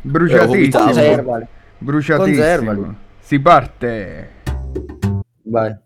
[0.00, 0.84] Bruciatissimo.
[0.84, 1.46] Conservali.
[1.78, 2.44] Bruciatissimo.
[2.44, 2.96] Conservali.
[3.20, 4.30] Si parte.
[5.44, 5.76] Vai.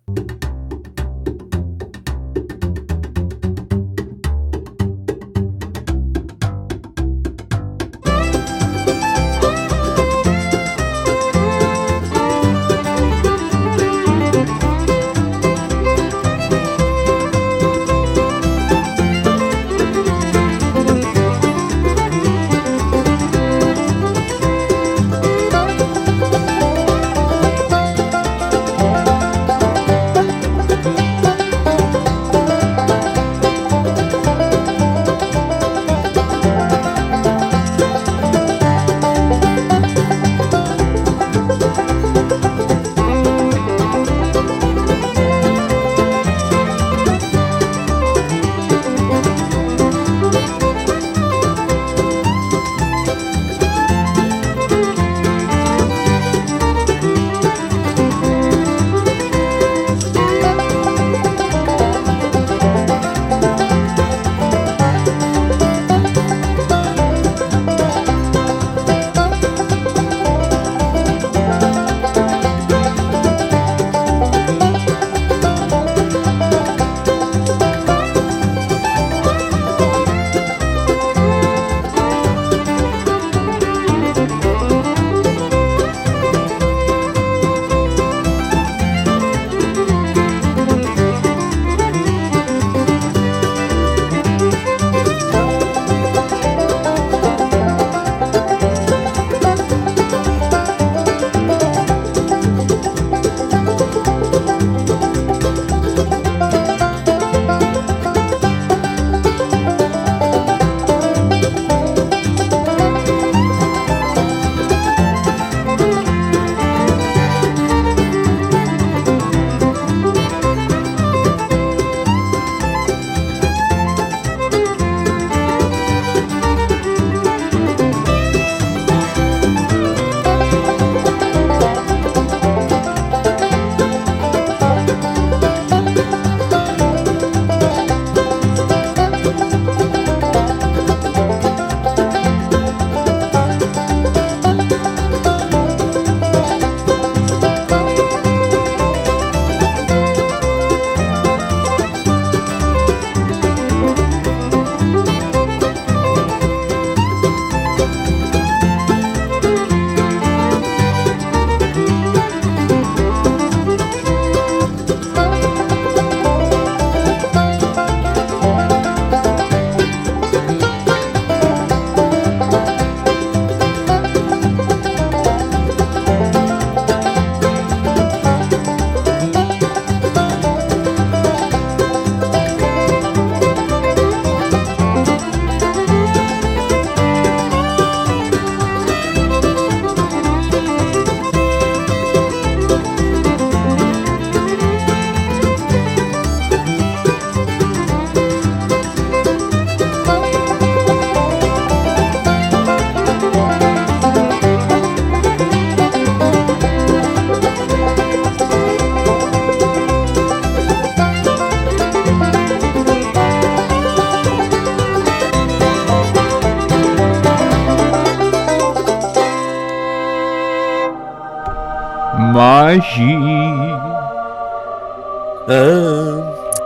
[222.73, 223.19] Magi.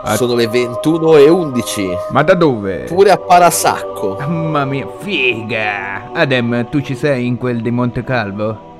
[0.03, 1.89] Ah, sono le 21 e 11.
[2.11, 2.85] Ma da dove?
[2.85, 4.17] Pure a Parasacco.
[4.21, 6.13] Mamma mia, figa!
[6.13, 8.75] Adem, tu ci sei in quel di Monte Calvo?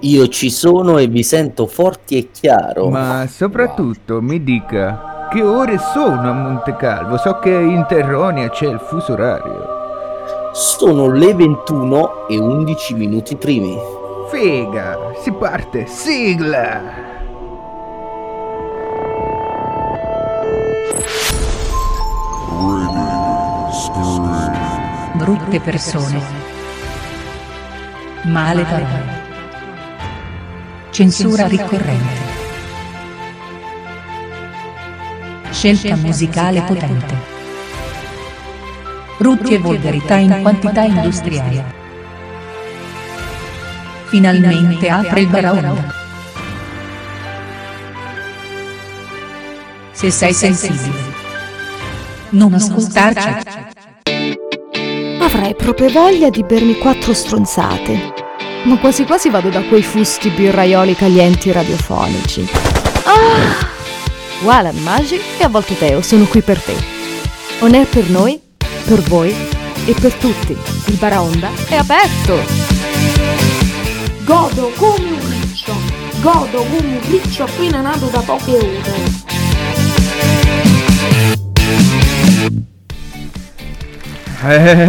[0.00, 2.88] Io ci sono e vi sento forti e chiaro.
[2.88, 7.18] Ma soprattutto mi dica che ore sono a Monte Calvo?
[7.18, 9.78] So che in Terronia c'è il fuso orario.
[10.52, 13.99] Sono le 21 e 11 minuti primi.
[14.30, 17.08] Figa, si parte, sigla!
[25.20, 26.20] brutte persone,
[28.24, 29.22] male parole,
[30.90, 32.20] censura ricorrente,
[35.50, 37.14] scelta musicale potente,
[39.18, 41.79] brutti e volgarità in quantità industriale.
[44.10, 45.94] Finalmente apre il baraonda.
[49.92, 51.14] Se sei sensibile,
[52.30, 53.28] non ascoltarci.
[55.20, 58.14] avrei proprio voglia di bermi quattro stronzate.
[58.64, 62.48] Ma quasi quasi vado da quei fusti birraioli calienti radiofonici.
[63.04, 63.64] Ah!
[64.42, 66.74] Walan Magic e a volte Teo sono qui per te.
[67.60, 68.40] On air per noi,
[68.84, 69.32] per voi
[69.86, 70.56] e per tutti.
[70.86, 72.69] Il Baraonda è aperto!
[74.30, 75.74] Godo come un riccio,
[76.20, 78.82] godo come un riccio appena nato da poche ore.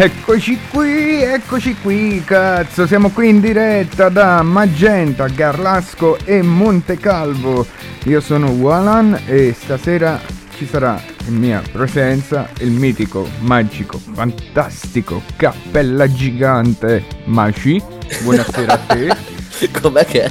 [0.04, 7.66] Eccoci qui, eccoci qui, cazzo, siamo qui in diretta da Magenta, Garlasco e Montecalvo.
[8.04, 10.20] Io sono Walan e stasera
[10.56, 17.82] ci sarà in mia presenza il mitico, magico, fantastico cappella gigante Maci.
[18.22, 19.16] Buonasera a te.
[19.80, 20.30] Com'è che è?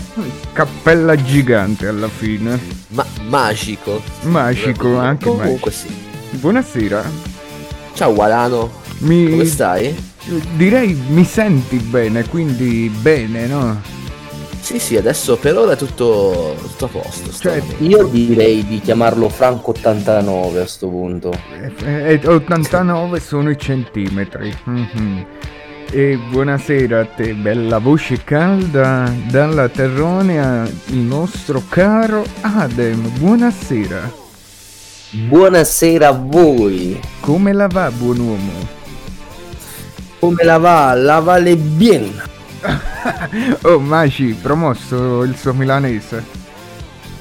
[0.54, 2.60] Cappella gigante alla fine.
[2.90, 4.02] Ma- magico.
[4.24, 5.44] Magico anche magico.
[5.44, 5.88] Comunque sì.
[6.32, 7.04] Buonasera.
[7.94, 10.10] Ciao Walano, Mi come stai?
[10.56, 13.82] direi mi senti bene, quindi bene, no?
[14.62, 17.32] Sì, sì, adesso per ora è tutto, tutto a posto.
[17.32, 17.62] sto Cioè.
[17.80, 21.34] Io direi di chiamarlo Franco 89 a sto punto.
[21.84, 24.56] Eh, eh, 89 sono i centimetri.
[24.64, 25.26] Mhm.
[25.94, 33.10] E buonasera a te, bella voce calda dalla Terronia, il nostro caro Adem.
[33.20, 34.10] Buonasera.
[35.28, 36.98] Buonasera a voi.
[37.20, 38.54] Come la va, buon uomo?
[40.20, 40.94] Come la va?
[40.94, 42.10] La vale bien.
[43.64, 46.41] Oh, Maci, promosso il suo milanese.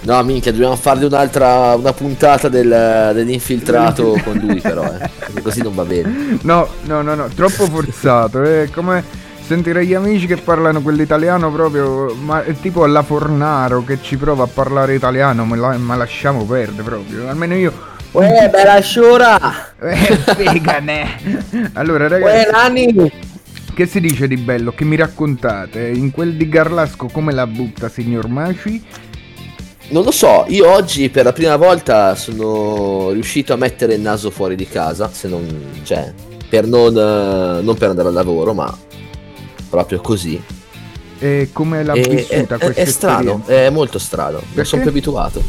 [0.02, 5.10] No, minchia, dobbiamo fargli un'altra una puntata del- dell'infiltrato con lui, però, eh.
[5.18, 6.38] Perché così non va bene.
[6.42, 8.42] No, no, no, no, troppo forzato.
[8.42, 9.04] È come
[9.44, 14.44] sentire gli amici che parlano quell'italiano proprio, ma è tipo alla Fornaro che ci prova
[14.44, 17.28] a parlare italiano, ma, la- ma lasciamo perdere proprio.
[17.28, 17.72] Almeno io...
[18.12, 19.38] Uè, bella sciora.
[19.80, 19.96] Eh,
[20.36, 21.70] figane.
[21.74, 23.12] Allora, Uè, ragazzi, nani.
[23.74, 24.72] che si dice di bello?
[24.72, 25.86] Che mi raccontate?
[25.88, 28.82] In quel di Garlasco come la butta, signor Maci?
[29.90, 34.30] Non lo so, io oggi per la prima volta sono riuscito a mettere il naso
[34.30, 35.64] fuori di casa, se non...
[35.82, 36.12] cioè,
[36.48, 38.76] per non, eh, non per andare al lavoro, ma
[39.68, 40.40] proprio così.
[41.18, 43.52] E come l'ha vissuta è, è- questa è strano, esperienza?
[43.66, 44.64] è molto strano, non Perché?
[44.64, 45.42] sono più abituato.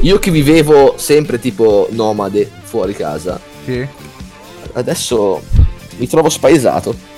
[0.00, 3.86] Io che vivevo sempre tipo nomade fuori casa, Sì.
[4.72, 5.42] adesso
[5.98, 7.08] mi trovo spaesato.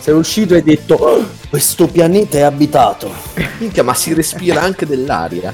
[0.00, 3.12] Sei uscito e hai detto "Oh, questo pianeta è abitato.
[3.58, 5.52] Minchia, ma si respira anche dell'aria.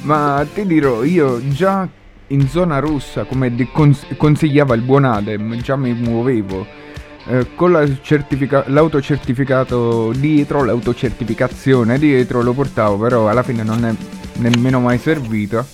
[0.02, 1.88] Ma ti dirò, io già
[2.28, 6.82] in zona rossa, come cons- consigliava il buon Adem, già mi muovevo.
[7.26, 13.94] eh, con la certifica- l'autocertificato dietro, l'autocertificazione dietro lo portavo, però alla fine non è
[14.40, 15.66] nemmeno mai servita.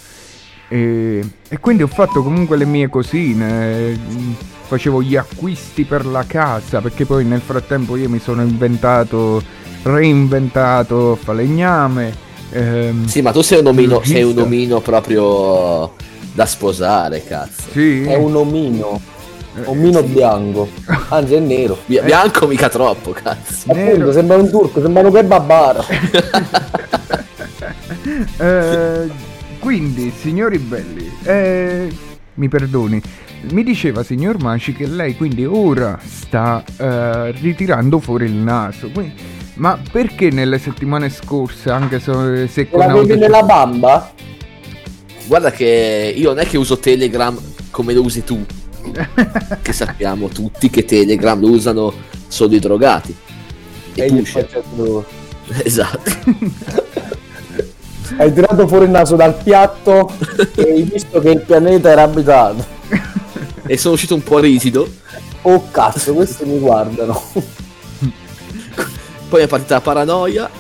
[0.68, 4.32] E, e quindi ho fatto comunque le mie cosine, mm,
[4.66, 9.42] facevo gli acquisti per la casa, perché poi nel frattempo io mi sono inventato,
[9.82, 12.28] reinventato falegname.
[12.52, 15.92] Ehm, Sì, ma tu sei un omino, sei un omino proprio
[16.32, 17.70] da sposare, cazzo.
[17.72, 19.00] Sì, È un omino.
[19.64, 20.68] Omino bianco.
[21.08, 21.76] Anzi, è nero.
[21.86, 23.72] Bia- Bianco mica troppo, cazzo.
[23.72, 23.90] Nero.
[23.90, 25.84] Appunto, sembra un turco, sembra un kebabaro.
[28.38, 29.10] Eh,
[29.58, 31.88] quindi, signori belli, eh,
[32.34, 33.00] mi perdoni,
[33.50, 38.88] mi diceva signor Maci che lei quindi ora sta eh, ritirando fuori il naso.
[38.90, 44.12] Quindi- ma perché nelle settimane scorse, anche se, se con La vedi auto- nella bamba?
[45.26, 47.38] Guarda che io non è che uso Telegram
[47.70, 48.44] come lo usi tu.
[49.62, 51.92] che sappiamo tutti che Telegram lo usano
[52.26, 53.14] solo i drogati.
[53.94, 54.48] E, E pusher.
[55.64, 56.10] Esatto.
[58.16, 60.12] Hai tirato fuori il naso dal piatto
[60.56, 62.64] e hai visto che il pianeta era abitato.
[63.66, 64.88] e sono uscito un po' rigido.
[65.42, 67.20] Oh cazzo, questi mi guardano.
[69.30, 70.50] Poi è partita la paranoia.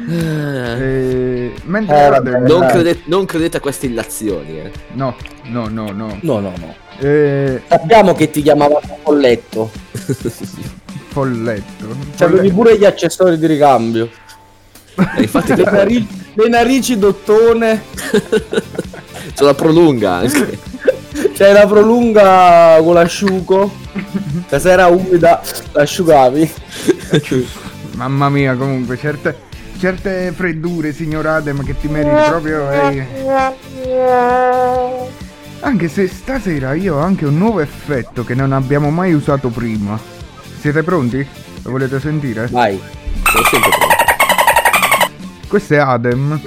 [0.81, 2.39] Eh, mentre Eh, vabbè.
[2.41, 4.59] non, crede- non credete a queste illazioni.
[4.61, 4.71] Eh.
[4.95, 6.19] No, no, no, no.
[6.23, 6.75] No, no, no.
[6.99, 9.71] Eh, Sappiamo che ti chiamava Folletto.
[11.09, 11.87] folletto.
[12.17, 14.09] C'avevi pure gli accessori di ricambio.
[15.17, 17.83] E infatti Le, nari- le narici d'ottone.
[19.35, 20.59] c'è la prolunga anche.
[21.39, 23.73] C'è la prolunga con l'asciugo.
[24.49, 25.41] La sera umida
[25.71, 26.53] l'asciugavi.
[27.95, 29.37] Mamma mia, comunque, certe,
[29.79, 32.69] certe freddure, signor Adem, che ti meriti proprio.
[32.73, 33.07] eh.
[35.61, 39.97] Anche se stasera io ho anche un nuovo effetto che non abbiamo mai usato prima.
[40.59, 41.25] Siete pronti?
[41.63, 42.49] Lo volete sentire?
[42.51, 42.83] Vai.
[43.31, 43.97] Sono sempre pronto.
[45.47, 46.41] Questo è Adem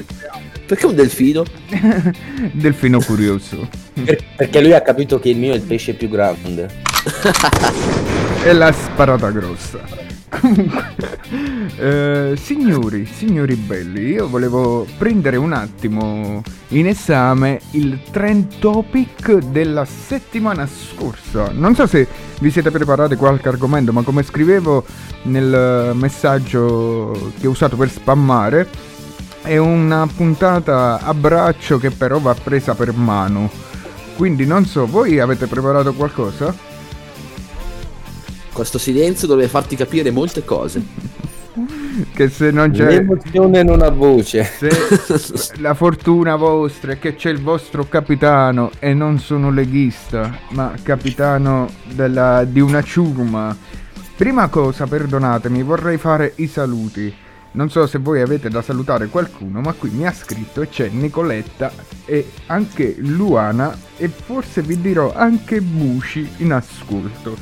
[0.71, 1.43] Perché un delfino?
[2.53, 3.67] Delfino curioso.
[3.93, 6.69] Per- perché lui ha capito che il mio è il pesce più grande.
[8.43, 9.81] E la sparata grossa.
[10.29, 10.95] Comunque,
[11.77, 19.85] eh, signori, signori belli, io volevo prendere un attimo in esame il trend topic della
[19.85, 21.51] settimana scorsa.
[21.53, 22.07] Non so se
[22.39, 24.83] vi siete preparati qualche argomento, ma come scrivevo
[25.23, 28.67] nel messaggio che ho usato per spammare,
[29.41, 33.49] è una puntata a braccio che però va presa per mano.
[34.15, 36.55] Quindi non so, voi avete preparato qualcosa?
[38.53, 40.83] Questo silenzio doveva farti capire molte cose.
[42.13, 42.85] Che se non c'è...
[42.85, 44.43] L'emozione non ha voce.
[44.43, 44.69] Se
[45.59, 51.69] la fortuna vostra è che c'è il vostro capitano e non sono leghista, ma capitano
[51.93, 53.55] della- di una ciurma.
[54.15, 57.13] Prima cosa, perdonatemi, vorrei fare i saluti.
[57.53, 60.87] Non so se voi avete da salutare qualcuno, ma qui mi ha scritto e c'è
[60.89, 61.71] Nicoletta
[62.05, 67.35] e anche Luana e forse vi dirò anche Bushi in ascolto.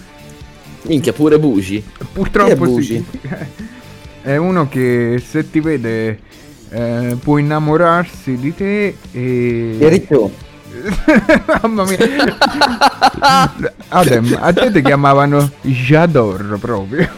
[0.83, 1.83] Minchia, pure bugi.
[2.11, 3.05] Purtroppo è sì.
[4.21, 6.19] È uno che se ti vede
[6.69, 9.75] eh, può innamorarsi di te e...
[9.77, 10.31] Piericcio,
[11.61, 11.97] Mamma mia.
[13.91, 17.09] Adem, a te ti chiamavano Jador proprio.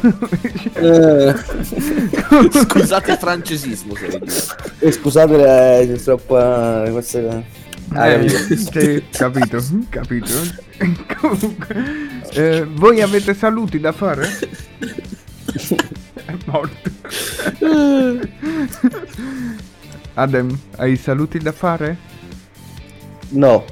[0.74, 1.36] eh,
[2.66, 3.94] Scusate il francesismo,
[4.80, 7.44] eh, scusate, eh, troppo, eh, queste...
[7.94, 8.56] Ah, Eh, capito.
[8.80, 10.32] sì, capito, capito.
[11.20, 11.76] Comunque,
[12.32, 14.30] eh, voi avete saluti da fare?
[16.26, 16.90] È morto.
[20.16, 21.98] Adem, hai saluti da fare?
[23.30, 23.66] No,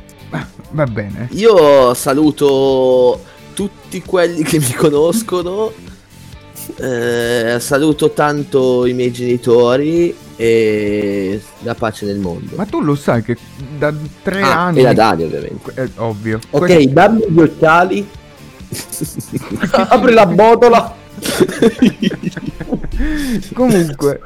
[0.71, 1.27] Va bene.
[1.31, 5.71] Io saluto tutti quelli che mi conoscono.
[6.77, 12.55] eh, saluto tanto i miei genitori e la pace nel mondo.
[12.55, 13.35] Ma tu lo sai che
[13.77, 14.79] da tre Ah, anni...
[14.79, 15.71] e la Dani, ovviamente.
[15.73, 16.39] È ovvio.
[16.51, 18.07] ok, Que- dammi gli occhiali.
[19.71, 20.95] Apri la botola.
[23.53, 24.19] Comunque,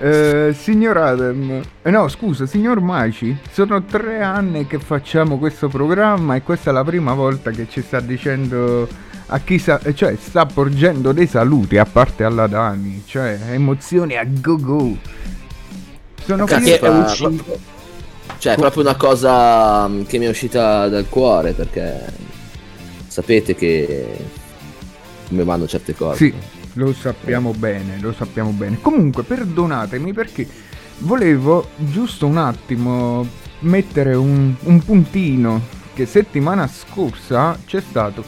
[0.00, 6.36] eh, signor Adem, eh, no scusa, signor Maci, sono tre anni che facciamo questo programma
[6.36, 8.88] e questa è la prima volta che ci sta dicendo
[9.26, 14.16] a chi sa, eh, cioè sta porgendo dei saluti a parte alla Dani, cioè emozioni
[14.16, 14.96] a go go.
[16.24, 17.58] Sono Cazzo, è uscito.
[18.38, 22.00] Cioè, è proprio una cosa mm, che mi è uscita dal cuore perché
[23.06, 24.16] sapete che
[25.28, 26.16] come vanno certe cose.
[26.16, 26.34] Sì,
[26.74, 28.80] lo sappiamo bene, lo sappiamo bene.
[28.80, 30.46] Comunque, perdonatemi perché
[30.98, 33.26] volevo giusto un attimo
[33.60, 35.60] mettere un, un puntino
[35.94, 38.24] che settimana scorsa c'è stato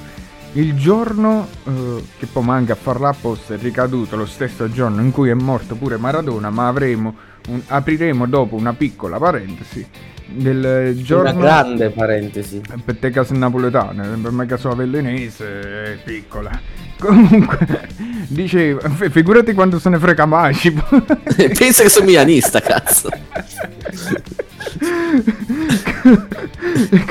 [0.54, 5.10] il giorno eh, che poi manca a farla apposta è ricaduto lo stesso giorno in
[5.10, 7.14] cui è morto pure Maradona, ma avremo
[7.48, 9.86] un- apriremo dopo una piccola parentesi
[10.34, 12.60] del giorno Una grande parentesi.
[12.84, 16.50] per te casa napoletana, per me casa avellinese è piccola.
[17.02, 17.88] Comunque,
[18.28, 20.70] dicevo, f- figurati quando se ne frega Maci.
[20.72, 23.08] Pensa che sono milanista, cazzo.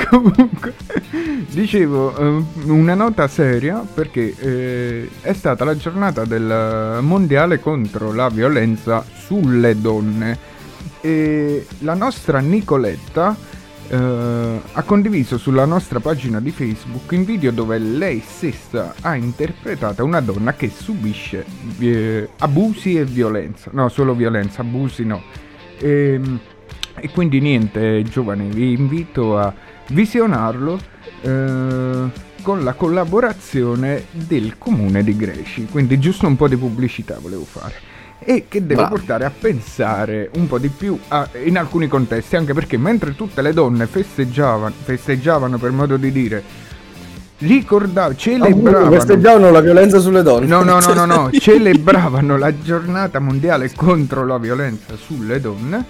[0.08, 0.74] Comunque,
[1.50, 8.28] dicevo, eh, una nota seria perché eh, è stata la giornata del mondiale contro la
[8.28, 10.50] violenza sulle donne.
[11.02, 13.36] E la nostra Nicoletta
[13.88, 20.04] eh, ha condiviso sulla nostra pagina di Facebook un video dove lei stessa ha interpretato
[20.04, 21.44] una donna che subisce
[21.78, 23.70] eh, abusi e violenza.
[23.74, 25.22] No, solo violenza, abusi no.
[25.78, 26.38] Ehm,
[26.94, 29.52] e quindi niente, giovani, vi invito a
[29.88, 30.78] visionarlo
[31.20, 32.10] eh,
[32.42, 35.66] con la collaborazione del comune di Greci.
[35.66, 37.91] Quindi giusto un po' di pubblicità volevo fare.
[38.24, 38.94] E che deve Bravo.
[38.96, 43.42] portare a pensare un po' di più a- in alcuni contesti, anche perché mentre tutte
[43.42, 46.42] le donne festeggiavano, festeggiavano per modo di dire,
[47.38, 48.90] ricordavano, celebravano...
[48.92, 50.46] Festeggiavano la violenza sulle donne.
[50.46, 55.84] No, no, no, no, no, celebravano la giornata mondiale contro la violenza sulle donne.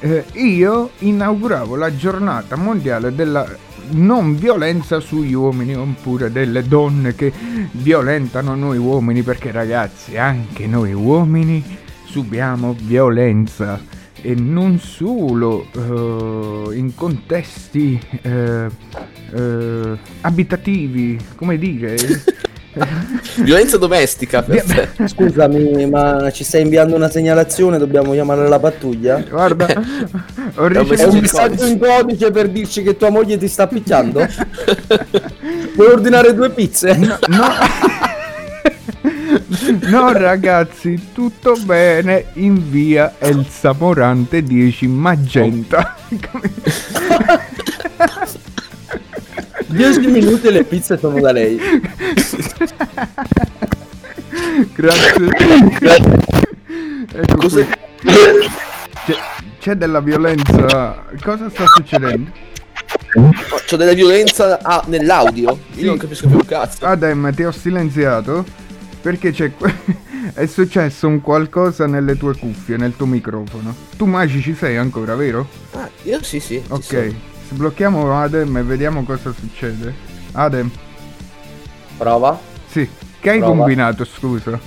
[0.00, 3.46] eh, io inauguravo la giornata mondiale della
[3.90, 7.32] non violenza sugli uomini oppure delle donne che
[7.72, 11.62] violentano noi uomini perché ragazzi anche noi uomini
[12.04, 13.80] subiamo violenza
[14.22, 18.68] e non solo eh, in contesti eh,
[19.32, 21.96] eh, abitativi come dire
[23.42, 24.44] Violenza domestica.
[25.06, 27.78] Scusami, ma ci stai inviando una segnalazione?
[27.78, 29.22] Dobbiamo chiamare la pattuglia?
[29.28, 31.16] Guarda, ho È un È un ricevuto...
[31.16, 34.26] in messaggio in codice per dirci che tua moglie ti sta picchiando?
[35.74, 36.96] Vuoi ordinare due pizze?
[36.96, 37.48] No, no.
[39.82, 45.96] No ragazzi, tutto bene in via Elsa Morante 10 Magenta.
[49.66, 51.58] 10 minuti e le pizze sono da lei.
[54.74, 55.28] Grazie.
[57.12, 57.66] Ecco Cos'è?
[59.04, 59.14] C'è,
[59.58, 61.04] c'è della violenza.
[61.22, 62.30] Cosa sta succedendo?
[63.66, 65.58] C'ho della violenza ah, nell'audio.
[65.74, 66.86] Io non capisco più un cazzo.
[66.86, 68.44] Adem, ti ho silenziato
[69.00, 69.52] perché c'è
[70.34, 73.74] è successo un qualcosa nelle tue cuffie, nel tuo microfono.
[73.96, 75.48] Tu Magi ci sei ancora, vero?
[75.72, 76.62] Ah, io sì, sì.
[76.68, 77.14] Ok.
[77.48, 79.92] Sblocchiamo Adem e vediamo cosa succede.
[80.32, 80.70] Adem,
[82.00, 82.40] Prova?
[82.66, 82.88] sì.
[83.20, 83.56] Che hai Prova.
[83.56, 84.58] combinato, scusa?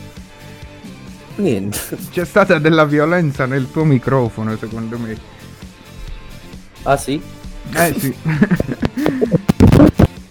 [1.37, 1.79] Niente.
[2.11, 5.17] C'è stata della violenza nel tuo microfono, secondo me.
[6.83, 7.19] Ah sì?
[7.73, 8.13] Eh sì.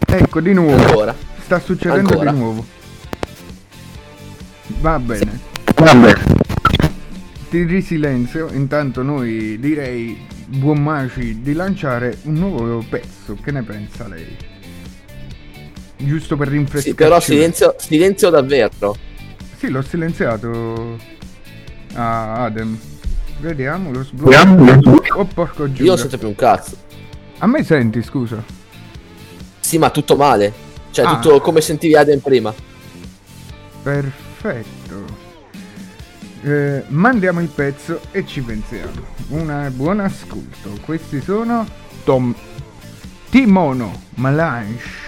[0.07, 0.77] ecco, di nuovo.
[0.77, 1.13] Ancora.
[1.43, 2.31] Sta succedendo Ancora?
[2.31, 2.65] di nuovo.
[4.79, 5.41] Va bene.
[7.51, 13.37] Ti risilenzio, intanto noi direi, buon Maci, di lanciare un nuovo pezzo.
[13.43, 14.52] Che ne pensa lei?
[16.05, 16.91] Giusto per rinfrescare.
[16.91, 18.97] Sì, però silenzio, silenzio davvero.
[19.59, 20.99] Sì, l'ho silenziato.
[21.95, 22.77] Ah, Adem.
[23.41, 25.01] Vediamo, lo sblocco.
[25.19, 25.85] Oh, porco Io giù.
[25.85, 26.77] non sento più un cazzo.
[27.39, 28.43] A me senti, scusa.
[29.61, 30.53] Sì, ma tutto male.
[30.91, 31.19] Cioè, Ah.
[31.19, 32.53] tutto come sentivi Adem prima.
[33.83, 35.21] Perfetto.
[36.43, 38.91] Eh, mandiamo il pezzo e ci pensiamo.
[39.29, 40.71] Un buon ascolto.
[40.85, 41.67] Questi sono
[42.05, 42.35] Tom
[43.31, 45.02] Timono Malange.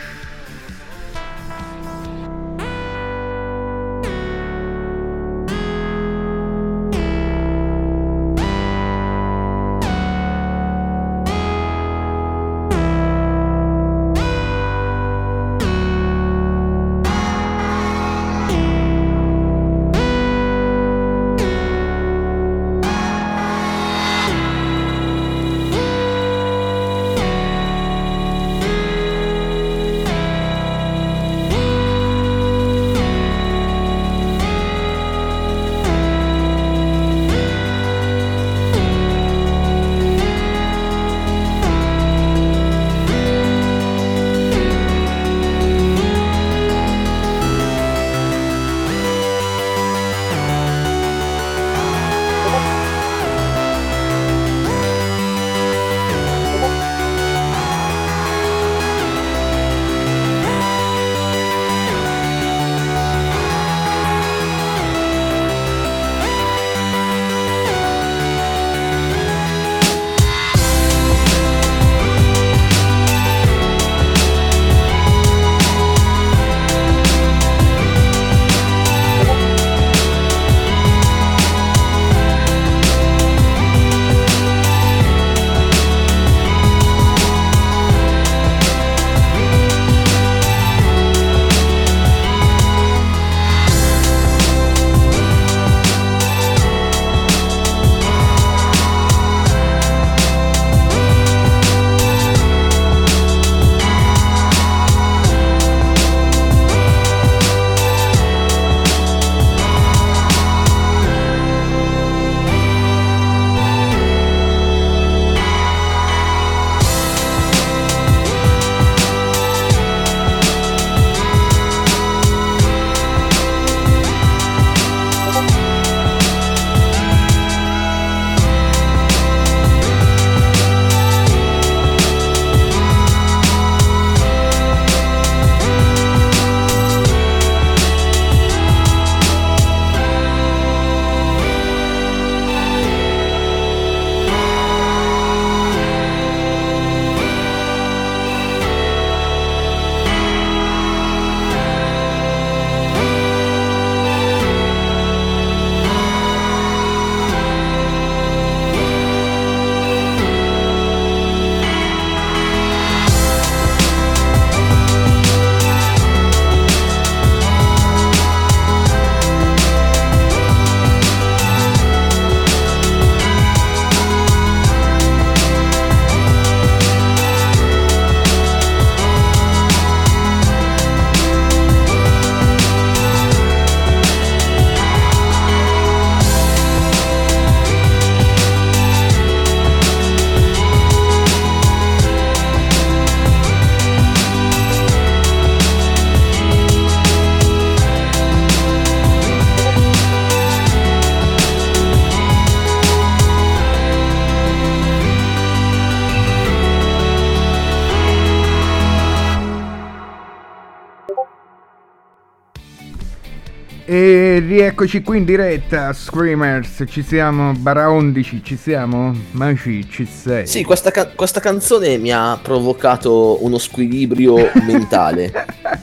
[214.54, 219.12] Rieccoci qui in diretta, Screamers, ci siamo, Bara 11, ci siamo?
[219.32, 220.46] Maci, ci sei?
[220.46, 225.32] Sì, questa, ca- questa canzone mi ha provocato uno squilibrio mentale.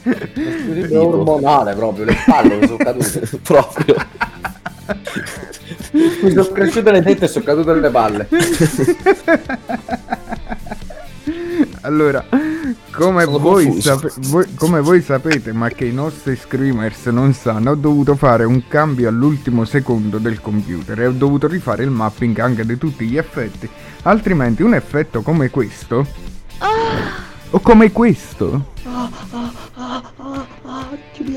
[0.04, 3.30] È ormonale proprio, le palle mi sono cadute.
[3.44, 3.96] Proprio.
[5.92, 8.28] Mi sono cresciute le tette e sono cadute le palle.
[13.26, 17.76] come voi, sape- voi- come voi sapete, ma che i nostri screamers non sanno, ho
[17.76, 22.66] dovuto fare un cambio all'ultimo secondo del computer e ho dovuto rifare il mapping anche
[22.66, 23.70] di tutti gli effetti.
[24.04, 26.06] Altrimenti un effetto come questo...
[27.54, 28.70] O come questo...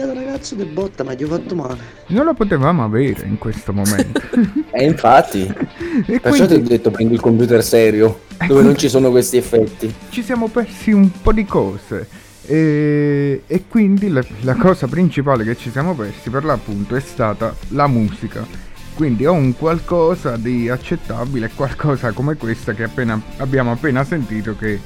[0.04, 1.78] Ti pigliato ragazzo che botta, ma gli ho fatto male.
[2.08, 4.20] Non lo potevamo avere in questo momento.
[4.76, 5.42] E infatti,
[6.04, 9.36] e perciò ti ho quindi detto prendi il computer serio, dove non ci sono questi
[9.36, 9.94] effetti.
[10.08, 12.08] ci siamo persi un po' di cose.
[12.44, 17.54] E, e quindi la, la cosa principale che ci siamo persi per l'appunto è stata
[17.68, 18.44] la musica.
[18.96, 24.80] Quindi ho un qualcosa di accettabile, qualcosa come questa che appena, abbiamo appena sentito che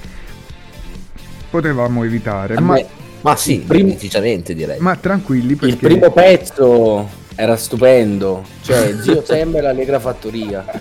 [1.48, 2.60] potevamo evitare.
[2.60, 2.86] Ma, Vabbè,
[3.20, 4.78] Ma sì, Prim- decisamente direi.
[4.80, 5.74] ma tranquilli perché...
[5.74, 10.64] Il primo pezzo era stupendo, cioè Zio Sam e l'Allegra Fattoria.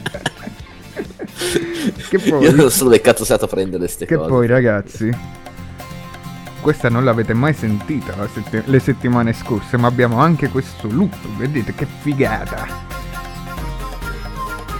[2.09, 2.43] che poi...
[2.43, 4.29] Io non so dove cazzo sei andato a prendere queste Che cose.
[4.29, 5.09] poi ragazzi,
[6.61, 11.15] questa non l'avete mai sentita la sette- le settimane scorse, ma abbiamo anche questo loop,
[11.37, 12.85] vedete che figata.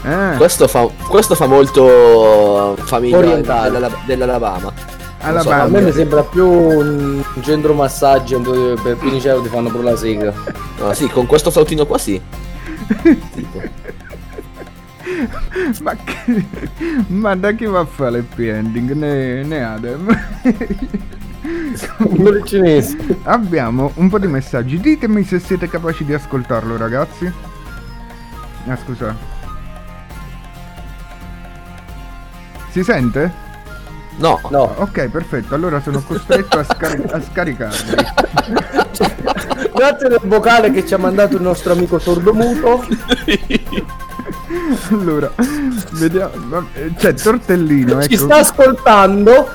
[0.03, 3.71] Ah, Questo fa, questo fa molto famiglia Orientale.
[3.71, 4.73] dell'Ala- dell'Alabama.
[5.19, 9.69] Alla so, A me mi sembra più un centro massaggio dove per Piniceo ti fanno
[9.69, 10.33] pure la sega.
[10.79, 12.21] No, sì, con questo flautino qua sì.
[13.33, 13.61] Tipo.
[15.81, 16.45] ma, che-
[17.07, 18.91] ma da chi va a fare l'happy ending?
[18.91, 20.19] Ne, ne Adem.
[21.97, 22.97] Quello cinese.
[23.23, 27.31] abbiamo un po' di messaggi, ditemi se siete capaci di ascoltarlo ragazzi.
[28.67, 29.15] Ah scusa.
[32.69, 33.45] Si sente?
[34.17, 37.95] No, No, Ok, perfetto, allora sono costretto a, scari- a scaricarli.
[39.75, 42.85] grazie del vocale che ci ha mandato il nostro amico sordomuto.
[44.91, 45.31] Allora,
[45.93, 46.67] vediamo.
[46.97, 48.23] C'è Tortellino, Ci ecco.
[48.23, 49.49] sta ascoltando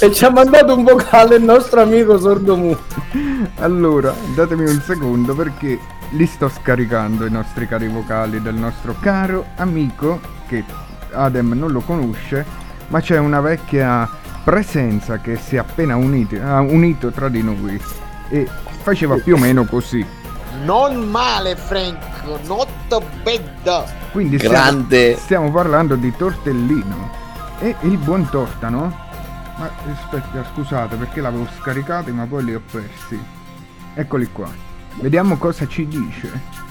[0.00, 2.82] e ci ha mandato un vocale il nostro amico sordomuto.
[3.56, 5.78] Allora, datemi un secondo perché
[6.10, 10.62] li sto scaricando i nostri cari vocali del nostro caro amico che
[11.12, 12.44] Adem non lo conosce,
[12.92, 14.06] ma c'è una vecchia
[14.44, 17.80] presenza che si è appena ha unito tra di noi
[18.28, 18.46] e
[18.82, 20.04] faceva più o meno così.
[20.64, 22.68] Non male, Frank, not
[23.22, 24.10] bad.
[24.12, 25.16] Quindi stiamo, grande.
[25.16, 27.10] stiamo parlando di Tortellino
[27.60, 28.94] e il buon Tortano.
[29.56, 33.18] Ma aspetta, scusate perché l'avevo scaricati ma poi li ho persi.
[33.94, 34.50] Eccoli qua.
[35.00, 36.61] Vediamo cosa ci dice.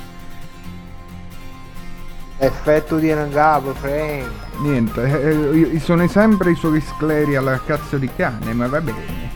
[2.44, 4.26] Effetto di capo, Frank.
[4.62, 9.30] Niente, eh, sono sempre i suoi scleri alla cazzo di cane, ma va bene.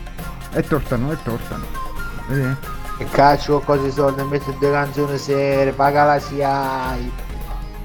[0.50, 1.64] È Tortano, è Tortano.
[2.30, 2.56] Eh,
[2.98, 7.12] E caccio di soldi invece due canzoni serie, paga la SIAI.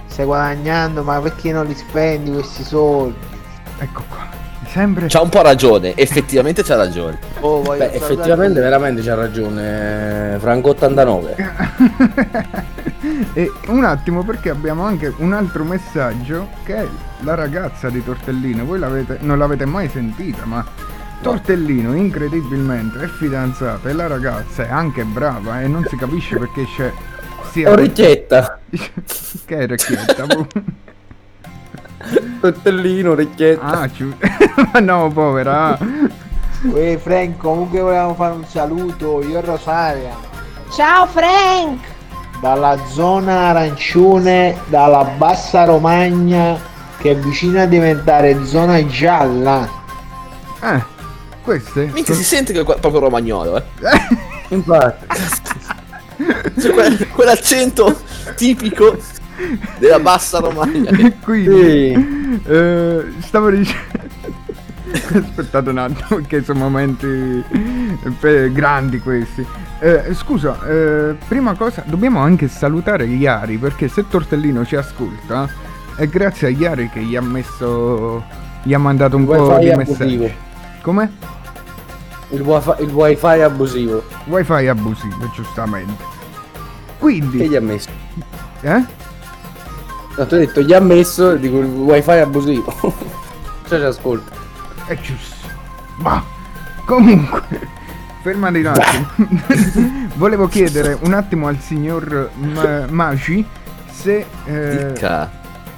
[0.08, 3.30] Stai guadagnando, ma perché non li spendi questi soldi?
[3.78, 4.41] ecco qua.
[4.72, 5.08] Sempre...
[5.08, 7.20] C'ha un po' ragione, effettivamente c'ha ragione.
[7.42, 10.36] Oh, Beh, effettivamente, veramente c'ha ragione.
[10.36, 11.36] eh, Franco 89.
[13.34, 16.88] e un attimo perché abbiamo anche un altro messaggio che è
[17.20, 18.64] la ragazza di Tortellino.
[18.64, 20.66] Voi l'avete, non l'avete mai sentita, ma
[21.22, 26.66] Tortellino incredibilmente è fidanzata e la ragazza è anche brava e non si capisce perché
[26.66, 26.90] c'è
[27.52, 28.60] sia Orecchietta.
[29.46, 30.26] che è orecchietta.
[32.40, 33.66] Tortellino, orecchietta.
[33.82, 34.14] ah, ci-
[34.74, 35.78] ma no, povera.
[36.64, 40.16] Uè, Frank, comunque volevamo fare un saluto, io e Rosaria.
[40.72, 41.80] Ciao Frank!
[42.40, 46.60] Dalla zona arancione, dalla bassa Romagna,
[46.98, 49.68] che è vicina a diventare zona gialla.
[50.62, 50.84] Eh,
[51.44, 53.64] queste Minchia, si sono- sente che è proprio romagnolo, eh.
[54.50, 55.06] Infatti.
[56.72, 58.00] Quel- quell'accento
[58.36, 58.98] tipico
[59.80, 60.90] della bassa Romagna.
[60.92, 62.42] E quindi Sì.
[62.48, 64.00] eh, stavo dicendo
[65.14, 67.44] aspettate un attimo che sono momenti
[68.22, 69.46] eh, grandi questi
[69.80, 75.50] Eh, scusa eh, prima cosa dobbiamo anche salutare Iari perché se Tortellino ci ascolta
[75.96, 78.24] è grazie a Iari che gli ha messo
[78.64, 80.32] gli ha mandato un po' di messaggi
[80.82, 81.12] come?
[82.30, 84.04] Il wifi, il wifi abusivo.
[84.26, 87.90] wifi abusivo giustamente Che quindi gli ha messo?
[88.62, 88.84] eh?
[90.18, 92.74] No, tu hai detto gli ha messo dico il wifi abusivo.
[93.68, 94.32] cioè ci ascolta.
[94.86, 95.48] È giusto.
[95.98, 96.24] Ma
[96.86, 97.44] comunque,
[98.22, 100.10] fermati un attimo.
[100.16, 103.46] Volevo chiedere un attimo al signor Ma- Maci
[103.92, 104.94] se, eh,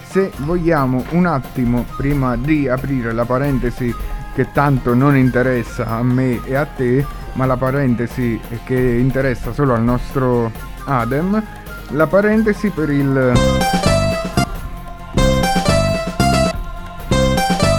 [0.07, 3.93] se vogliamo un attimo, prima di aprire la parentesi
[4.33, 9.73] che tanto non interessa a me e a te, ma la parentesi che interessa solo
[9.73, 10.51] al nostro
[10.85, 11.43] Adem,
[11.89, 13.92] la parentesi per il...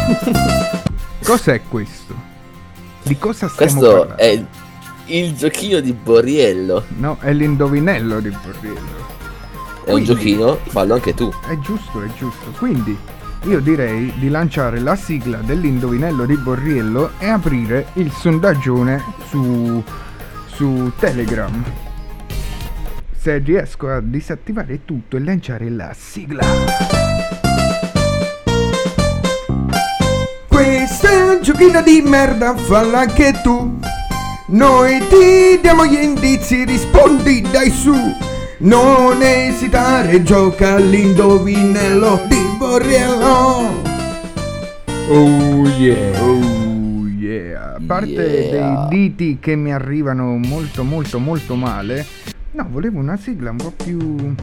[1.25, 2.15] Cos'è questo?
[3.03, 4.17] Di cosa stiamo Questo parlando?
[4.17, 4.45] è
[5.07, 6.85] il, giochino di Borriello.
[6.97, 9.03] No, è l'indovinello di Borriello.
[9.85, 11.31] È un giochino, fallo anche tu.
[11.47, 12.51] È giusto, è giusto.
[12.57, 12.97] Quindi
[13.45, 19.83] io direi di lanciare la sigla dell'indovinello di Borriello e aprire il sondaggione su,
[20.47, 21.63] su Telegram.
[23.17, 27.34] Se riesco a disattivare tutto e lanciare la sigla.
[31.45, 33.79] Giochino di merda, falla anche tu.
[34.47, 37.93] Noi ti diamo gli indizi, rispondi dai su.
[38.61, 43.83] Non esitare, gioca all'indovinello di Borriello.
[45.11, 47.75] Oh yeah, oh yeah.
[47.75, 48.87] A parte Yeah.
[48.89, 52.07] dei diti che mi arrivano molto molto molto male,
[52.53, 54.35] no, volevo una sigla un po' più...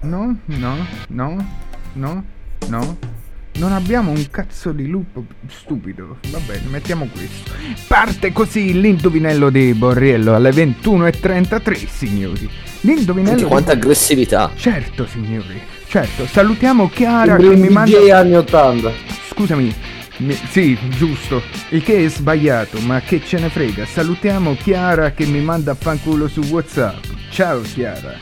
[0.00, 0.76] No, no,
[1.10, 1.46] no,
[1.92, 2.24] no,
[2.66, 3.20] no.
[3.54, 6.18] Non abbiamo un cazzo di loop stupido.
[6.30, 7.50] Va bene, mettiamo questo.
[7.86, 12.48] Parte così l'indovinello di Borriello alle 21.33, signori.
[12.80, 14.50] L'indovinello di quanta aggressività.
[14.56, 15.60] Certo, signori.
[15.86, 18.90] Certo, salutiamo Chiara che mi manda DJ anni 80.
[19.28, 19.74] Scusami.
[20.18, 21.42] mi- Sì, giusto.
[21.70, 23.84] Il che è sbagliato, ma che ce ne frega.
[23.84, 27.04] Salutiamo Chiara che mi manda a fanculo su WhatsApp.
[27.30, 28.14] Ciao Chiara.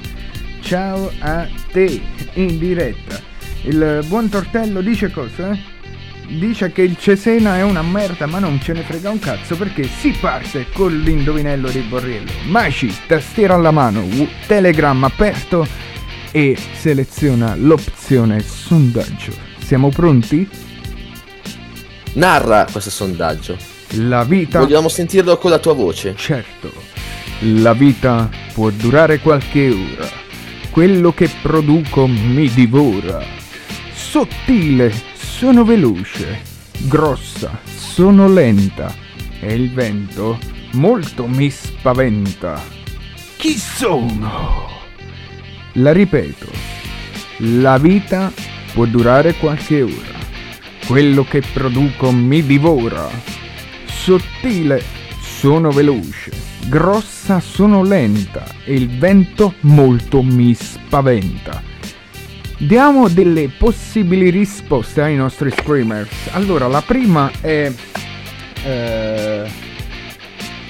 [0.61, 2.01] Ciao a te
[2.35, 3.29] in diretta.
[3.62, 5.57] Il buon Tortello dice cosa?
[6.29, 9.83] Dice che il Cesena è una merda, ma non ce ne frega un cazzo perché
[9.83, 12.31] si parte con l'indovinello di Borriello.
[12.46, 15.66] Maci, tastiera alla mano, w- Telegram aperto
[16.31, 19.33] e seleziona l'opzione sondaggio.
[19.59, 20.49] Siamo pronti?
[22.12, 23.57] Narra questo sondaggio.
[23.94, 24.61] La vita...
[24.61, 26.14] Vogliamo sentirlo con la tua voce.
[26.16, 26.73] Certo,
[27.40, 30.09] la vita può durare qualche ora.
[30.70, 33.38] Quello che produco mi divora.
[34.11, 36.40] Sottile, sono veloce.
[36.88, 38.92] Grossa, sono lenta.
[39.38, 40.37] E il vento
[40.73, 42.61] molto mi spaventa.
[43.37, 44.68] Chi sono?
[45.75, 46.49] La ripeto.
[47.53, 48.33] La vita
[48.73, 50.18] può durare qualche ora.
[50.88, 53.09] Quello che produco mi divora.
[53.85, 54.83] Sottile,
[55.20, 56.33] sono veloce.
[56.66, 58.44] Grossa, sono lenta.
[58.64, 61.69] E il vento molto mi spaventa.
[62.62, 66.11] Diamo delle possibili risposte ai nostri screamers.
[66.33, 67.73] Allora, la prima è...
[68.64, 69.51] eh,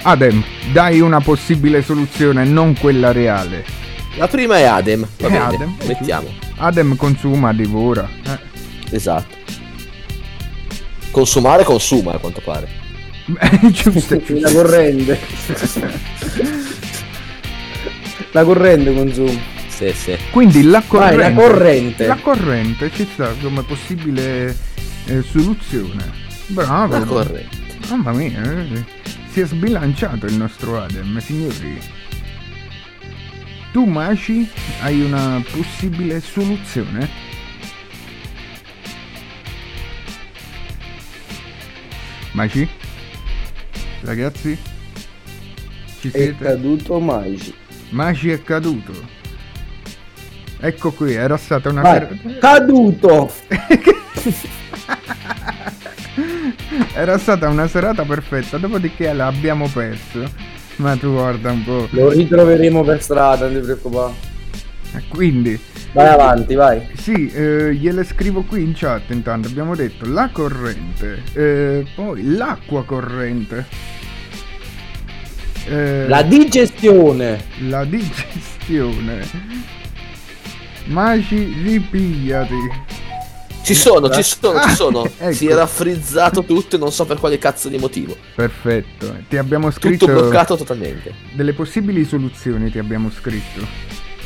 [0.02, 3.64] Adem, dai una possibile soluzione, non quella reale.
[4.16, 5.00] La prima è Adem.
[5.18, 6.28] Va È bene, Adem, mettiamo.
[6.58, 8.08] Adem consuma, divora.
[8.24, 8.94] Eh.
[8.94, 9.36] Esatto.
[11.10, 12.68] Consumare consuma a quanto pare.
[13.72, 14.22] Giusto.
[14.38, 15.18] La corrente.
[18.30, 19.58] la corrente consuma.
[19.80, 20.18] Sì, sì.
[20.30, 22.06] Quindi la Vai, corrente, la corrente.
[22.06, 24.54] la corrente ci sta come possibile
[25.06, 26.12] eh, soluzione.
[26.48, 26.98] Bravo.
[26.98, 27.56] La corrente.
[27.88, 28.84] Mamma mia, eh,
[29.30, 31.78] si è sbilanciato il nostro Adem, signori.
[33.72, 34.46] Tu, Maci,
[34.82, 37.08] hai una possibile soluzione?
[42.32, 42.68] Maci?
[44.02, 44.58] Ragazzi?
[46.00, 46.44] Ci È siete?
[46.44, 47.54] caduto Magic.
[47.90, 49.18] Maci è caduto.
[50.60, 53.30] Ecco qui, era stata una Vai, ser- caduto!
[56.94, 60.28] Era stata una serata perfetta, dopodiché l'abbiamo perso.
[60.76, 61.88] Ma tu guarda un po'.
[61.90, 64.12] Lo ritroveremo per strada, non ti preoccupare.
[65.08, 65.58] Quindi,
[65.92, 66.88] Vai avanti, vai.
[66.94, 69.48] sì, eh, gliele scrivo qui in chat intanto.
[69.48, 73.66] Abbiamo detto la corrente, eh, poi l'acqua corrente.
[75.68, 77.40] eh, La digestione.
[77.68, 79.26] la digestione.
[80.86, 82.54] Maci, ripigliati.
[83.62, 85.04] Ci sono, ci sono, Ah, ci sono.
[85.18, 85.32] ecco.
[85.32, 88.16] Si era frizzato tutto e non so per quale cazzo di motivo.
[88.34, 89.14] Perfetto.
[89.28, 91.12] Ti abbiamo Tutto scritto bloccato totalmente.
[91.32, 93.64] delle possibili soluzioni, ti abbiamo scritto.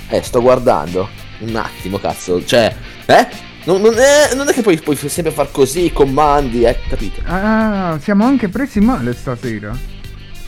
[0.08, 1.08] Eh, sto guardando.
[1.40, 2.42] Un attimo, cazzo.
[2.44, 2.74] Cioè,
[3.06, 3.26] eh?
[3.64, 7.20] Non, non è, non è che poi puoi sempre far così, i comandi, eh, capito?
[7.26, 9.76] Ah, siamo anche presi male stasera.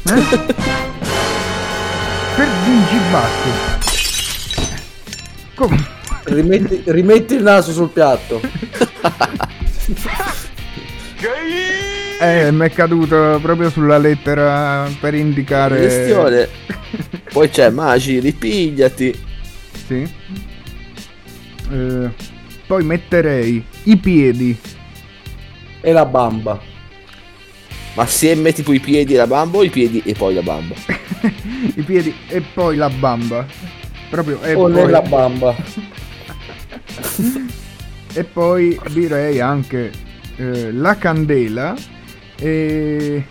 [0.04, 0.22] Eh?
[2.36, 3.74] per gingibato.
[5.54, 5.94] Come?
[6.26, 8.40] Rimetti, rimetti il naso sul piatto.
[12.20, 15.78] Eh, mi è caduto proprio sulla lettera per indicare...
[15.78, 16.48] Questione.
[17.32, 19.14] Poi c'è Magi, ripigliati.
[19.86, 20.08] Sì.
[21.70, 22.10] Eh,
[22.66, 24.58] poi metterei i piedi.
[25.80, 26.60] E la bamba.
[27.94, 30.74] Ma assieme tipo i piedi e la bamba o i piedi e poi la bamba?
[31.74, 33.46] I piedi e poi la bamba.
[34.10, 34.72] Proprio e o poi...
[34.72, 35.54] nella bamba.
[38.12, 39.92] E poi direi anche
[40.36, 41.74] eh, la candela
[42.38, 43.24] e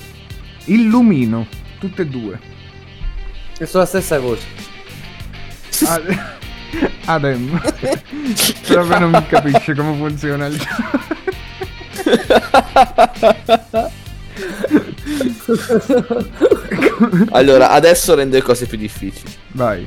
[0.65, 1.47] il lumino,
[1.79, 2.39] tutte e due.
[3.57, 4.45] Che sono la stessa cosa.
[5.87, 6.33] Ad-
[7.05, 7.61] Adem,
[8.67, 11.03] proprio non mi capisce come funziona il gioco.
[17.31, 19.31] Allora, adesso rendo le cose più difficili.
[19.51, 19.85] Vai.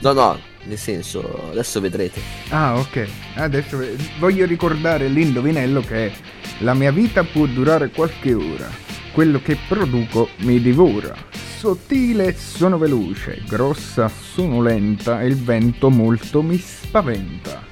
[0.00, 2.20] No, no, nel senso, adesso vedrete.
[2.48, 3.08] Ah, ok.
[3.34, 3.78] Adesso
[4.18, 6.12] voglio ricordare l'indovinello che è
[6.60, 8.68] la mia vita può durare qualche ora.
[9.12, 11.14] Quello che produco mi divora.
[11.58, 17.64] Sottile sono veloce, grossa sono lenta e il vento molto mi spaventa.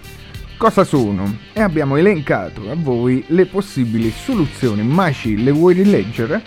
[0.57, 1.39] Cosa sono?
[1.53, 4.83] E abbiamo elencato a voi le possibili soluzioni.
[4.83, 6.43] Maci, le vuoi rileggere?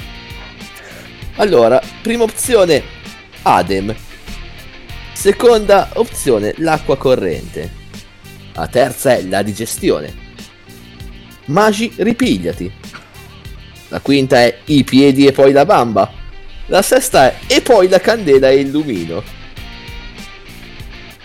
[1.35, 2.81] Allora, prima opzione,
[3.43, 3.95] Adem.
[5.17, 7.71] Seconda opzione, l'acqua corrente.
[8.53, 10.13] La terza è la digestione.
[11.45, 12.71] Magi, ripigliati.
[13.87, 16.13] La quinta è i piedi e poi la bamba.
[16.67, 19.23] La sesta è e poi la candela e il lumino.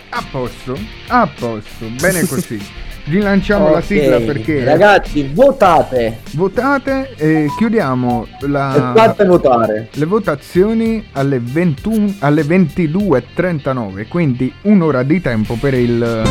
[0.09, 0.79] A posto,
[1.09, 2.59] a posto, bene così.
[3.05, 6.21] Rilanciamo la Ok, sigla perché Ragazzi, votate.
[6.33, 8.75] votate e chiudiamo la...
[8.95, 9.89] E fate votare.
[9.93, 16.23] Le votazioni alle, 21, alle 22.39, quindi un'ora di tempo per il...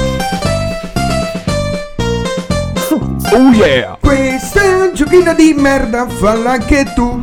[3.33, 3.97] Oh yeah!
[3.99, 7.21] Questa è un giochino di merda, falla anche tu.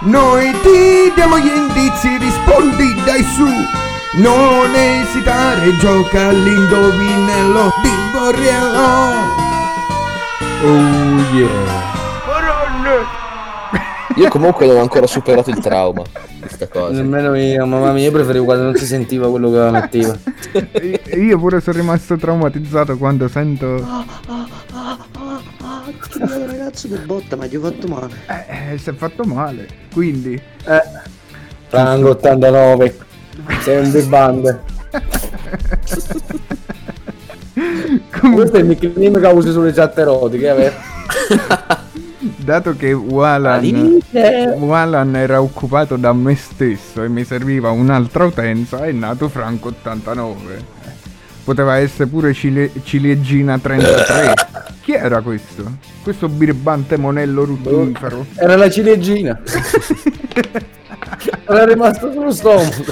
[0.00, 3.46] Noi ti diamo gli indizi, rispondi dai su.
[4.14, 9.40] Non esitare, gioca all'indovinello di Borriello.
[10.64, 11.90] Oh yeah!
[14.16, 16.92] Io comunque non ho ancora superato il trauma di questa cosa.
[16.92, 20.18] Nemmeno io, mamma mia, io preferivo quando non si sentiva quello che metteva.
[21.16, 23.76] Io pure sono rimasto traumatizzato quando sento...
[23.76, 28.14] Ah, ah, ah, ah, ah, ragazzo del botta, ma gli ho fatto male.
[28.26, 30.34] Eh, si è fatto male, quindi...
[30.34, 30.82] Eh,
[31.68, 33.10] Franco 89.
[33.60, 34.60] Sei un big band.
[38.34, 40.72] Questo è il nickname che usi sulle chat erotiche, vabbè.
[42.36, 44.00] Dato che Walan,
[45.16, 50.80] era occupato da me stesso e mi serviva un'altra utenza, è nato Franco 89.
[51.44, 54.34] Poteva essere pure Cile- Ciliegina 33.
[54.82, 55.64] Chi era questo?
[56.02, 58.26] Questo birbante monello ruttifero?
[58.34, 59.40] Era la ciliegina.
[61.52, 62.84] Era rimasto sullo stomaco.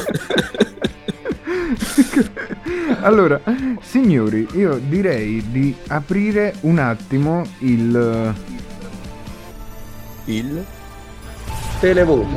[3.02, 3.40] Allora,
[3.80, 8.34] signori, io direi di aprire un attimo il...
[10.26, 10.64] Il?
[11.80, 12.28] Televoto.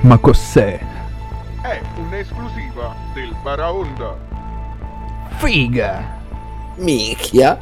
[0.00, 0.80] Ma cos'è?
[1.62, 4.16] È un'esclusiva del Baraonda.
[5.36, 6.20] Figa!
[6.76, 7.58] Minchia.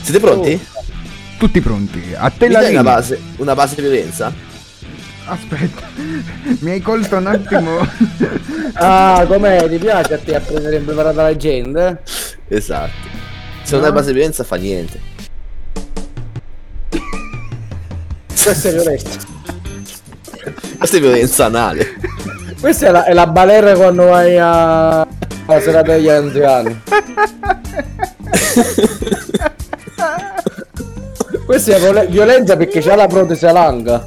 [0.00, 0.60] Siete pronti?
[1.42, 2.14] Tutti pronti?
[2.16, 2.82] A te Mi la una linea.
[2.84, 4.32] base, una base di violenza?
[5.24, 5.88] Aspetta,
[6.60, 7.80] mi hai colto un attimo.
[8.74, 9.68] Ah, com'è?
[9.68, 12.00] Ti piace a te a prendere impreparata la gente?
[12.48, 12.92] Esatto.
[13.64, 15.00] Se non hai base di violenza fa niente.
[18.42, 19.18] Questa è violenza.
[20.78, 21.86] Questa è violenza anale.
[22.60, 25.00] Questa è la, è la balera quando vai a...
[25.00, 26.80] alla serata degli anziani.
[31.44, 34.06] Questa è viol- violenza perché c'ha la protesi alanga.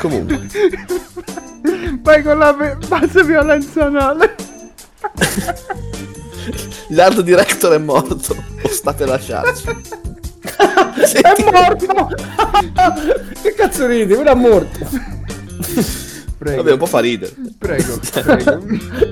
[0.00, 0.46] Comunque.
[2.02, 2.52] Vai con la
[2.88, 4.34] base violenza anale.
[6.88, 8.36] L'art director è morto.
[8.62, 9.64] O state a lasciarci.
[10.56, 12.08] È morto!
[13.42, 14.14] che cazzo ridi?
[14.14, 14.78] Quello è morto.
[16.38, 17.34] Prego, Vabbè, un po' fa ridere.
[17.58, 18.62] prego, prego.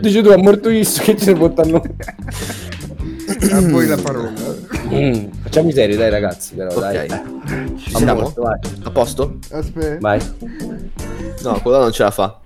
[0.00, 1.50] Dici tu, è morto Isso, che ce ne può
[3.52, 4.32] a voi la parola.
[4.92, 6.96] Mm, facciamo i seri, dai ragazzi, però, dai.
[7.08, 7.74] Ok.
[7.78, 8.20] Ci A siamo?
[8.20, 8.58] morto, vai.
[8.82, 9.38] A posto?
[9.50, 9.96] Aspetta.
[10.00, 10.20] Vai.
[11.42, 12.38] No, quella non ce la fa.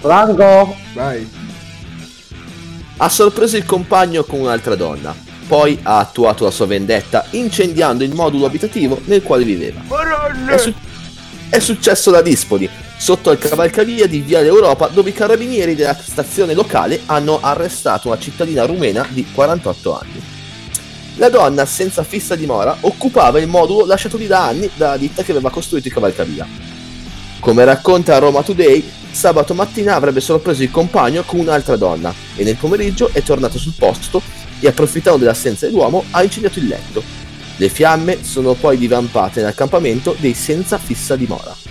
[0.00, 0.74] Franco!
[0.94, 1.28] Vai.
[2.98, 5.14] Ha sorpreso il compagno con un'altra donna.
[5.46, 9.80] Poi ha attuato la sua vendetta incendiando il modulo abitativo nel quale viveva.
[10.48, 10.72] È, su-
[11.50, 16.54] è successo da Dispoli, sotto al cavalcavia di Viale Europa dove i carabinieri della stazione
[16.54, 20.22] locale hanno arrestato una cittadina rumena di 48 anni.
[21.16, 25.30] La donna senza fissa dimora occupava il modulo lasciato lì da anni dalla ditta che
[25.30, 26.46] aveva costruito il cavalcavia.
[27.38, 32.56] Come racconta Roma Today, sabato mattina avrebbe sorpreso il compagno con un'altra donna e nel
[32.56, 34.20] pomeriggio è tornato sul posto
[34.58, 37.02] e approfittando dell'assenza dell'uomo ha incendiato il letto.
[37.56, 41.63] Le fiamme sono poi divampate nell'accampamento dei senza fissa dimora.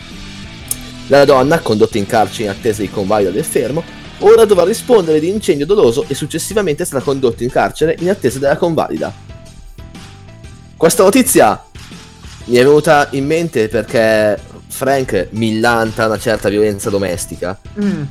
[1.07, 3.83] La donna, condotta in carcere in attesa di convaglio del fermo,
[4.19, 8.57] ora dovrà rispondere di incendio doloso e successivamente sarà condotta in carcere in attesa della
[8.57, 9.13] convalida.
[10.77, 11.61] Questa notizia
[12.45, 17.57] mi è venuta in mente perché Frank millanta una certa violenza domestica.
[17.81, 18.03] Mm.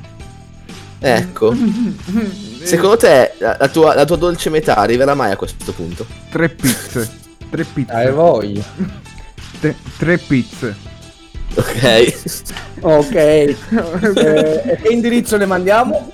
[1.00, 1.52] Ecco,
[2.62, 6.06] secondo te la, la tua, la tua dolce metà arriverà mai a questo punto?
[6.30, 7.10] Tre pizze.
[7.50, 7.92] Tre pizze.
[7.92, 8.62] Hai voglia.
[9.60, 10.91] Tre, tre pizze.
[11.54, 12.14] Ok.
[12.80, 13.14] Ok.
[13.14, 13.56] Eh,
[14.66, 16.10] e che indirizzo le mandiamo?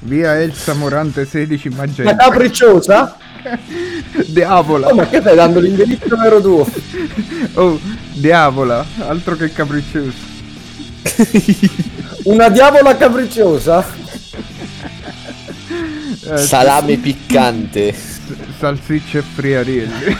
[0.00, 2.16] Via Elsa Morante 16 La Magenta.
[2.16, 3.16] capricciosa?
[4.26, 4.88] Diavola.
[4.88, 6.66] Oh, ma che stai dando l'indirizzo vero tuo?
[7.54, 7.78] Oh,
[8.12, 8.84] diavola.
[8.98, 10.12] Altro che capriccioso.
[12.24, 13.84] Una diavola capricciosa?
[16.26, 17.92] Eh, Salame piccante.
[17.92, 18.20] s-
[18.58, 20.16] Salsicce e friarielli.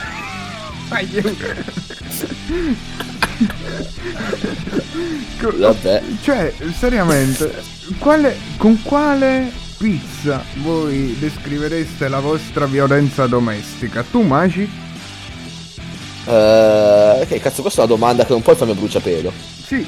[5.59, 6.03] Vabbè.
[6.20, 7.62] Cioè, seriamente,
[7.99, 14.03] quale, con quale pizza voi descrivereste la vostra violenza domestica?
[14.03, 14.68] Tu, Maci?
[16.26, 19.32] Eh, che cazzo, questa è una domanda che non puoi farmi a bruciapelo.
[19.66, 19.86] Sì,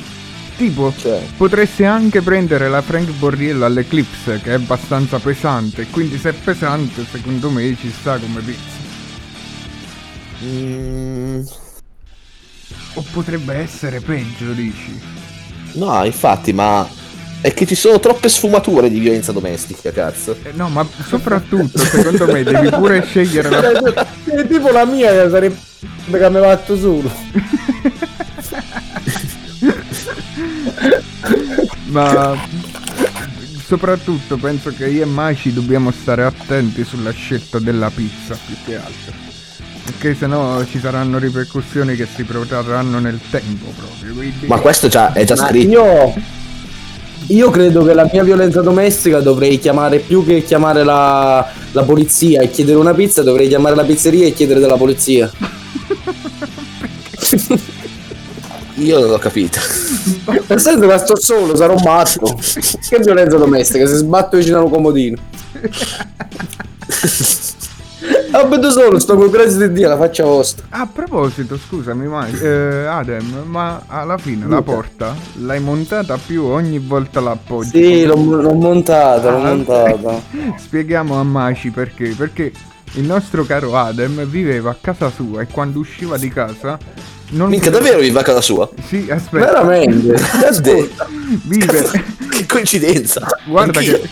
[0.56, 6.30] tipo, Cioè, potresti anche prendere la Frank Borriello all'Eclipse, che è abbastanza pesante, quindi se
[6.30, 8.84] è pesante, secondo me ci sta come pizza.
[10.42, 11.42] mm,
[12.94, 15.00] O potrebbe essere peggio, dici?
[15.72, 16.88] no, infatti, ma
[17.40, 20.36] è che ci sono troppe sfumature di violenza domestica, cazzo.
[20.42, 23.70] Eh, no, ma soprattutto, secondo me, devi pure scegliere la...
[24.24, 25.56] È tipo la mia che sarebbe
[26.10, 27.10] che mi fatto solo.
[31.86, 32.36] Ma
[33.64, 38.76] soprattutto penso che io e Maci dobbiamo stare attenti sulla scelta della pizza più che
[38.76, 39.25] altro.
[39.86, 44.14] Perché sennò ci saranno ripercussioni che si protrarranno nel tempo proprio.
[44.14, 44.46] Quindi...
[44.46, 45.70] Ma questo già, è già Ma scritto.
[45.70, 46.14] io,
[47.28, 52.40] io credo che la mia violenza domestica dovrei chiamare più che chiamare la, la polizia
[52.40, 55.30] e chiedere una pizza, dovrei chiamare la pizzeria e chiedere della polizia.
[58.78, 59.58] Io non l'ho capito.
[60.48, 62.36] Nel senso che sto solo, sarò matto.
[62.36, 65.16] Che violenza domestica, se sbatto vicino a un comodino.
[68.32, 70.66] Abito solo, sto con grazie di Dio, la faccia vostra.
[70.70, 74.62] A proposito, scusami, ma, eh, Adem, ma alla fine la Luca.
[74.72, 77.70] porta l'hai montata più ogni volta l'appoggi?
[77.70, 80.20] Sì, l'ho, l'ho montata, l'ho Ah, montata.
[80.58, 82.14] Spieghiamo a Maci perché.
[82.16, 82.52] Perché
[82.94, 86.78] il nostro caro Adem viveva a casa sua e quando usciva di casa
[87.30, 88.68] non Minchia, davvero vive a casa sua?
[88.86, 89.46] Sì, aspetta.
[89.46, 90.12] Veramente?
[90.40, 90.88] Cazzo,
[91.44, 91.90] Vive.
[92.30, 93.26] che coincidenza.
[93.46, 94.00] Guarda Anch'io.
[94.00, 94.08] che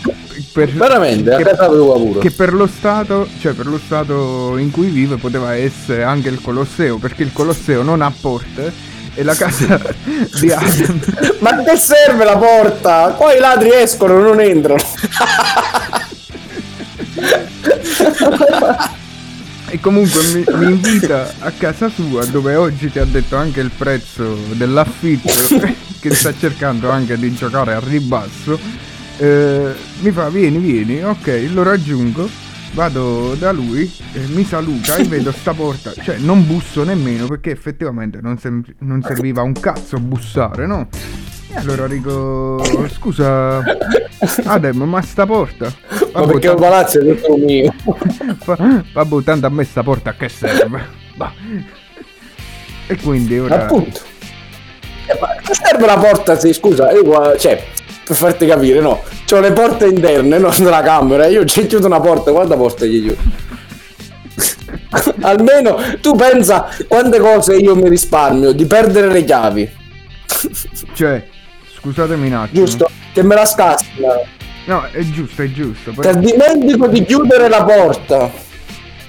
[0.55, 2.21] per, Veramente, a che- pure.
[2.21, 6.41] che per lo stato, cioè per lo stato in cui vive poteva essere anche il
[6.41, 8.73] Colosseo, perché il Colosseo non ha porte
[9.15, 9.81] e la casa
[10.41, 11.01] di Adem
[11.41, 13.09] Ma che serve la porta?
[13.19, 14.81] Poi i ladri escono, non entrano.
[19.71, 23.73] E comunque mi, mi invita a casa sua dove oggi ti ha detto anche il
[23.77, 25.33] prezzo dell'affitto
[25.99, 28.93] che sta cercando anche di giocare al ribasso.
[29.17, 32.29] Eh, mi fa vieni vieni, ok, lo raggiungo,
[32.73, 37.53] vado da lui, eh, mi saluta e vedo sta porta, cioè non busso nemmeno perché
[37.53, 40.89] effettivamente non, sem- non serviva un cazzo bussare, no?
[41.49, 43.63] E allora dico, scusa
[44.45, 45.73] Adem, ma sta porta?
[46.13, 47.73] Ma Vabbè, perché un palazzo è tutto mio.
[48.43, 50.85] Fa- Vabbè, tanto a me sta porta a che serve?
[51.15, 51.33] Bah.
[52.89, 53.63] E quindi ora...
[53.63, 54.01] Appunto.
[55.07, 56.37] Eh, ma che serve la porta?
[56.37, 57.65] Sì, scusa, io cioè,
[58.05, 59.03] per farti capire, no?
[59.27, 60.51] C'ho le porte interne, no?
[60.57, 63.21] Della camera, io ci chiudo una porta, quanta porta gli chiudo?
[65.23, 69.71] Almeno tu pensa quante cose io mi risparmio di perdere le chiavi,
[70.95, 71.27] Cioè,
[71.79, 72.65] scusatemi un attimo.
[72.65, 72.91] giusto?
[73.13, 74.25] Che me la scassano.
[74.67, 75.93] No, è giusto, è giusto.
[75.93, 78.31] Poi- Che dimentico di chiudere la porta.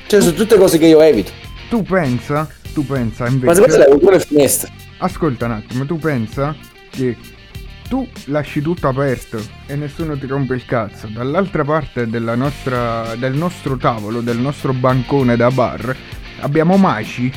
[0.08, 1.32] Cioè, sono tutte cose che io evito.
[1.70, 3.62] Tu pensa, tu pensa Ma invece...
[3.62, 4.72] te levo pure le finestre?
[4.98, 6.56] Ascolta un attimo, tu pensa
[6.90, 7.16] che
[7.88, 11.08] tu lasci tutto aperto e nessuno ti rompe il cazzo.
[11.08, 15.96] Dall'altra parte nostra, del nostro tavolo, del nostro bancone da bar,
[16.40, 17.32] abbiamo Maci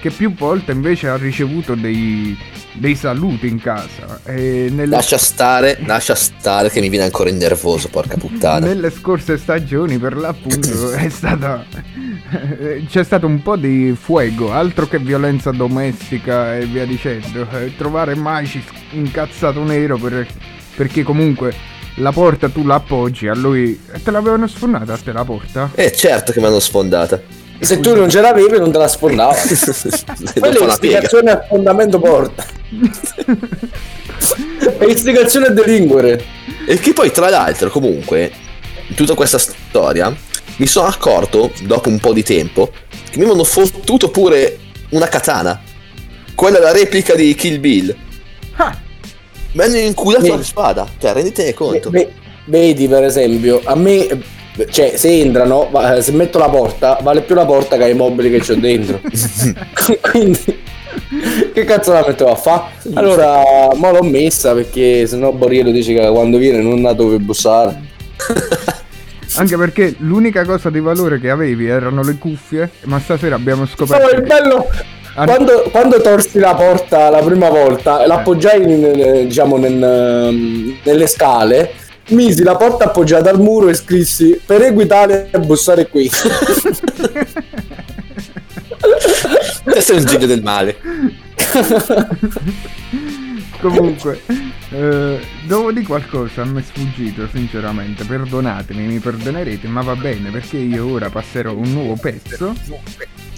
[0.00, 2.36] che più volte invece ha ricevuto dei,
[2.72, 4.20] dei saluti in casa.
[4.26, 8.66] Nelle, Lascia stare, lascia stare che mi viene ancora in nervoso, porca puttana.
[8.66, 11.64] nelle scorse stagioni, per l'appunto, è stata.
[12.88, 17.46] C'è stato un po' di fuego, altro che violenza domestica e via dicendo.
[17.52, 20.26] Eh, Trovare Magic incazzato nero per-
[20.76, 21.52] perché comunque
[21.96, 23.78] la porta tu la appoggi a lui.
[24.02, 25.70] Te l'avevano sfondata a te la porta?
[25.74, 27.20] Eh, certo che mi hanno sfondata.
[27.60, 29.34] Se tu non ce l'avevi non te la sfondava.
[30.38, 30.98] Quella è una piega.
[30.98, 32.44] istigazione a fondamento porta.
[34.78, 36.24] è istigazione a delinquere.
[36.66, 38.30] E che poi, tra l'altro, comunque,
[38.88, 40.14] in tutta questa storia,
[40.56, 44.58] mi sono accorto, dopo un po' di tempo, che mi avevano fottuto pure
[44.90, 45.60] una katana.
[46.34, 47.94] Quella è la replica di Kill Bill.
[48.56, 48.76] Ah,
[49.52, 50.88] Mi hanno inculato la spada.
[50.98, 51.90] Cioè, rendete conto.
[51.90, 52.12] Ve-
[52.46, 54.06] vedi per esempio, a me,
[54.68, 58.30] cioè se entrano, va- se metto la porta, vale più la porta che i mobili
[58.30, 59.00] che c'ho dentro.
[60.10, 60.58] Quindi,
[61.52, 62.68] che cazzo la metto a fa?
[62.94, 63.42] Allora,
[63.74, 67.80] mo l'ho messa perché sennò Borriello dice che quando viene non ha dove bussare.
[69.36, 73.66] anche perché l'unica cosa di valore che avevi erano le cuffie, ma stasera abbiamo Oh,
[73.66, 74.08] scoperto.
[74.14, 74.66] il che- bello!
[75.16, 81.06] Ah, Quando, quando torsi la porta la prima volta e l'appoggiai nel- diciamo nel- nelle
[81.08, 81.72] scale,
[82.08, 86.10] misi la porta appoggiata al muro e scrissi per Equitalia a bussare qui.
[89.62, 90.76] Questo è un genio del male.
[93.60, 94.22] Comunque,
[94.70, 98.04] eh, dopo di qualcosa mi è sfuggito, sinceramente.
[98.04, 102.54] Perdonatemi, mi perdonerete, ma va bene perché io ora passerò un nuovo pezzo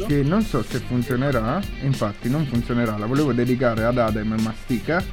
[0.06, 1.60] che non so se funzionerà.
[1.82, 2.96] Infatti, non funzionerà.
[2.96, 5.04] La volevo dedicare ad Adem e Mastica,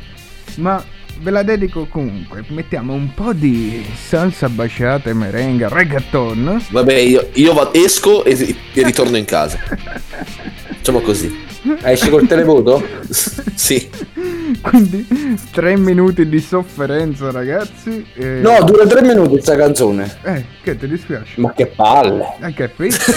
[0.57, 0.83] ma
[1.21, 2.43] ve la dedico comunque.
[2.49, 6.65] Mettiamo un po' di salsa baciata e merengue, reggaeton.
[6.69, 9.57] Vabbè, io, io va- esco e, e ritorno in casa.
[9.57, 11.47] Facciamo così.
[11.83, 12.83] Esci col televoto?
[13.59, 13.89] Sì.
[14.61, 15.05] Quindi,
[15.51, 18.05] tre minuti di sofferenza, ragazzi.
[18.15, 20.09] e- No, dura tre minuti questa canzone.
[20.23, 21.33] Eh, che ti dispiace?
[21.35, 22.35] Ma che palle!
[22.41, 23.13] Eh, che pesce!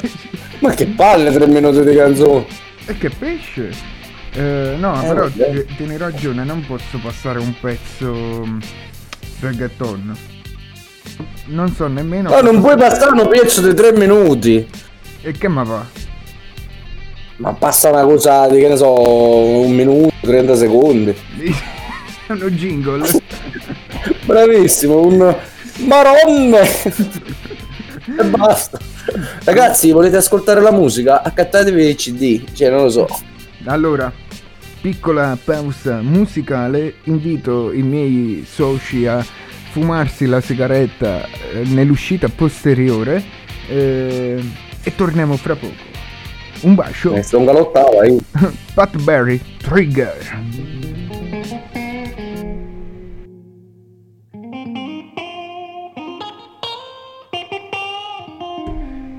[0.60, 2.46] Ma che palle tre minuti di canzone!
[2.86, 3.70] e che pesce!
[4.34, 5.28] Eh, no, Eh, però
[5.76, 8.12] tieni ragione, non posso passare un pezzo
[8.46, 8.60] mm,
[9.40, 10.16] reggaeton.
[11.46, 12.30] Non so nemmeno...
[12.30, 14.66] Ma non puoi passare un pezzo di tre minuti!
[15.20, 15.84] E che ma va?
[17.36, 21.14] Ma passa una cosa di che ne so, un minuto, 30 secondi.
[22.28, 23.06] Uno jingle.
[24.24, 25.36] Bravissimo, un
[25.86, 26.60] maronne!
[28.18, 28.78] e basta.
[29.44, 31.22] Ragazzi, volete ascoltare la musica?
[31.22, 33.06] Accattatevi il CD, cioè non lo so.
[33.64, 34.12] Allora,
[34.80, 39.24] piccola pausa musicale, invito i miei soci a
[39.70, 43.22] fumarsi la sigaretta eh, nell'uscita posteriore
[43.68, 44.42] eh,
[44.82, 45.90] e torniamo fra poco.
[46.62, 47.14] Un bacio.
[47.14, 48.18] Eh, sto galottava io.
[48.74, 50.40] Pat Berry, Trigger.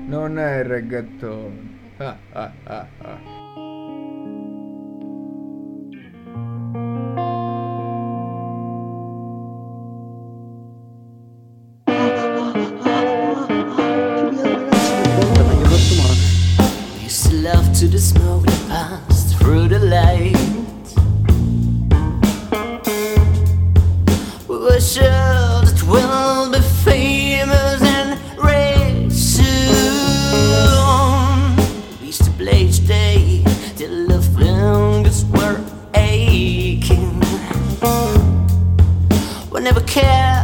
[0.06, 1.78] Non è reggaeton.
[1.96, 3.33] Ah, ah, ah, ah.
[17.84, 20.32] To the that passed through the light.
[24.48, 25.04] We were sure
[25.66, 26.63] that we'll be
[39.54, 40.43] but never care.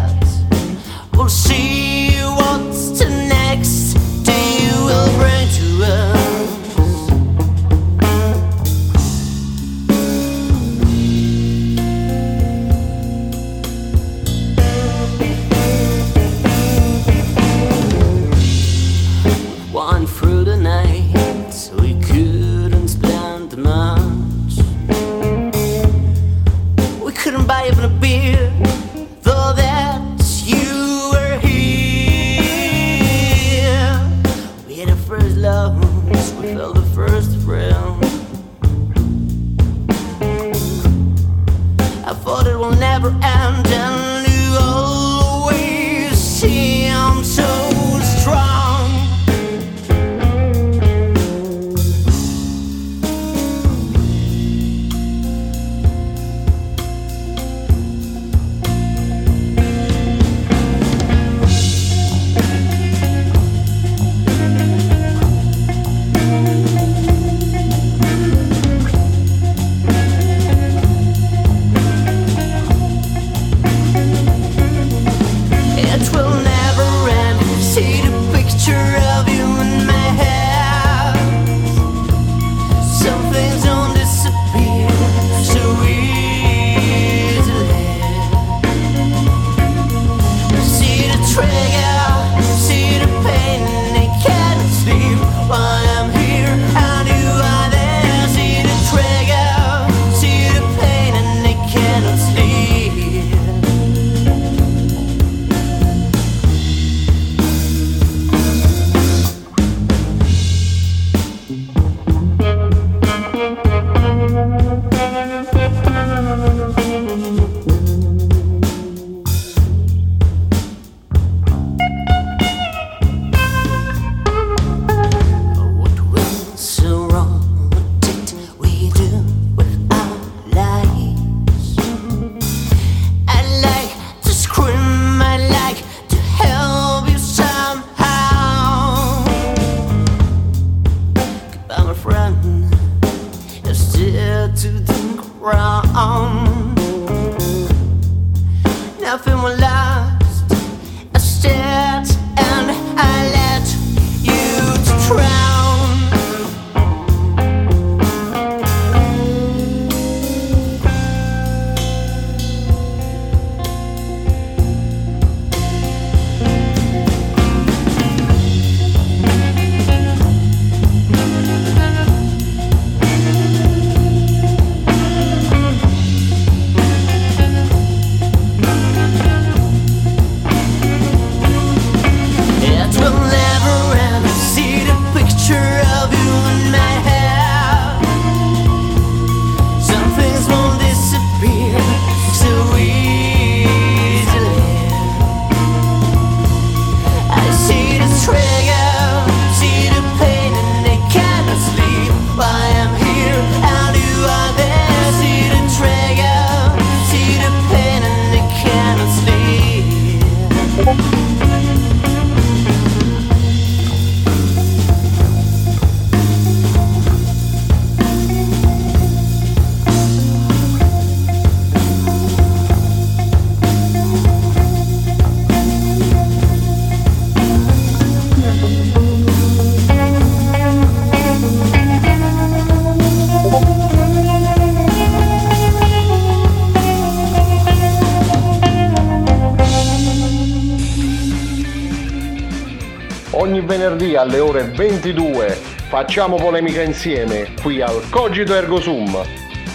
[243.40, 245.48] Ogni venerdì alle ore 22
[245.88, 249.18] facciamo polemica insieme qui al Cogito Ergo Sum.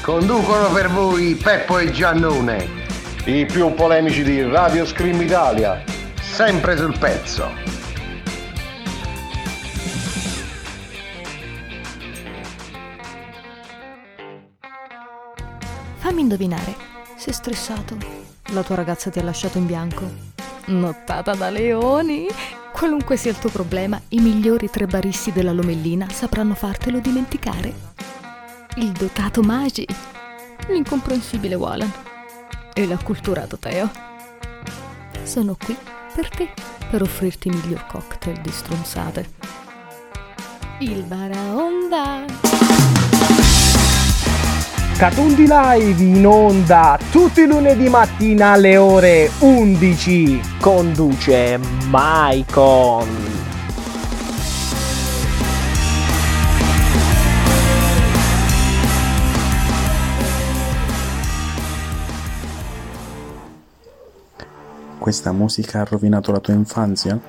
[0.03, 2.67] Conducono per voi Peppo e Giannone.
[3.25, 5.83] I più polemici di Radio Scream Italia.
[6.21, 7.49] Sempre sul pezzo.
[15.95, 16.75] Fammi indovinare,
[17.15, 17.97] sei stressato?
[18.53, 20.07] La tua ragazza ti ha lasciato in bianco?
[20.65, 22.27] Nottata da leoni?
[22.75, 27.73] Qualunque sia il tuo problema, i migliori tre baristi della Lomellina sapranno fartelo dimenticare.
[28.75, 29.87] Il dotato Magi,
[30.67, 31.89] l'incomprensibile Walan
[32.73, 33.89] e l'acculturato Teo.
[35.23, 35.73] Sono qui
[36.13, 36.49] per te,
[36.89, 39.29] per offrirti il miglior cocktail di stronzate.
[40.79, 43.04] Il Baraonda.
[44.97, 50.39] Catundi Live in onda tutti i lunedì mattina alle ore 11.
[50.57, 53.07] Conduce Maicon.
[64.97, 67.19] Questa musica ha rovinato la tua infanzia?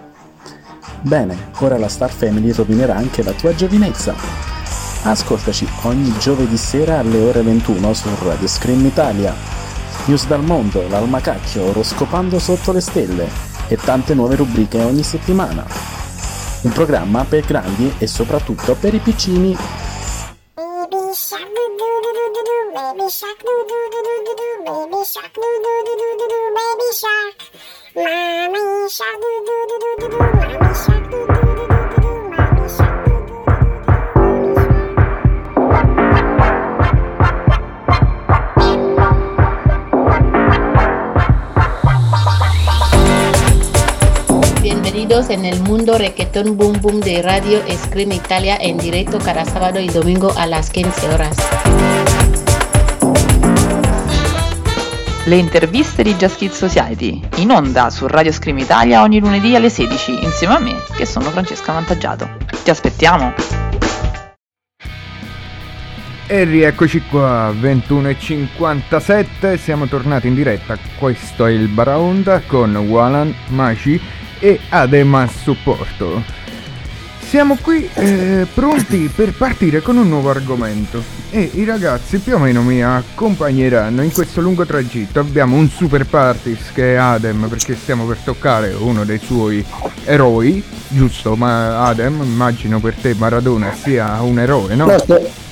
[1.00, 4.45] Bene, ora la Star Family rovinerà anche la tua giovinezza.
[5.06, 9.32] Ascoltaci ogni giovedì sera alle ore 21 su Radio Scream Italia.
[10.06, 13.28] News dal mondo, l'almacacchio, oroscopando sotto le stelle
[13.68, 15.64] e tante nuove rubriche ogni settimana.
[16.62, 19.56] Un programma per grandi e soprattutto per i piccini.
[20.56, 21.54] Baby shark.
[22.74, 24.34] Mommy shark doo doo doo doo
[24.64, 25.04] doo, mommy
[30.74, 30.95] shark
[45.06, 49.78] Bienvenidos en el mundo reggaetón boom boom de Radio Scream Italia en directo cada sábado
[49.78, 51.36] y domingo a las 15 horas.
[55.26, 59.70] Le interviste di Just Kids Society, in onda su Radio Scream Italia ogni lunedì alle
[59.70, 62.28] 16, insieme a me, che sono Francesca Vantaggiato.
[62.64, 63.32] Ti aspettiamo!
[66.26, 74.24] E rieccoci qua, 21.57, siamo tornati in diretta, questo è il Baraonda con Walan, Maci
[74.38, 76.22] e Adema Supporto.
[77.28, 82.38] Siamo qui eh, pronti per partire con un nuovo argomento e i ragazzi più o
[82.38, 85.18] meno mi accompagneranno in questo lungo tragitto.
[85.18, 89.64] Abbiamo un super partis che è Adem perché stiamo per toccare uno dei suoi
[90.04, 91.34] eroi, giusto?
[91.34, 94.96] Ma Adem, immagino per te Maradona sia un eroe, no?
[94.98, 95.44] Sto-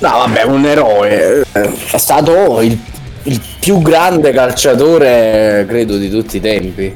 [0.00, 1.44] No, vabbè, un eroe.
[1.50, 2.78] È stato il,
[3.24, 6.94] il più grande calciatore, credo, di tutti i tempi.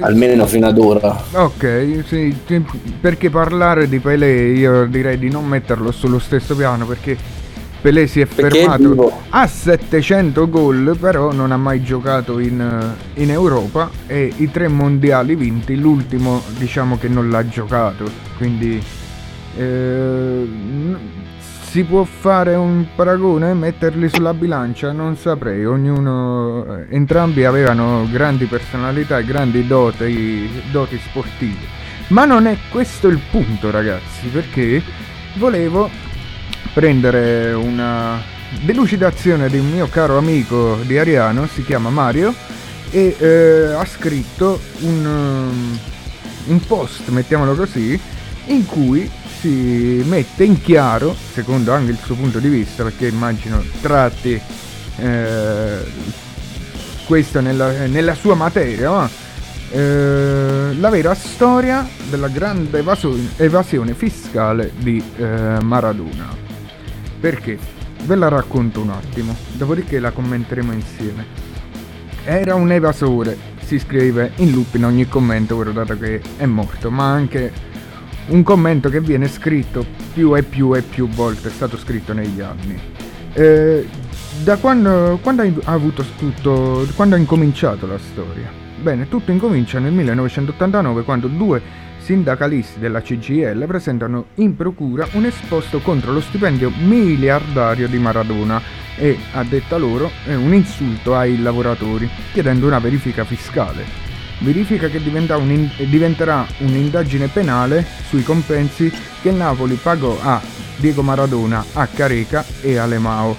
[0.00, 1.24] Almeno fino ad ora.
[1.32, 2.34] Ok, sì,
[3.00, 7.14] perché parlare di Pelé io direi di non metterlo sullo stesso piano perché
[7.82, 13.30] Pelé si è Perché fermato a 700 gol, però non ha mai giocato in, in
[13.30, 18.04] Europa e i tre mondiali vinti, l'ultimo diciamo che non l'ha giocato,
[18.38, 18.82] quindi
[19.56, 20.48] eh,
[21.70, 24.90] Si può fare un paragone, metterli sulla bilancia?
[24.90, 31.64] Non saprei, ognuno, eh, entrambi avevano grandi personalità e grandi doti, doti sportive.
[32.08, 34.82] Ma non è questo il punto ragazzi, perché
[35.36, 35.88] volevo
[36.74, 38.20] prendere una
[38.62, 42.34] delucidazione di un mio caro amico di Ariano, si chiama Mario,
[42.90, 45.78] e eh, ha scritto un, um,
[46.46, 47.96] un post, mettiamolo così,
[48.46, 49.08] in cui
[49.40, 54.38] si mette in chiaro, secondo anche il suo punto di vista, perché immagino tratti
[54.98, 55.78] eh,
[57.06, 59.08] questo nella, nella sua materia, ma,
[59.70, 66.36] eh, la vera storia della grande evasone- evasione fiscale di eh, Maradona.
[67.18, 67.58] Perché?
[68.04, 71.24] Ve la racconto un attimo, dopodiché la commenteremo insieme.
[72.24, 77.10] Era un evasore, si scrive in loop in ogni commento, dato che è morto, ma
[77.10, 77.68] anche
[78.30, 82.40] un commento che viene scritto più e più e più volte, è stato scritto negli
[82.40, 82.78] anni.
[83.32, 83.88] Eh,
[84.42, 88.50] da quando, quando hai avuto tutto, quando ha incominciato la storia?
[88.80, 91.60] Bene, tutto incomincia nel 1989 quando due
[91.98, 98.60] sindacalisti della CGL presentano in procura un esposto contro lo stipendio miliardario di Maradona
[98.96, 104.09] e, a detta loro, è un insulto ai lavoratori, chiedendo una verifica fiscale.
[104.42, 110.40] Verifica che un- diventerà un'indagine penale sui compensi che Napoli pagò a
[110.76, 113.36] Diego Maradona, a Careca e a Lemao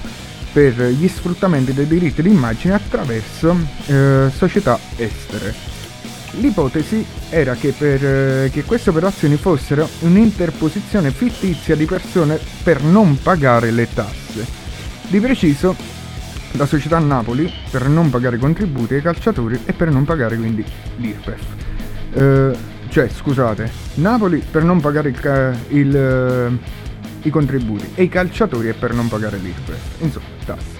[0.54, 5.56] per gli sfruttamenti dei diritti d'immagine attraverso eh, società estere.
[6.39, 13.18] L'ipotesi era che, per, eh, che queste operazioni fossero un'interposizione fittizia di persone per non
[13.22, 14.45] pagare le tasse.
[15.08, 15.76] Di preciso,
[16.54, 20.64] la società Napoli per non pagare contributi ai calciatori e per non pagare quindi
[20.97, 21.41] l'IRPEF.
[22.14, 22.58] Eh,
[22.89, 26.58] cioè, scusate, Napoli per non pagare il il, eh,
[27.22, 30.02] i contributi e i calciatori e per non pagare l'IRPEF.
[30.02, 30.80] Insomma, tasse.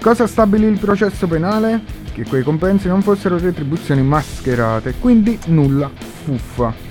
[0.00, 1.80] Cosa stabilì il processo penale?
[2.12, 5.90] Che quei compensi non fossero retribuzioni mascherate, quindi nulla
[6.24, 6.87] fuffa.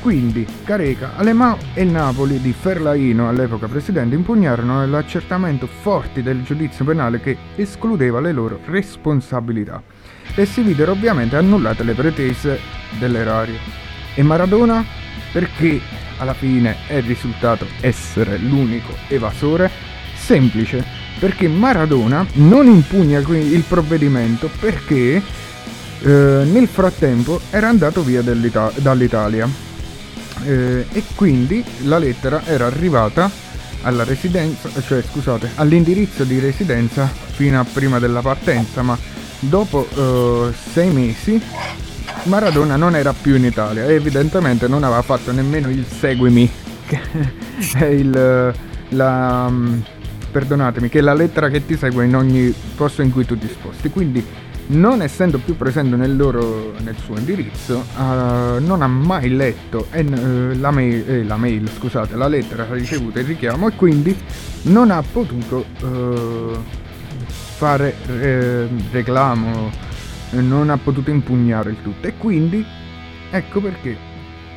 [0.00, 7.20] Quindi Careca, Alemao e Napoli di Ferlaino, all'epoca presidente, impugnarono l'accertamento forti del giudizio penale
[7.20, 9.82] che escludeva le loro responsabilità
[10.34, 12.58] e si videro ovviamente annullate le pretese
[12.98, 13.58] dell'erario.
[14.14, 14.82] E Maradona?
[15.32, 15.78] Perché
[16.16, 19.70] alla fine è risultato essere l'unico evasore?
[20.14, 20.82] Semplice,
[21.18, 25.22] perché Maradona non impugna il provvedimento perché eh,
[26.00, 29.68] nel frattempo era andato via dall'Italia
[30.44, 33.48] Eh, e quindi la lettera era arrivata
[34.86, 38.96] cioè scusate, all'indirizzo di residenza fino a prima della partenza, ma
[39.38, 41.40] dopo eh, sei mesi
[42.24, 46.50] Maradona non era più in Italia e evidentemente non aveva fatto nemmeno il seguimi,
[46.86, 47.00] che
[47.78, 48.54] è il,
[48.90, 49.80] la, mm,
[50.30, 53.48] perdonatemi, che è la lettera che ti segue in ogni posto in cui tu ti
[53.48, 53.88] sposti.
[53.88, 54.24] Quindi,
[54.70, 60.04] non essendo più presente nel, loro, nel suo indirizzo, eh, non ha mai letto eh,
[60.54, 64.16] la, mail, eh, la mail, scusate, la lettera ricevuta il richiamo e quindi
[64.62, 66.58] non ha potuto eh,
[67.56, 69.70] fare eh, reclamo,
[70.30, 72.06] non ha potuto impugnare il tutto.
[72.06, 72.64] E quindi
[73.30, 73.96] ecco perché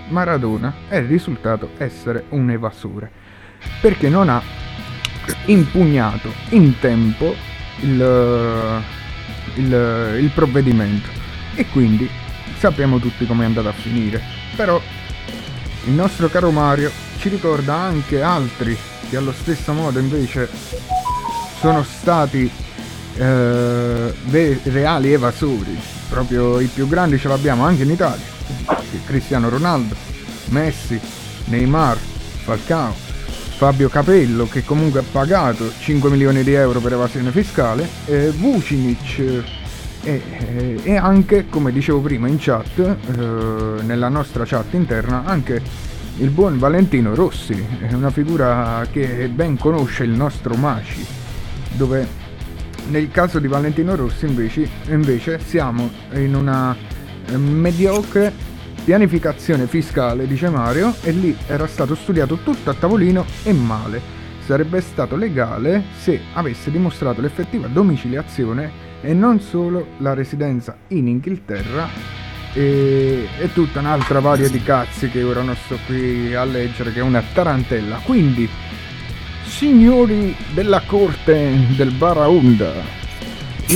[0.09, 3.09] Maradona è risultato essere un evasore
[3.81, 4.41] perché non ha
[5.45, 7.33] impugnato in tempo
[7.79, 8.81] il,
[9.55, 11.09] il, il provvedimento.
[11.55, 12.09] E quindi
[12.57, 14.21] sappiamo tutti come è andata a finire.
[14.55, 14.81] Però
[15.85, 18.77] il nostro caro Mario ci ricorda anche altri
[19.09, 20.49] che allo stesso modo invece
[21.59, 22.49] sono stati
[23.15, 24.13] eh,
[24.63, 25.77] reali evasori.
[26.09, 28.31] Proprio i più grandi ce l'abbiamo anche in Italia.
[29.05, 29.95] Cristiano Ronaldo
[30.49, 30.99] Messi
[31.45, 33.02] Neymar Falcao
[33.63, 39.19] Fabio Capello che comunque ha pagato 5 milioni di euro per evasione fiscale, eh, Vucinic
[39.19, 39.41] eh,
[40.03, 45.61] e, eh, e anche, come dicevo prima in chat, eh, nella nostra chat interna, anche
[46.17, 51.05] il buon Valentino Rossi, è una figura che ben conosce il nostro Maci,
[51.71, 52.05] dove
[52.89, 56.75] nel caso di Valentino Rossi invece, invece siamo in una
[57.27, 58.51] eh, mediocre
[58.83, 64.01] pianificazione fiscale, dice Mario, e lì era stato studiato tutto a tavolino e male.
[64.45, 71.89] Sarebbe stato legale se avesse dimostrato l'effettiva domiciliazione e non solo la residenza in Inghilterra
[72.53, 76.99] e, e tutta un'altra varia di cazzi che ora non sto qui a leggere, che
[76.99, 78.01] è una tarantella.
[78.03, 78.49] Quindi,
[79.45, 82.71] signori della corte del Baraonda,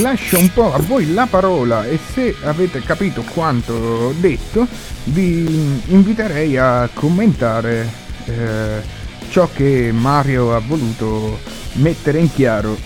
[0.02, 4.66] lascio un po' a voi la parola e se avete capito quanto detto
[5.10, 7.88] vi inviterei a commentare
[8.26, 8.80] eh,
[9.30, 11.38] ciò che Mario ha voluto
[11.74, 12.76] mettere in chiaro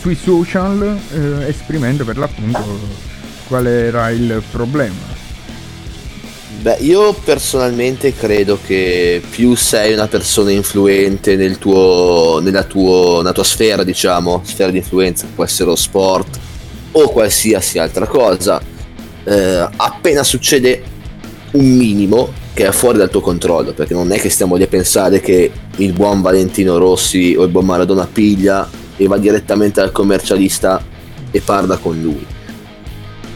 [0.00, 3.08] sui social eh, esprimendo per l'appunto
[3.48, 5.18] qual era il problema.
[6.60, 13.32] Beh, io personalmente credo che più sei una persona influente nel tuo, nella, tuo, nella
[13.32, 16.38] tua sfera, diciamo, sfera di influenza, può essere lo sport
[16.92, 18.60] o qualsiasi altra cosa,
[19.24, 20.82] eh, appena succede
[21.52, 24.68] un minimo che è fuori dal tuo controllo, perché non è che stiamo lì a
[24.68, 29.92] pensare che il buon Valentino Rossi o il buon Maradona piglia e va direttamente dal
[29.92, 30.82] commercialista
[31.30, 32.26] e parla con lui.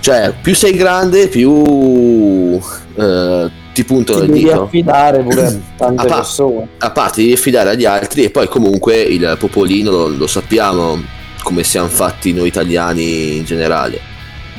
[0.00, 2.60] Cioè, più sei grande, più
[2.96, 4.62] eh, ti puntano Ti il devi dito.
[4.64, 6.68] affidare pure a tante A pa- persone.
[6.78, 11.02] A parte di affidare agli altri e poi comunque il popolino lo, lo sappiamo
[11.42, 13.98] come siamo fatti noi italiani in generale.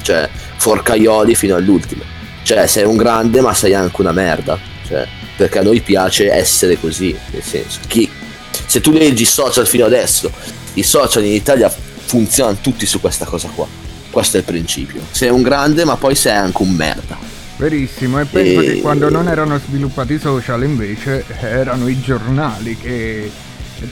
[0.02, 0.28] Cioè,
[0.58, 2.02] forcaioli fino all'ultimo.
[2.46, 4.56] Cioè, sei un grande ma sei anche una merda.
[4.88, 7.18] Cioè, perché a noi piace essere così.
[7.32, 8.08] Nel senso, chi,
[8.68, 10.32] se tu leggi i social fino adesso,
[10.76, 11.74] i social in Italia
[12.06, 13.66] funzionano tutti su questa cosa qua.
[14.12, 15.02] Questo è il principio.
[15.10, 17.18] Sei un grande ma poi sei anche un merda.
[17.58, 22.78] Verissimo, e penso E- che quando non erano sviluppati i social invece erano i giornali
[22.78, 23.32] che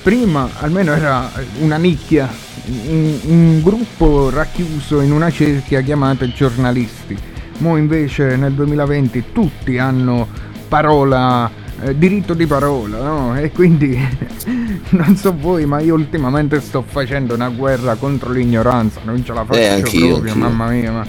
[0.03, 2.31] prima almeno era una nicchia,
[2.65, 7.31] un, un gruppo racchiuso in una cerchia chiamata giornalisti.
[7.59, 10.27] Mo invece nel 2020 tutti hanno
[10.67, 11.49] parola,
[11.81, 13.37] eh, diritto di parola, no?
[13.37, 13.97] E quindi
[14.89, 19.45] non so voi, ma io ultimamente sto facendo una guerra contro l'ignoranza, non ce la
[19.45, 20.49] faccio Eh, anch'io, proprio, anch'io.
[20.49, 21.05] mamma mia, ma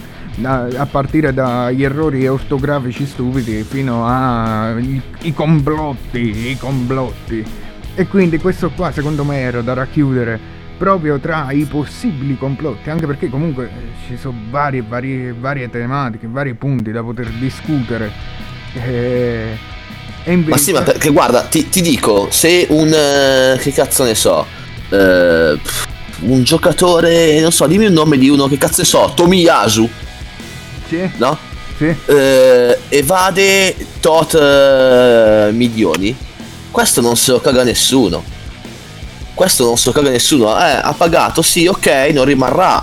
[0.76, 7.44] a partire dagli errori ortografici stupidi fino ai i complotti, i complotti.
[7.96, 10.38] E quindi questo qua secondo me era da racchiudere
[10.84, 16.26] proprio tra i possibili complotti, anche perché comunque eh, ci sono varie, varie, varie tematiche,
[16.28, 18.12] vari punti da poter discutere.
[18.74, 19.56] E,
[20.24, 20.50] e invece...
[20.50, 22.92] Ma sì, ma perché guarda, ti, ti dico, se un.
[22.92, 24.44] eh, che cazzo ne so.
[24.90, 25.58] eh,
[26.20, 29.88] un giocatore, non so, dimmi un nome di uno che cazzo ne so, Tomiyasu.
[30.86, 31.10] Sì.
[31.16, 31.38] No?
[31.78, 31.96] Sì.
[32.04, 36.14] Eh, evade tot eh, milioni.
[36.70, 38.22] Questo non se lo caga nessuno.
[39.34, 40.56] Questo non se lo caga nessuno.
[40.58, 42.82] Eh, ha pagato, sì, ok, non rimarrà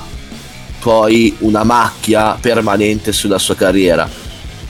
[0.80, 4.10] poi una macchia permanente sulla sua carriera.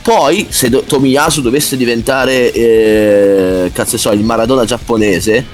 [0.02, 5.44] Poi, se do- Tomiyasu dovesse diventare, eh, cazzo so, il Maradona giapponese,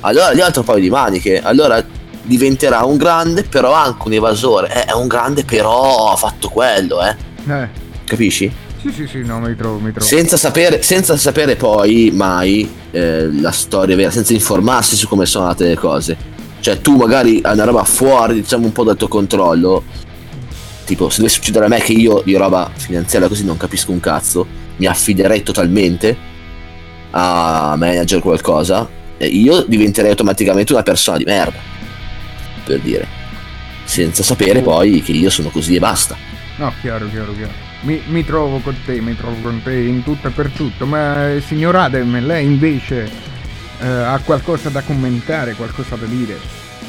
[0.00, 1.40] allora gli altro paio di maniche.
[1.40, 1.82] Allora
[2.22, 4.72] diventerà un grande, però anche un evasore.
[4.72, 7.16] Eh, è un grande, però ha fatto quello, eh.
[7.48, 7.68] Eh,
[8.04, 8.50] Capisci?
[8.80, 10.04] Sì, sì, sì, no, mi trovo, mi trovo.
[10.04, 15.44] Senza sapere, senza sapere poi mai eh, la storia vera, senza informarsi su come sono
[15.44, 16.16] andate le cose.
[16.60, 19.84] Cioè, tu magari hai una roba fuori, diciamo, un po' dal tuo controllo.
[20.84, 24.00] Tipo, se dovesse succedere a me che io di roba finanziaria così non capisco un
[24.00, 26.16] cazzo, mi affiderei totalmente
[27.10, 31.58] a manager qualcosa, e io diventerei automaticamente una persona di merda.
[32.64, 33.06] Per dire.
[33.84, 36.16] Senza sapere poi che io sono così e basta.
[36.56, 37.67] No, chiaro, chiaro, chiaro.
[37.82, 41.30] Mi, mi trovo con te, mi trovo con te in tutto e per tutto, ma
[41.30, 43.08] eh, signor Adem, lei invece
[43.80, 46.36] eh, ha qualcosa da commentare, qualcosa da dire?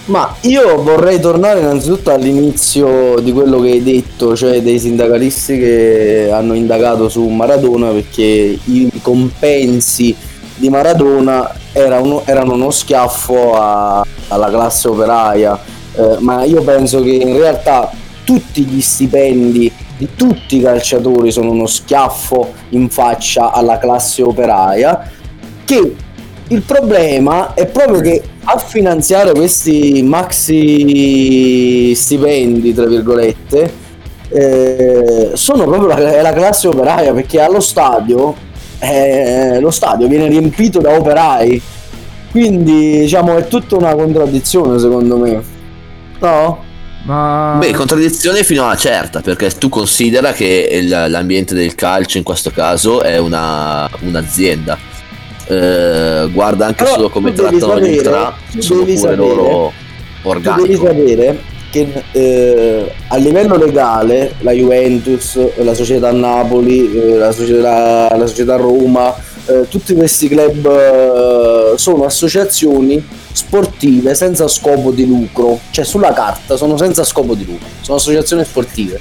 [0.05, 6.29] Ma io vorrei tornare innanzitutto all'inizio di quello che hai detto, cioè dei sindacalisti che
[6.33, 10.15] hanno indagato su Maradona perché i compensi
[10.55, 17.01] di Maradona era uno- erano uno schiaffo a- alla classe operaia, Eh, ma io penso
[17.01, 17.91] che in realtà
[18.23, 19.69] tutti gli stipendi
[19.99, 25.11] di tutti i calciatori sono uno schiaffo in faccia alla classe operaia
[25.65, 25.95] che
[26.47, 33.71] il problema è proprio che a finanziare questi maxi stipendi, tra virgolette,
[34.29, 38.33] eh, sono proprio la, la classe operaia perché allo stadio
[38.79, 41.61] eh, lo stadio viene riempito da operai.
[42.31, 45.43] Quindi diciamo è tutta una contraddizione secondo me.
[46.19, 46.67] No?
[47.03, 52.17] Ma Beh, contraddizione fino a una certa, perché tu considera che il- l'ambiente del calcio
[52.17, 54.77] in questo caso è una, un'azienda.
[55.47, 59.27] Eh, guarda anche Però solo come trattano gli sapere- ultra, tu sono devi pure sapere-
[59.27, 59.73] loro
[60.21, 60.85] Tu devi organico.
[60.85, 61.39] sapere
[61.71, 68.55] che eh, a livello legale la Juventus, la società Napoli, eh, la, società, la società
[68.57, 73.03] Roma, eh, tutti questi club eh, sono associazioni
[73.39, 78.43] sportive senza scopo di lucro, cioè sulla carta sono senza scopo di lucro, sono associazioni
[78.43, 78.99] sportive.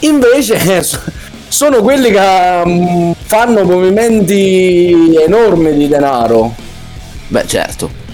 [0.00, 1.00] Invece so-
[1.48, 6.54] sono quelli che mm, fanno movimenti enormi di denaro.
[7.28, 8.04] Beh, certo.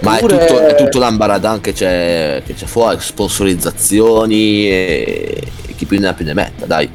[0.00, 5.74] Ma è Eppure- tutto, è tutto l'ambaradan che c'è, che c'è fuori, sponsorizzazioni e, e
[5.76, 6.90] chi più ne ha più ne metta, dai.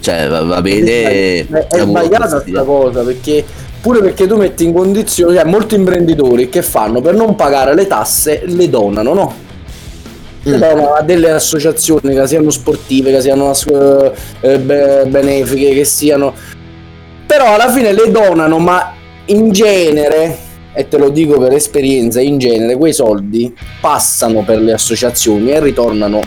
[0.00, 0.90] Cioè, va, va bene.
[0.90, 3.44] è, è sbagliata questa cosa perché
[3.80, 7.86] Pure perché tu metti in condizione, cioè molti imprenditori che fanno per non pagare le
[7.86, 9.34] tasse le donano, no?
[10.42, 10.60] Le Mm.
[10.60, 16.34] donano a delle associazioni che siano sportive, che siano eh, eh, be- benefiche, che siano.
[17.26, 18.94] Però alla fine le donano, ma
[19.26, 20.36] in genere,
[20.72, 25.60] e te lo dico per esperienza, in genere quei soldi passano per le associazioni e
[25.60, 26.20] ritornano.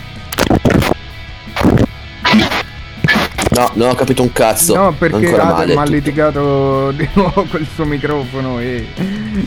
[3.61, 4.75] No, non ho capito un cazzo.
[4.75, 5.33] No, perché.
[5.35, 8.85] Adam ha litigato di nuovo col suo microfono e...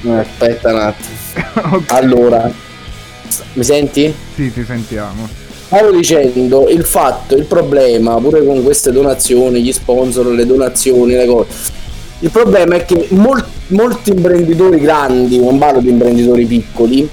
[0.05, 1.83] Eh, Aspetta un attimo.
[1.89, 2.51] Allora,
[3.55, 4.15] mi senti?
[4.35, 5.29] Sì, ti sentiamo.
[5.67, 11.27] Stavo dicendo il fatto, il problema pure con queste donazioni, gli sponsor, le donazioni, le
[11.27, 11.49] cose.
[12.21, 17.09] Il problema è che mol- molti imprenditori grandi, non parlo di imprenditori piccoli,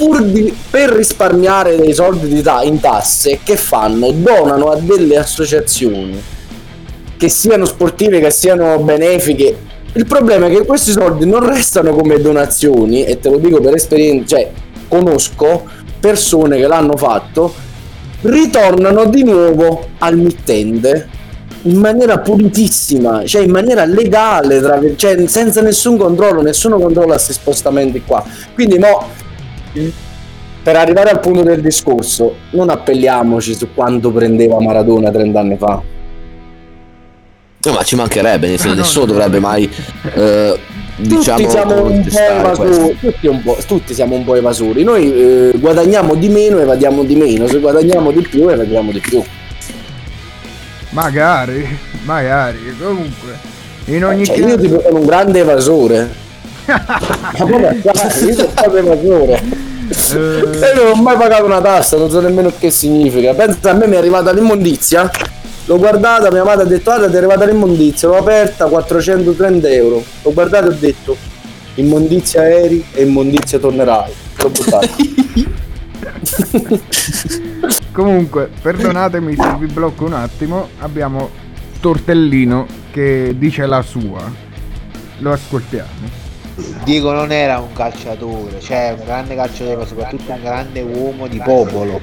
[0.00, 4.10] pur di, per risparmiare dei soldi di ta- in tasse, che fanno?
[4.12, 6.18] Donano a delle associazioni,
[7.18, 9.54] che siano sportive, che siano benefiche.
[9.92, 13.74] Il problema è che questi soldi non restano come donazioni, e te lo dico per
[13.74, 14.50] esperienza, cioè
[14.88, 15.64] conosco
[16.00, 17.52] persone che l'hanno fatto,
[18.22, 21.08] ritornano di nuovo al mittente
[21.64, 27.34] in maniera pulitissima, cioè in maniera legale, tra cioè senza nessun controllo, nessuno controlla questi
[27.34, 28.24] spostamenti qua.
[28.54, 29.08] Quindi mo,
[30.62, 35.82] per arrivare al punto del discorso, non appelliamoci su quanto prendeva Maradona 30 anni fa.
[37.62, 39.70] No, ma ci mancherebbe, nel senso, nessuno dovrebbe mai.
[40.14, 40.58] eh,
[40.96, 41.38] diciamo.
[41.38, 44.82] tutti siamo un po' evasori, tutti, un po', tutti siamo un po' evasori.
[44.82, 49.00] Noi eh, guadagniamo di meno e evadiamo di meno, se guadagniamo di più evadiamo di
[49.00, 49.22] più.
[50.90, 53.48] Magari, magari, comunque.
[53.86, 54.48] In ogni Cioè, caso...
[54.48, 56.28] io tipo sono un grande evasore.
[56.70, 58.26] Ma come fai?
[58.26, 59.68] Io sono proprio evasore.
[60.12, 63.34] Io non ho mai pagato una tassa, non so nemmeno che significa.
[63.34, 65.10] Pensa a me mi è arrivata l'immondizia.
[65.66, 70.02] L'ho guardata, mia madre ha detto guarda ti è arrivata l'immondizia, l'ho aperta 430 euro.
[70.22, 71.16] L'ho guardata e ho detto
[71.74, 74.12] immondizia eri e immondizia tornerai.
[74.36, 74.86] L'ho buttata.
[77.92, 81.30] Comunque, perdonatemi se vi blocco un attimo, abbiamo
[81.80, 84.48] Tortellino che dice la sua.
[85.18, 86.19] Lo ascoltiamo.
[86.84, 91.38] Diego non era un calciatore, cioè un grande calciatore, ma soprattutto un grande uomo di
[91.38, 92.00] popolo.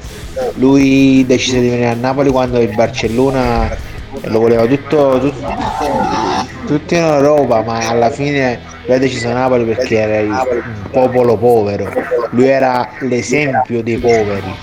[0.55, 3.75] Lui decise di venire a Napoli quando il Barcellona
[4.23, 9.97] lo voleva tutto, tut- tutto in Europa, ma alla fine lui ha deciso Napoli perché
[9.97, 11.91] era un popolo povero.
[12.31, 14.53] Lui era l'esempio dei poveri.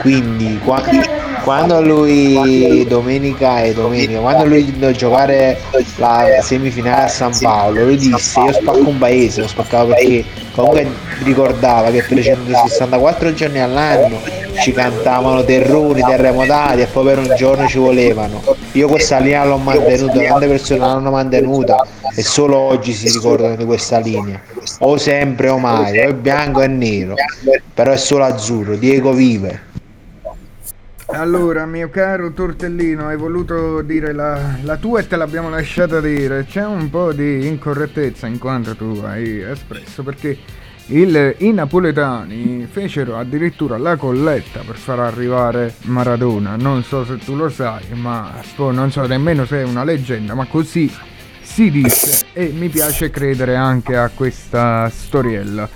[0.00, 0.82] Quindi qua-
[1.44, 5.60] quando lui domenica e domenica, quando lui andò a giocare
[5.96, 10.24] la semifinale a San Paolo, lui disse io spacco un paese, lo spaccavo perché
[10.54, 10.90] comunque
[11.22, 14.20] ricordava che 364 giorni all'anno
[14.62, 18.42] ci cantavano terroni, terremotati e poi per un giorno ci volevano.
[18.72, 23.64] Io questa linea l'ho mantenuta, tante persone l'hanno mantenuta e solo oggi si ricordano di
[23.66, 24.40] questa linea.
[24.78, 27.14] O sempre o mai, o è bianco e nero,
[27.74, 29.72] però è solo azzurro, Diego vive.
[31.06, 36.44] Allora, mio caro Tortellino, hai voluto dire la, la tua e te l'abbiamo lasciata dire.
[36.46, 40.36] C'è un po' di incorrettezza in quanto tu hai espresso, perché
[40.86, 46.56] il- i napoletani fecero addirittura la colletta per far arrivare Maradona.
[46.56, 50.34] Non so se tu lo sai, ma poi non so nemmeno se è una leggenda,
[50.34, 50.90] ma così
[51.42, 55.68] si dice e mi piace credere anche a questa storiella.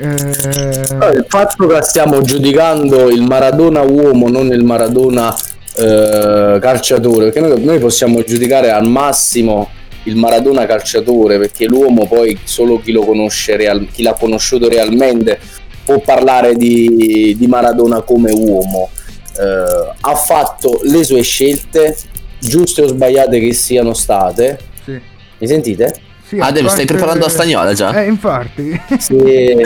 [0.00, 5.34] Eh, Il fatto che stiamo giudicando il Maradona uomo, non il Maradona
[5.76, 9.70] eh, calciatore, perché noi, noi possiamo giudicare al massimo
[10.04, 15.38] il Maradona calciatore, perché l'uomo poi solo chi lo conosce, real- chi l'ha conosciuto realmente
[15.84, 18.90] può parlare di, di Maradona come uomo.
[19.36, 21.96] Eh, ha fatto le sue scelte,
[22.38, 24.58] giuste o sbagliate che siano state.
[24.84, 25.00] Sì.
[25.38, 25.94] Mi sentite?
[26.28, 28.02] Sì, Ah, Dave, stai preparando la stagnola già?
[28.02, 28.78] Eh, infatti.
[28.98, 29.56] Sì.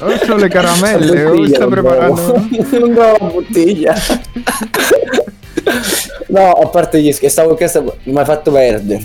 [0.00, 2.48] o so le caramelle, o Bottiglia, sta preparando.
[2.78, 3.94] non la bottiglia.
[6.28, 9.02] no, a parte gli scherzi, stavo che stavo- mi hai fatto perdere.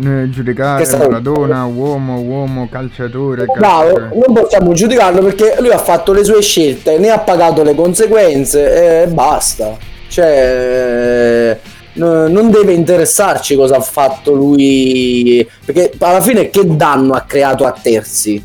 [0.00, 4.10] Eh, giudicare Maradona, uomo, uomo, calciatore, Bravo, calciatore.
[4.26, 9.02] non possiamo giudicarlo perché lui ha fatto le sue scelte, ne ha pagato le conseguenze
[9.02, 9.76] e basta.
[10.08, 11.58] Cioè,
[12.28, 17.72] non deve interessarci cosa ha fatto lui, perché alla fine che danno ha creato a
[17.72, 18.42] terzi?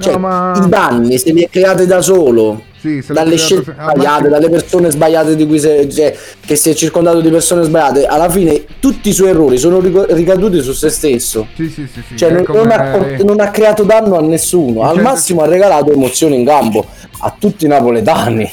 [0.00, 2.62] Cioè, No, ma- i danni se li è creati da solo.
[2.78, 5.88] Sì, se dalle creato scelte se- ah, sbagliate, ma- dalle persone sbagliate di cui si-
[5.92, 9.80] cioè, che si è circondato di persone sbagliate, alla fine tutti i suoi errori sono
[9.80, 11.48] ric- ricaduti su se stesso.
[11.56, 12.16] Sì, sì, sì, sì.
[12.16, 15.08] Cioè, non, come- ha, non ha creato danno a nessuno, al Certo.
[15.10, 16.86] massimo ha regalato emozioni in campo
[17.18, 18.48] a tutti i napoletani.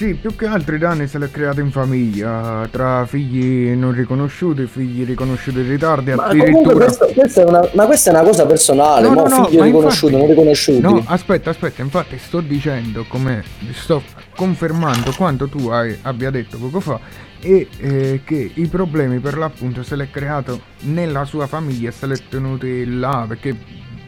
[0.00, 5.04] Sì, più che altri danni se l'è creato in famiglia, tra figli non riconosciuti, figli
[5.04, 6.72] riconosciuti in ritardo, Ma addirittura...
[6.86, 9.64] questo- questa è una, ma questa è una cosa personale, No, no, no, figli ma
[9.66, 10.80] riconosciuti, infatti- non riconosciuti.
[10.80, 14.02] No, aspetta, aspetta, infatti sto dicendo come sto
[14.34, 16.98] confermando quanto tu hai, abbia detto poco fa
[17.38, 22.06] e eh, che i problemi per l'appunto se l'è creato nella sua famiglia e se
[22.06, 23.54] l'è tenuti là perché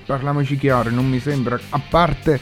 [0.06, 2.40] parliamoci chiaro, non mi sembra a parte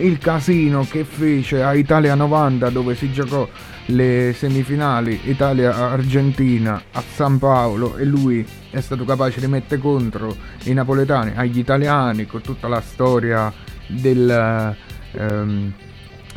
[0.00, 3.48] il casino che fece a Italia 90 dove si giocò
[3.86, 10.34] le semifinali Italia-Argentina a San Paolo e lui è stato capace di mettere contro
[10.64, 13.52] i napoletani agli italiani con tutta la storia
[13.86, 14.76] del
[15.12, 15.72] ehm,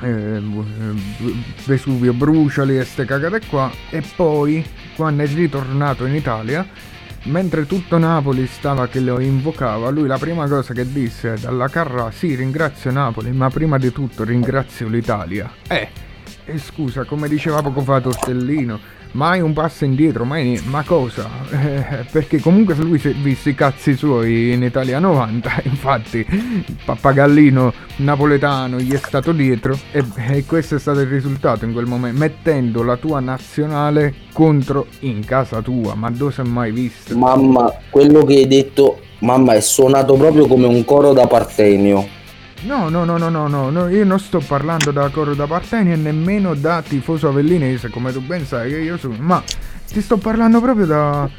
[0.02, 0.42] eh,
[1.66, 3.72] Vesuvio Bruciali e ste cagate qua.
[3.90, 6.68] E poi quando è ritornato in Italia
[7.24, 12.12] mentre tutto Napoli stava che lo invocava lui la prima cosa che disse dalla carra
[12.12, 15.52] sì ringrazio Napoli ma prima di tutto ringrazio l'Italia.
[15.68, 16.12] Eh
[16.46, 18.80] e scusa, come diceva poco fa Tortellino,
[19.14, 21.30] mai un passo indietro, mai ma cosa?
[21.52, 27.74] Eh, perché comunque lui si visse i cazzi suoi in Italia 90, infatti il pappagallino
[27.98, 32.20] napoletano gli è stato dietro e, e questo è stato il risultato in quel momento,
[32.20, 37.18] mettendo la tua nazionale contro in casa tua, ma dove si è mai visto?
[37.18, 42.22] Mamma, quello che hai detto, mamma, è suonato proprio come un coro da Partenio.
[42.66, 45.96] No, no, no, no, no, no, io non sto parlando da coro da Parteni e
[45.98, 49.44] nemmeno da tifoso avellinese, come tu ben sai che io sono, ma
[49.86, 51.30] ti sto parlando proprio da...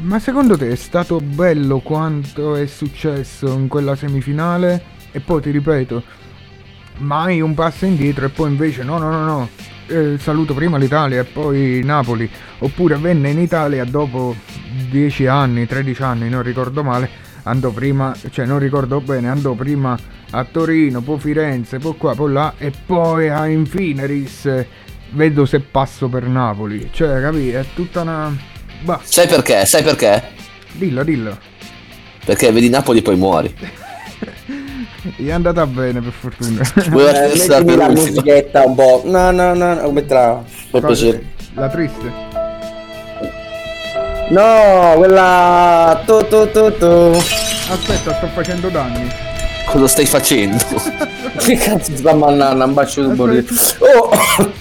[0.00, 4.82] Ma secondo te è stato bello quanto è successo in quella semifinale?
[5.10, 6.02] E poi ti ripeto,
[6.98, 9.48] mai un passo indietro e poi invece no, no, no, no,
[9.86, 14.36] eh, saluto prima l'Italia e poi Napoli, oppure venne in Italia dopo
[14.90, 17.08] 10 anni, 13 anni, non ricordo male,
[17.44, 22.32] andò prima, cioè non ricordo bene, andò prima a Torino, poi Firenze, poi qua, poi
[22.32, 24.64] là e poi a Infineris,
[25.10, 28.34] vedo se passo per Napoli, cioè capi, è tutta una...
[28.82, 29.64] Bah, Sai perché?
[29.66, 30.22] Sai perché?
[30.72, 31.36] dillo, dillo,
[32.24, 33.54] Perché vedi Napoli e poi muori.
[35.16, 36.60] gli è andata bene per fortuna.
[36.90, 39.02] Voleva Eh, essere mettimi la musichetta un po'.
[39.06, 39.92] No, no, no, no,
[40.80, 41.24] Cosa- piacere.
[41.54, 42.12] La triste.
[44.30, 46.02] No, quella.
[46.06, 46.86] Tu, tu, tu, tu.
[47.70, 49.08] Aspetta, sto facendo danni.
[49.70, 50.64] Cosa stai facendo?
[51.38, 53.46] Che cazzo sta mandando un bacio di bordello?
[53.78, 54.10] Oh!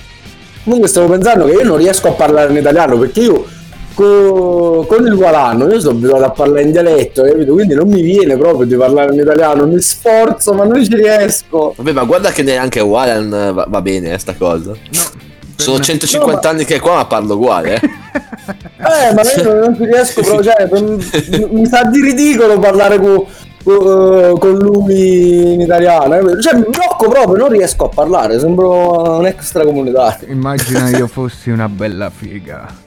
[0.63, 3.45] Comunque stavo pensando che io non riesco a parlare in italiano perché io
[3.93, 7.53] co- con il guarano io sono abituato a parlare in dialetto, capito?
[7.53, 11.73] Quindi non mi viene proprio di parlare in italiano, mi sforzo ma non ci riesco.
[11.75, 14.73] Vabbè, ma guarda che neanche Walan va, va bene eh, sta cosa.
[15.55, 17.75] Sono 150 anni che è qua, ma parlo uguale.
[17.75, 17.89] Eh.
[18.77, 23.25] Eh, ma io non ci riesco proprio, cioè, m- mi sa di ridicolo parlare con,
[23.63, 26.15] con, con lui in italiano.
[26.15, 26.41] eh.
[26.41, 30.27] Cioè, mi blocco proprio, non riesco a parlare, sembro un extracomunitario.
[30.31, 32.85] Immagina io fossi una bella figa.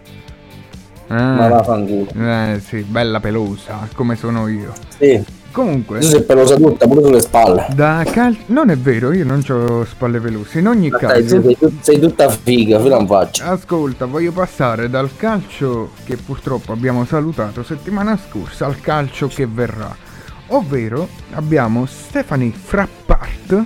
[1.08, 2.06] Ah, Ma vaffanculo.
[2.16, 4.72] Eh sì, bella pelosa, come sono io.
[4.96, 5.38] Sì.
[5.52, 7.66] Comunque, Tu sei pelosa tutta, pure sulle spalle.
[7.74, 10.60] da cal- non è vero, io non ho spalle pelose.
[10.60, 13.46] In ogni Dai, caso, sei, sei tutta figa, fino a faccia.
[13.46, 19.92] ascolta, voglio passare dal calcio che purtroppo abbiamo salutato settimana scorsa al calcio che verrà.
[20.52, 23.64] Ovvero abbiamo Stephanie Frappart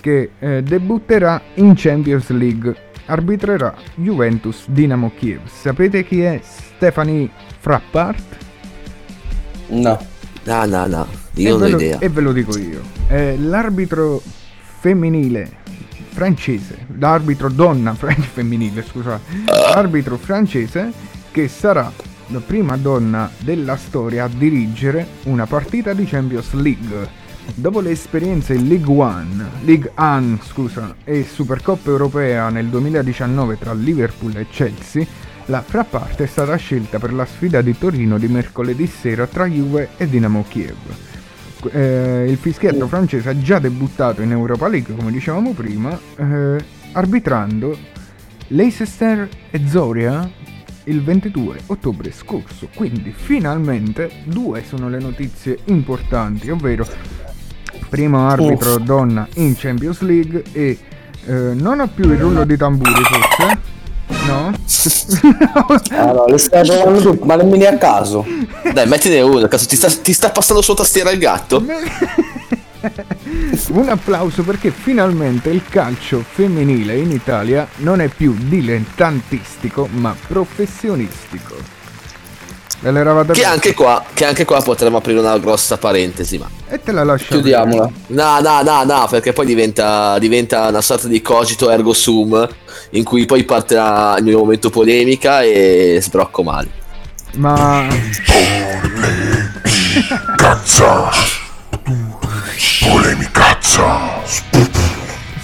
[0.00, 2.74] che eh, debutterà in Champions League,
[3.06, 5.40] arbitrerà Juventus Dinamo Kiev.
[5.46, 8.36] Sapete chi è Stephanie Frappart?
[9.68, 9.98] No.
[10.44, 11.98] No, no, no, E io non ho lo- idea.
[11.98, 12.80] E ve lo dico io.
[13.08, 14.22] È l'arbitro
[14.78, 15.64] femminile
[16.10, 19.22] francese, l'arbitro donna fran- femminile, scusate,
[19.74, 20.92] l'arbitro francese
[21.32, 21.90] che sarà
[22.28, 27.24] la prima donna della storia a dirigere una partita di Champions League.
[27.54, 33.72] Dopo le esperienze in League One, League One, scusa, e Supercoppa europea nel 2019 tra
[33.72, 35.06] Liverpool e Chelsea,
[35.46, 39.90] la Frappart è stata scelta per la sfida di Torino di mercoledì sera tra Juve
[39.96, 40.76] e Dinamo Kiev.
[41.70, 46.56] Eh, il fischietto francese ha già debuttato in Europa League, come dicevamo prima, eh,
[46.92, 47.78] arbitrando
[48.48, 50.28] Leicester e Zoria
[50.86, 52.68] il 22 ottobre scorso.
[52.74, 56.86] Quindi finalmente due sono le notizie importanti, ovvero
[57.88, 60.78] primo arbitro donna in Champions League e
[61.26, 63.74] eh, non ha più il rullo di tamburi forse?
[64.26, 64.54] No?
[65.90, 68.24] Allora, le stai provando tu, ma nemmeno a caso.
[68.72, 71.64] Dai, mettine uno, cazzo, ti sta, ti sta passando sotto tastiera il gatto?
[73.70, 81.74] Un applauso perché finalmente il calcio femminile in Italia non è più dilettantistico ma professionistico.
[83.32, 87.04] Che anche qua, che anche qua potremmo aprire una grossa parentesi, ma E te la
[87.04, 87.26] lascio.
[87.28, 87.90] Chiudiamola.
[88.08, 92.46] No, no, no, no, perché poi diventa, diventa una sorta di cogito ergo sum
[92.90, 96.68] in cui poi partirà il mio momento polemica e sbrocco male.
[97.36, 97.86] Ma.
[100.36, 101.45] Cazza!
[102.80, 104.22] Polemicazza!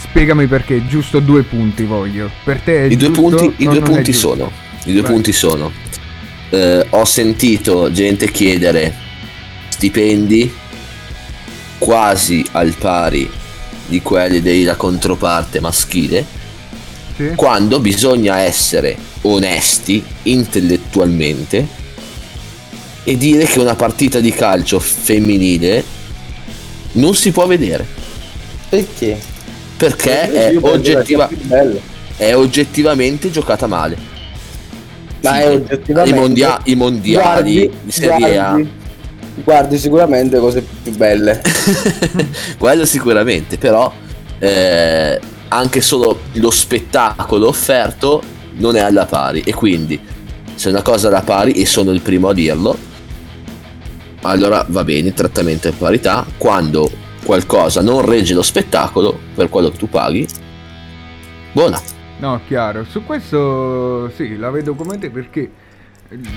[0.00, 2.30] Spiegami perché, giusto due punti voglio.
[2.44, 4.50] Per te è I due giusto punti, i due punti sono.
[4.84, 5.10] I due Vai.
[5.12, 5.72] punti sono.
[6.50, 8.94] eh, ho sentito gente chiedere
[9.68, 10.52] stipendi
[11.78, 13.28] quasi al pari
[13.86, 16.24] di quelli della controparte maschile.
[17.16, 17.32] Sì.
[17.34, 21.66] Quando bisogna essere onesti intellettualmente
[23.04, 25.84] e dire che una partita di calcio femminile
[26.92, 27.86] non si può vedere.
[28.68, 29.18] Perché?
[29.76, 31.28] Perché Io è, oggettiva-
[32.16, 33.96] è oggettivamente giocata male.
[35.22, 36.16] Ma è Sì, oggettivamente.
[36.16, 38.50] I, mondia- i mondiali Guardi- di Serie A.
[38.50, 38.70] guardi-
[39.44, 41.40] Guardi sicuramente cose più belle.
[42.58, 43.90] Quello sicuramente, però
[44.38, 48.22] eh, anche solo lo spettacolo offerto
[48.56, 49.98] non è alla pari e quindi
[50.54, 52.76] se una cosa è alla pari e sono il primo a dirlo,
[54.22, 56.90] allora va bene, trattamento e parità, quando
[57.24, 60.26] qualcosa non regge lo spettacolo per quello che tu paghi,
[61.52, 61.80] buona.
[62.18, 62.84] No, chiaro.
[62.88, 65.50] Su questo sì, la vedo come te perché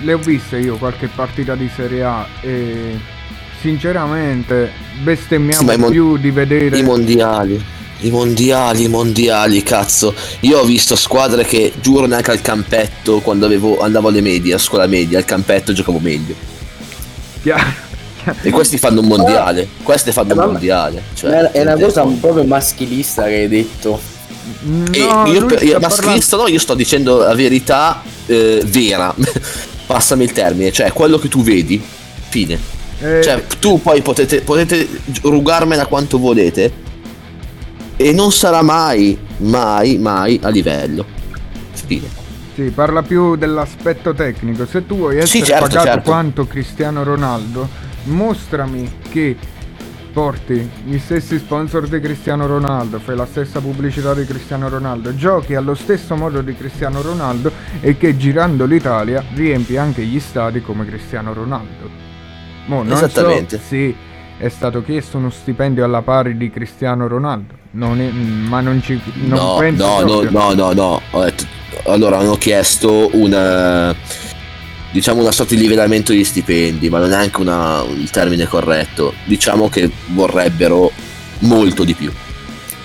[0.02, 2.98] le ho viste io qualche partita di Serie A e
[3.60, 4.70] sinceramente
[5.02, 7.62] bestemmiamo mon- più di vedere I mondiali.
[8.00, 10.14] I mondiali, i mondiali, cazzo.
[10.40, 14.58] Io ho visto squadre che giuro neanche al campetto quando avevo, andavo alle medie, a
[14.58, 16.55] scuola media, al campetto giocavo meglio.
[17.46, 17.84] Chiaro.
[18.42, 19.68] E questi fanno un mondiale.
[19.84, 21.00] Queste fanno un mondiale.
[21.14, 24.00] Cioè, è, una cosa proprio maschilista che hai detto.
[24.62, 29.14] No, io, io maschilista no, io sto dicendo la verità eh, vera.
[29.86, 31.80] Passami il termine, cioè quello che tu vedi.
[32.28, 32.58] Fine.
[32.98, 34.88] Eh, Cioè, tu poi potete, potete
[35.22, 36.84] rugarmela quanto volete.
[37.96, 41.06] E non sarà mai, mai, mai a livello.
[41.86, 42.25] Fine.
[42.56, 44.64] Sì, parla più dell'aspetto tecnico.
[44.64, 46.10] Se tu vuoi Sì, essere certo, pagato certo.
[46.10, 47.68] quanto Cristiano Ronaldo,
[48.04, 49.36] mostrami che
[50.10, 55.54] porti gli stessi sponsor di Cristiano Ronaldo, fai la stessa pubblicità di Cristiano Ronaldo, giochi
[55.54, 57.52] allo stesso modo di Cristiano Ronaldo
[57.82, 61.90] e che girando l'Italia riempi anche gli stadi come Cristiano Ronaldo.
[62.68, 63.58] Mo, non Esattamente.
[63.58, 63.94] so se
[64.38, 68.98] è stato chiesto uno stipendio alla pari di Cristiano Ronaldo, non è- ma non ci
[69.24, 71.00] non no, penso no, no, no, no, no.
[71.10, 73.94] Ho detto- allora hanno chiesto una
[74.90, 79.12] diciamo una sorta di livellamento degli stipendi, ma non è anche una- il termine corretto.
[79.24, 80.90] Diciamo che vorrebbero
[81.40, 82.10] molto di più.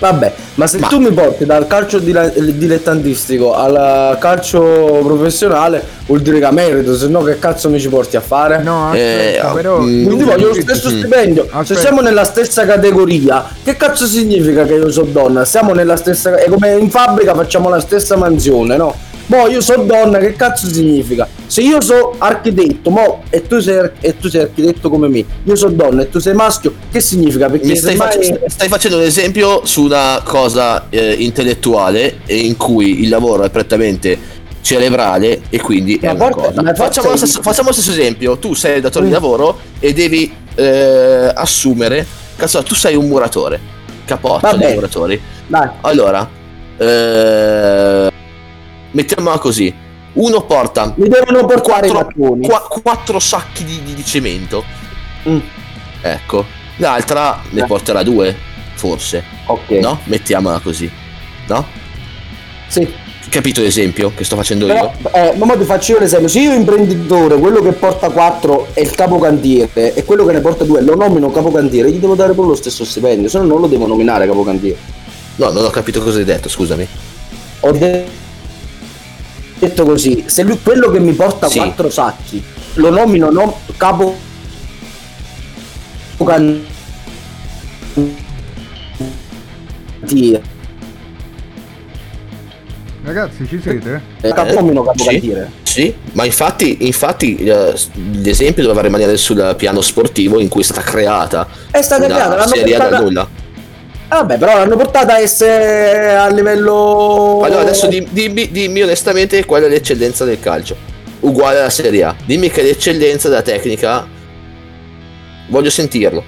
[0.02, 6.40] Vabbè, ma se tu mi porti dal calcio dile- dilettantistico al calcio professionale, vuol dire
[6.40, 8.64] che merito, se no che cazzo mi ci porti a fare?
[8.64, 10.98] No, aspetta, Eh, però- mm, Quindi voglio lo stesso mm.
[10.98, 11.44] stipendio.
[11.44, 11.80] Se Aspetta.
[11.80, 15.46] siamo nella stessa categoria, che cazzo significa che io sono donna?
[15.46, 16.36] Siamo nella stessa.
[16.36, 18.96] È come in fabbrica facciamo la stessa mansione, no?
[19.28, 21.28] Boh, io sono donna, che cazzo significa?
[21.52, 25.56] Se io sono architetto, mo, e tu sei, e tu sei architetto come me, io
[25.58, 27.50] sono donna e tu sei maschio, che significa?
[27.50, 32.56] Perché stai, semmai- face- stai facendo un esempio su una cosa eh, intellettuale e in
[32.56, 34.18] cui il lavoro è prettamente
[34.62, 36.74] cerebrale e quindi è Ma una porca- cosa.
[36.74, 38.38] Facciamo lo, stesso, facciamo lo stesso esempio.
[38.38, 42.08] Tu sei il datore di lavoro e devi eh, assumere.
[42.38, 43.60] Cazzo, tu sei un muratore.
[44.06, 45.22] Capoccia dei muratori.
[45.48, 45.68] Dai.
[45.82, 46.30] Allora,
[46.78, 48.10] eh,
[48.92, 49.90] mettiamola così.
[50.14, 54.64] Uno porta Mi devono portare quattro, qua- quattro sacchi di, di- di cemento.
[55.28, 55.40] Mm.
[56.02, 56.46] Ecco.
[56.78, 58.36] L'altra ne porterà due,
[58.74, 59.24] forse.
[59.46, 59.70] Ok.
[59.72, 60.00] No?
[60.06, 60.90] Mettiamola così.
[61.48, 61.66] No?
[62.68, 62.88] Sì.
[63.30, 65.12] Capito l'esempio che sto facendo Però, io?
[65.14, 68.92] eh, ma ti faccio io l'esempio, se io imprenditore, quello che porta 4 è il
[68.92, 72.56] capocantiere e quello che ne porta 2 lo nomino capocantiere, gli devo dare pure lo
[72.56, 74.78] stesso stipendio, se no non lo devo nominare capocantiere.
[75.36, 76.86] No, non ho capito cosa hai detto, scusami.
[77.62, 78.06] Ho de-
[79.68, 81.58] detto così, se lui quello che mi porta Sì.
[81.60, 82.44] 4 sacchi
[82.76, 84.18] lo nomino no, capo
[90.00, 90.42] cantiere,
[93.04, 94.02] Ragazzi, ci siete?
[94.22, 95.50] eh, capo- nomino capocantiere.
[95.64, 97.74] Sì, sì, ma infatti, infatti eh,
[98.14, 102.48] l'esempio doveva rimanere sul piano sportivo in cui è stata creata È stata creata, l'hanno
[102.56, 103.28] serie portata- nulla.
[104.14, 107.40] Ah, Vabbè, però l'hanno portata a essere a livello.
[107.46, 110.76] Allora adesso di- dimmi, dimmi onestamente qual è l'eccellenza del calcio.
[111.22, 112.14] Uguale alla Serie A.
[112.26, 114.06] Dimmi che è l'eccellenza della tecnica.
[115.48, 116.26] Voglio sentirlo.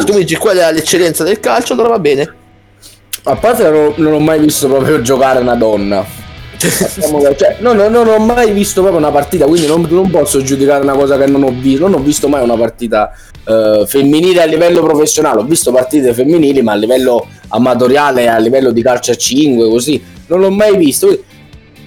[0.00, 2.34] Se tu mi dici qual è l'eccellenza del calcio, allora va bene.
[3.22, 6.04] A parte non ho, non ho mai visto proprio giocare una donna.
[6.58, 10.82] Cioè, no, no, non ho mai visto proprio una partita, quindi non, non posso giudicare
[10.82, 11.88] una cosa che non ho visto.
[11.88, 13.10] Non ho visto mai una partita
[13.50, 15.40] eh, femminile a livello professionale.
[15.40, 20.02] Ho visto partite femminili, ma a livello amatoriale, a livello di calcio a 5, così,
[20.26, 21.24] non l'ho mai visto.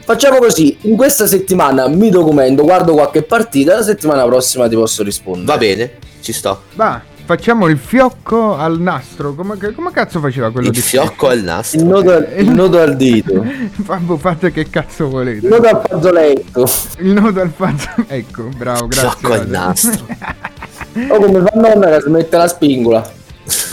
[0.06, 5.02] Facciamo così, in questa settimana mi documento, guardo qualche partita, la settimana prossima ti posso
[5.02, 5.46] rispondere.
[5.46, 6.64] Va bene, ci sto.
[6.76, 9.34] Va, facciamo il fiocco al nastro.
[9.34, 11.80] Come, come cazzo faceva quello Il di fiocco al nastro.
[11.80, 13.46] Il nodo, al- il nodo al dito.
[14.18, 15.46] Fate che cazzo volete.
[15.46, 16.66] Il nodo al fazzoletto.
[17.00, 18.14] Il nodo al fazzoletto.
[18.14, 19.10] Ecco, bravo, grazie.
[19.10, 20.06] Fiocco al nastro.
[21.10, 23.12] O come fa nonna che smette la spingola.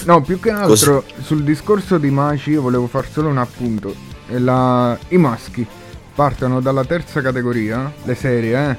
[0.07, 3.95] No, più che altro sul discorso di Maci io volevo far solo un appunto.
[4.29, 5.67] La- I maschi
[6.15, 8.79] partono dalla terza categoria, le serie,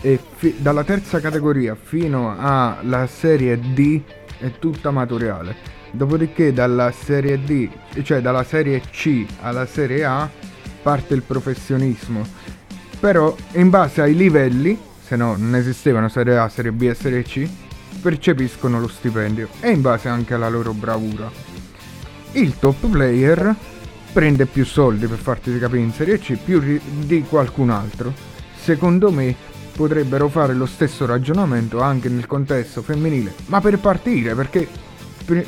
[0.00, 4.00] eh, e fi- dalla terza categoria fino alla serie D
[4.38, 5.54] è tutta amatoriale.
[5.90, 7.68] Dopodiché dalla serie D,
[8.02, 10.28] cioè dalla serie C alla serie A,
[10.82, 12.26] parte il professionismo.
[12.98, 17.22] Però in base ai livelli, se no non esistevano serie A, serie B e serie
[17.22, 17.48] C,
[18.00, 21.30] percepiscono lo stipendio e in base anche alla loro bravura.
[22.32, 23.54] Il top player
[24.12, 28.12] prende più soldi per farti capire in Serie C più ri- di qualcun altro.
[28.56, 29.34] Secondo me
[29.74, 34.68] potrebbero fare lo stesso ragionamento anche nel contesto femminile, ma per partire, perché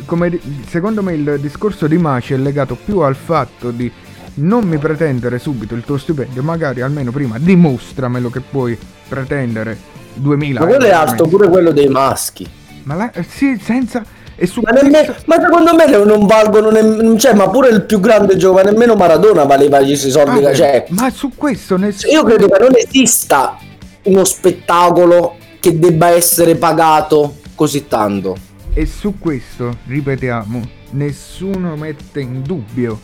[0.04, 3.90] come secondo me il discorso di Maci è legato più al fatto di
[4.34, 8.76] non mi pretendere subito il tuo stipendio, magari almeno prima dimostramelo che puoi
[9.08, 9.78] pretendere
[10.16, 12.46] 2000 Ma quello è alto pure quello dei maschi.
[12.84, 14.04] Ma la- eh, sì, senza
[14.38, 17.16] e su Ma, nemmeno- ma secondo me non valgono nemmeno.
[17.16, 20.44] Cioè, ma pure il più grande giocatore, nemmeno Maradona valeva gli stessi soldi.
[20.44, 23.56] Ah, che- cioè, ma su questo nessuno io credo che non esista
[24.02, 28.36] uno spettacolo che debba essere pagato così tanto.
[28.74, 30.60] E su questo, ripetiamo,
[30.90, 33.00] nessuno mette in dubbio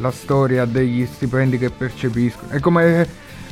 [0.00, 2.50] la storia degli stipendi che percepiscono.
[2.52, 3.06] È come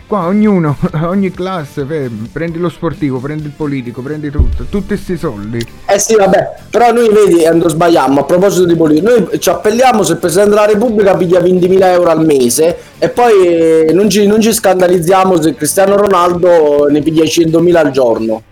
[0.06, 5.16] qua ognuno, ogni classe, fe- prendi lo sportivo, prendi il politico, prendi tutto, tutti questi
[5.16, 5.64] soldi.
[5.86, 10.02] Eh sì, vabbè, però noi vedi, quando sbagliamo, a proposito di politica, noi ci appelliamo
[10.02, 14.26] se il Presidente della Repubblica piglia 20.000 euro al mese e poi eh, non ci,
[14.26, 18.42] non ci scandalizziamo se Cristiano Ronaldo ne piglia 100.000 al giorno.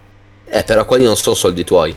[0.48, 1.94] Eh, però quelli non sono soldi tuoi.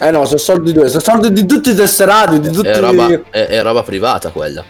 [0.00, 3.08] Eh no, sono soldi tuoi, sono soldi di tutti i tesserati, di tutti È roba,
[3.30, 4.64] è, è roba privata quella.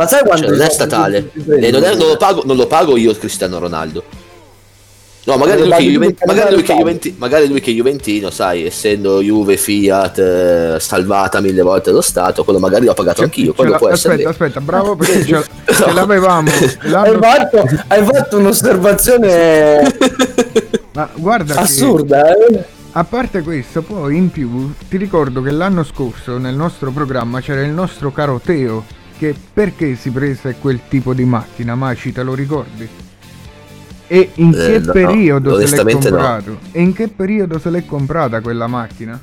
[0.00, 1.30] Ma sai quanto Cioè, non è statale.
[1.34, 4.02] E non, è- non lo pago, non lo pago io Cristiano Ronaldo.
[5.24, 6.78] No, magari lui, che paghi tu Juven- perché magari, lui che paghi.
[6.78, 12.00] Juventi- magari lui che è Juventino, sai, essendo Juve, Fiat, eh, salvata mille volte lo
[12.00, 13.52] Stato, quello magari l'ho pagato anch'io.
[13.52, 14.14] Quello può essere.
[14.14, 14.30] aspetta, vero.
[14.30, 15.44] aspetta, bravo perché ce,
[15.74, 16.50] ce l'avevamo.
[16.90, 19.94] Hai fatto, hai fatto un'osservazione
[20.94, 22.64] Ma guarda che- assurda, eh?
[22.92, 27.60] A parte questo, poi in più ti ricordo che l'anno scorso nel nostro programma c'era
[27.60, 28.84] il nostro caro Teo
[29.20, 32.88] che perché si prese quel tipo di macchina, Maci te lo ricordi?
[34.06, 36.16] E in Eh, che no, periodo se l'è onestamente no.
[36.16, 36.58] comprato?
[36.72, 39.20] E in che periodo se l'è comprata quella macchina?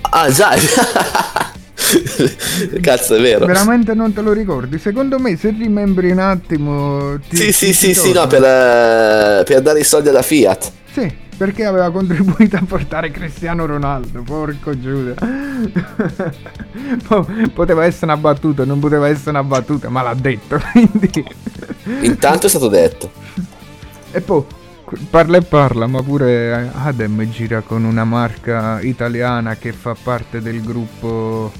[0.00, 0.54] Ah, già.
[2.80, 3.44] Cazzo, è vero.
[3.44, 4.78] Veramente non te lo ricordi?
[4.78, 7.18] Secondo me se rimembri un attimo...
[7.28, 8.14] ti- Sì, ti- sì, ti sì, sì, torna.
[8.22, 10.72] no, per, eh, per dare i soldi alla Fiat.
[10.92, 15.14] Sì, perché aveva contribuito a portare Cristiano Ronaldo, porco Giuda.
[17.06, 21.24] Po- poteva essere una battuta, non poteva essere una battuta, ma l'ha detto, quindi...
[22.02, 23.10] Intanto è stato detto.
[24.10, 24.44] E poi
[25.08, 30.62] parla e parla, ma pure Adem gira con una marca italiana che fa parte del
[30.62, 31.52] gruppo...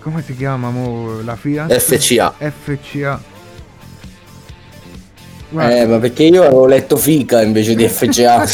[0.00, 1.76] Come si chiama mo, la Fiat?
[1.78, 2.34] FCA.
[2.38, 3.20] FCA.
[5.56, 5.74] Guarda.
[5.74, 8.44] Eh, ma perché io avevo letto fica invece di FCA.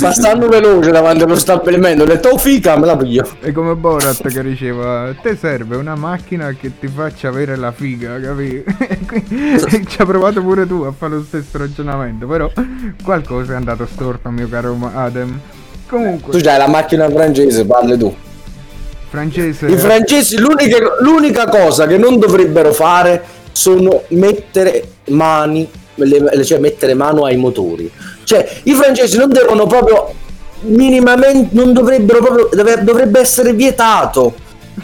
[0.00, 3.28] Passando veloce davanti allo stabilimento, ho detto oh fica, me la piglio.
[3.40, 8.14] È come Borat che diceva: Te serve una macchina che ti faccia avere la figa?
[8.14, 8.22] E
[9.04, 12.28] quindi ci ha provato pure tu a fare lo stesso ragionamento.
[12.28, 12.48] Però
[13.02, 15.40] qualcosa è andato storto, mio caro Adem.
[15.88, 18.14] Tu Comunque, c'hai la macchina francese, parli tu.
[19.08, 19.66] francese.
[19.66, 26.94] I francesi l'unica, l'unica cosa che non dovrebbero fare sono mettere mani, le- cioè mettere
[26.94, 27.90] mano ai motori.
[28.24, 30.12] Cioè, i francesi non devono proprio
[30.62, 32.48] minimamente, non dovrebbero proprio,
[32.82, 34.34] dovrebbe essere vietato.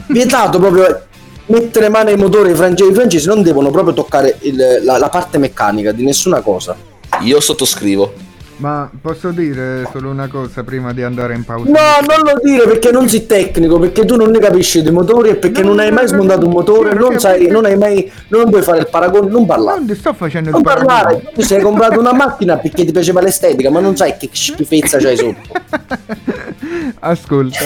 [0.06, 1.02] Vietato proprio
[1.46, 2.52] mettere mano ai motori.
[2.52, 6.40] I francesi, i francesi non devono proprio toccare il- la, la parte meccanica di nessuna
[6.40, 6.76] cosa.
[7.22, 8.12] Io sottoscrivo.
[8.60, 11.64] Ma posso dire solo una cosa prima di andare in pausa?
[11.70, 15.30] No, non lo dire perché non sei tecnico, perché tu non ne capisci dei motori
[15.30, 18.60] e perché non hai mai smontato un motore, non sai, non hai mai, non puoi
[18.60, 19.78] fare il paragone, non parlare.
[19.78, 20.94] Non ti sto facendo Non il paragone.
[20.94, 24.98] parlare, tu sei comprato una macchina perché ti piaceva l'estetica, ma non sai che schifezza
[24.98, 25.48] c'hai sotto.
[27.00, 27.58] Ascolta,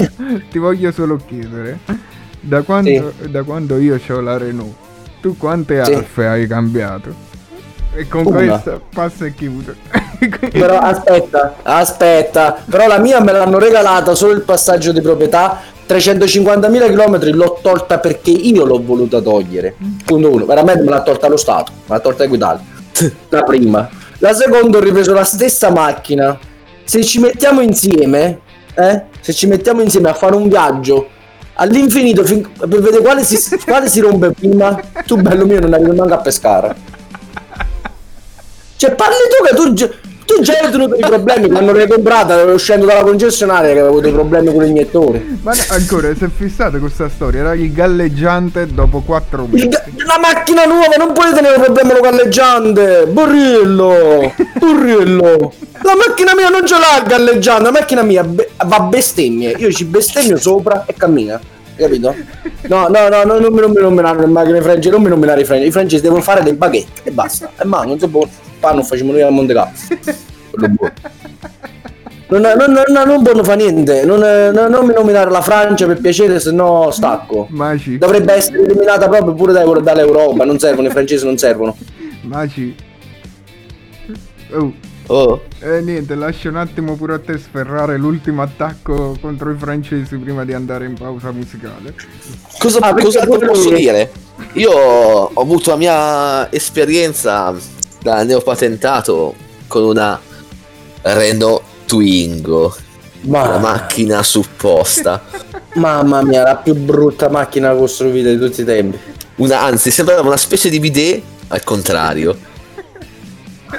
[0.48, 1.78] ti voglio solo chiedere,
[2.38, 4.74] da quando, da quando io ho la Renault,
[5.20, 5.92] Tu quante Sì.
[5.92, 7.32] alfe hai cambiato?
[7.96, 8.36] E con Una.
[8.46, 9.74] questa passa e chiudo.
[10.28, 15.72] Però aspetta, aspetta, però la mia me l'hanno regalata solo il passaggio di proprietà.
[15.86, 19.74] 350.000 km l'ho tolta perché io l'ho voluta togliere.
[20.04, 22.64] Punto uno, veramente me l'ha tolta lo Stato, me l'ha tolta Equitalia.
[23.28, 23.88] La prima.
[24.18, 26.38] La seconda ho ripreso la stessa macchina.
[26.84, 28.40] Se ci mettiamo insieme,
[28.74, 29.02] eh?
[29.20, 31.08] Se ci mettiamo insieme a fare un viaggio
[31.54, 35.96] all'infinito fin- per vedere quale si, quale si rompe prima, tu bello mio non arrivi
[35.96, 36.74] manco a pescare.
[38.76, 39.94] Cioè parli tu che tu,
[40.24, 44.08] tu già hai tenuto i problemi quando l'hai comprata, uscendo dalla concessionaria che avevo avuto
[44.08, 45.24] i problemi con l'iniettore.
[45.42, 47.40] Ma no, ancora, si è fissato con questa storia.
[47.40, 49.68] Era il galleggiante dopo 4 mesi.
[49.68, 53.06] La macchina nuova non puoi tenere problema con galleggiante!
[53.06, 54.32] Borrillo!
[54.58, 55.52] Borrillo!
[55.82, 59.54] La macchina mia non ce l'ha il galleggiante, la macchina mia be- va a bestemmie.
[59.58, 61.40] Io ci bestemmio sopra e cammina.
[61.76, 62.14] Capito?
[62.68, 65.40] No, no, no, no, non mi non mi nominare le macchine francesi, non mi nominare
[65.40, 65.68] i francesi.
[65.68, 67.50] I francesi devono fare dei baguette e basta.
[67.58, 68.30] E ma non so buono.
[68.64, 69.72] Panno facciamo noi a Monte Carlo.
[70.50, 70.92] Quello buono.
[72.26, 76.00] Non, non, non, non buono fa niente, non, non- non mi nominare la Francia per
[76.00, 77.46] piacere, se no stacco.
[77.50, 81.76] Maci, Dovrebbe essere eliminata proprio pure dai- dall'Europa, non servono, i francesi non servono.
[82.22, 82.74] Maci.
[84.52, 84.72] Oh.
[85.08, 85.42] Oh.
[85.60, 90.46] Eh niente, lascio un attimo pure a te sferrare l'ultimo attacco contro i francesi prima
[90.46, 91.94] di andare in pausa musicale.
[92.58, 94.10] Cosa, Ah, pure posso dire?
[94.54, 97.52] Io ho avuto la mia esperienza
[98.04, 99.34] da neopatentato
[99.66, 100.20] con una
[101.00, 102.76] Renault Twingo,
[103.22, 105.22] Ma- una macchina supposta.
[105.76, 108.98] Mamma mia, la più brutta macchina costruita di tutti i tempi.
[109.36, 112.36] Una, anzi, sembrava una specie di bidet al contrario.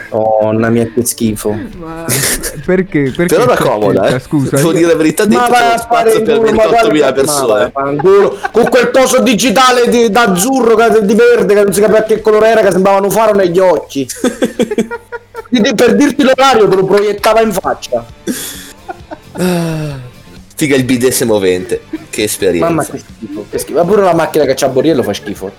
[0.09, 1.51] Oh, mia che schifo.
[1.77, 2.05] Ma
[2.65, 3.11] perché?
[3.15, 4.15] Perché Però era comoda, scelta?
[4.15, 4.19] eh.
[4.19, 6.51] Scusa, Devo dire la verità, Ma dentro vai c'è a uno fare spazio per culo,
[6.51, 7.71] ma 28.000 guarda- persone.
[7.73, 8.49] ma.
[8.51, 12.61] Con quel coso digitale di- d'azzurro, di verde, che non si capiva che colore era,
[12.61, 14.07] che sembrava un faro negli occhi.
[15.47, 18.03] Di- di- per dirti l'orario te lo proiettava in faccia.
[20.55, 21.81] Figa il bidet semovente.
[22.09, 22.67] Che esperienza.
[22.67, 23.77] Mamma che schifo, che schifo.
[23.77, 25.51] Ma pure la macchina che c'ha Borriello fa schifo.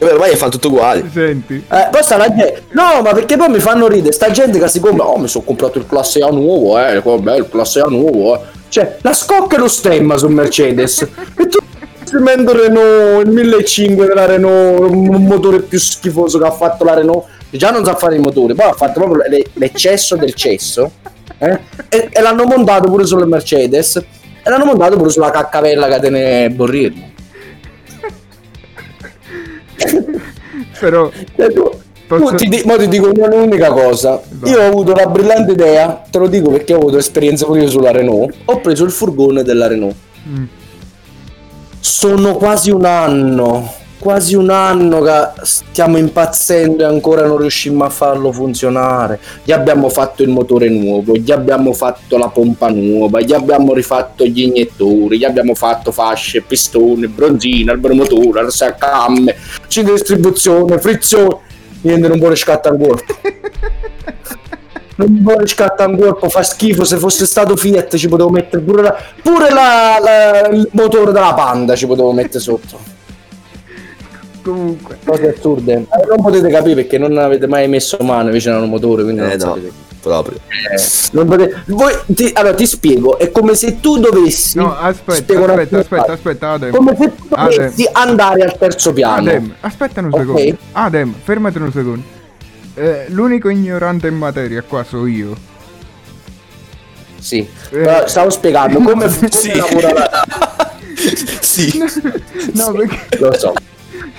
[0.00, 1.04] Ormai fanno tutto uguale.
[1.12, 1.54] Senti.
[1.54, 2.64] Eh, poi sta la gente.
[2.72, 4.12] No, ma perché poi mi fanno ridere.
[4.12, 5.06] Sta gente che si compra.
[5.06, 7.00] Oh, mi sono comprato il classe A nuovo, eh.
[7.00, 8.40] Vabbè, il classe A nuovo, eh.
[8.68, 11.00] Cioè, la scocca e lo stemma su Mercedes.
[11.36, 11.58] e tu
[12.10, 17.24] investimento Renault, il 1500 della Renault, un motore più schifoso che ha fatto la Renault.
[17.50, 20.90] Già non sa fare i motori, poi ha fatto proprio le- l'eccesso del cesso.
[21.38, 21.58] eh,
[21.88, 23.96] E, e l'hanno montato pure sulle Mercedes.
[23.96, 27.07] E l'hanno montato pure sulla caccavella che tiene Borriello.
[30.80, 31.10] Però
[32.08, 34.20] Tu ti, di- ti dico un'unica cosa.
[34.44, 37.68] Io ho avuto la brillante idea, te lo dico perché ho avuto esperienza pure io
[37.68, 38.34] sulla Renault.
[38.46, 39.94] Ho preso il furgone della Renault.
[40.26, 40.44] Mm.
[41.80, 45.12] Sono quasi un anno, quasi un anno che
[45.42, 49.18] stiamo impazzendo e ancora non riuscimmo a farlo funzionare.
[49.42, 54.24] Gli abbiamo fatto il motore nuovo, gli abbiamo fatto la pompa nuova, gli abbiamo rifatto
[54.24, 58.46] gli iniettori, gli abbiamo fatto fasce, pistone, bronzina, albero motore,
[58.78, 59.34] camme,
[59.68, 61.38] di distribuzione, frizione.
[61.80, 63.14] Niente, non vuole scattare un corpo.
[64.98, 66.82] Non vuole scattare un corpo, fa schifo.
[66.82, 71.34] Se fosse stato Fiat ci potevo mettere pure, la- pure la- la- il motore della
[71.34, 72.96] Panda ci potevo mettere sotto.
[74.42, 74.98] Comunque.
[75.04, 75.72] Cose assurde.
[75.74, 79.20] Eh, non potete capire perché non avete mai messo mano vicino a un motore, quindi
[79.20, 79.72] Eh non no, sapete.
[80.00, 80.38] proprio.
[80.38, 80.82] Eh,
[81.12, 85.78] non potete- voi, ti- allora ti spiego, è come se tu dovessi No, aspetta, aspetta,
[85.78, 86.70] aspetta, aspetta, Adem.
[86.70, 87.56] come se tu Adem.
[87.56, 89.28] dovessi andare al terzo piano.
[89.28, 90.56] Adem, aspetta un secondo.
[90.72, 92.02] Adem, fermati un secondo.
[92.74, 95.34] Eh, l'unico ignorante in materia qua so io.
[97.18, 99.54] Sì, però stavo spiegando come, come Sì.
[99.56, 100.10] lavora la...
[101.40, 101.82] sì.
[102.54, 103.18] No, perché...
[103.18, 103.52] Lo so.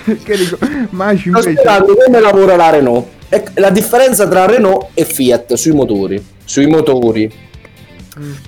[0.23, 0.57] che dico,
[0.91, 1.51] Maci Sto invece...
[1.51, 3.07] spiegando come lavora la Renault.
[3.29, 6.23] E la differenza tra Renault e Fiat sui motori.
[6.43, 7.31] Sui motori.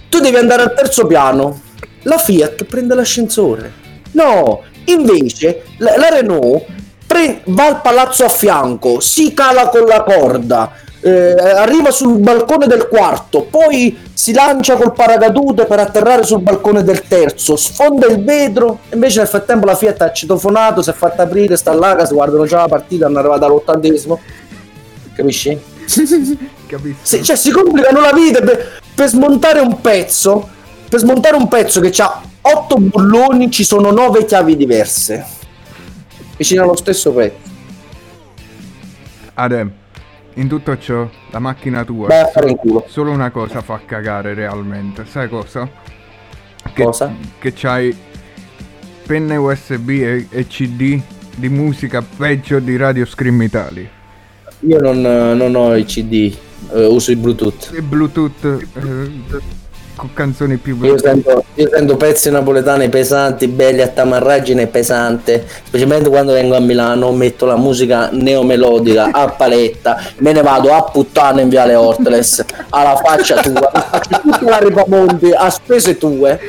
[0.10, 1.62] Tu devi andare al terzo piano.
[2.04, 3.72] La Fiat prende l'ascensore.
[4.14, 6.66] No, invece la, la Renault
[7.12, 10.72] pre- va al palazzo a fianco, si cala con la corda,
[11.02, 16.84] eh, arriva sul balcone del quarto, poi si lancia col paracadute per atterrare sul balcone
[16.84, 21.24] del terzo, sfonda il vetro, invece nel frattempo la Fiat ha citofonato, si è fatta
[21.24, 24.20] aprire, sta là, che si guardano già la partita, hanno arrivato all'ottantesimo.
[25.14, 25.60] Capisci?
[26.68, 27.00] Capisco.
[27.02, 30.60] Sì, cioè si complicano la vita per, per smontare un pezzo.
[30.88, 35.26] Per smontare un pezzo che ha 8 bulloni ci sono 9 chiavi diverse.
[36.38, 37.50] Vicino allo stesso pezzo.
[39.34, 39.72] Adem,
[40.36, 42.08] in tutto ciò, la macchina tua...
[42.46, 42.86] In culo.
[42.88, 45.06] Solo una cosa fa cagare realmente.
[45.06, 45.70] Sai cosa?
[46.74, 47.14] Che, Cosa?
[47.40, 47.96] Che c'hai
[49.06, 51.02] penne USB e, e CD
[51.36, 53.90] di musica peggio di Radio Scream Italia.
[54.60, 56.36] Io non, non ho i CD,
[56.72, 57.72] eh, uso i Bluetooth.
[57.76, 59.60] E Bluetooth eh,
[60.02, 66.10] con canzoni più Io sento, io sento pezzi napoletani pesanti, belli a tamarragine pesante, specialmente
[66.10, 71.42] quando vengo a Milano, metto la musica neomelodica a paletta, me ne vado a puttana
[71.42, 76.40] in Viale Orteles, alla faccia tua, faccio tutta la Ripamonti a spese tue,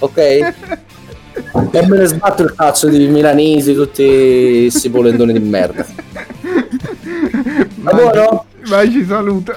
[0.00, 0.16] ok?
[0.16, 5.86] E me ne sbatto il cazzo di milanesi, tutti questi polendoni di merda.
[7.76, 8.44] Buono?
[8.66, 9.56] vai, ci saluta.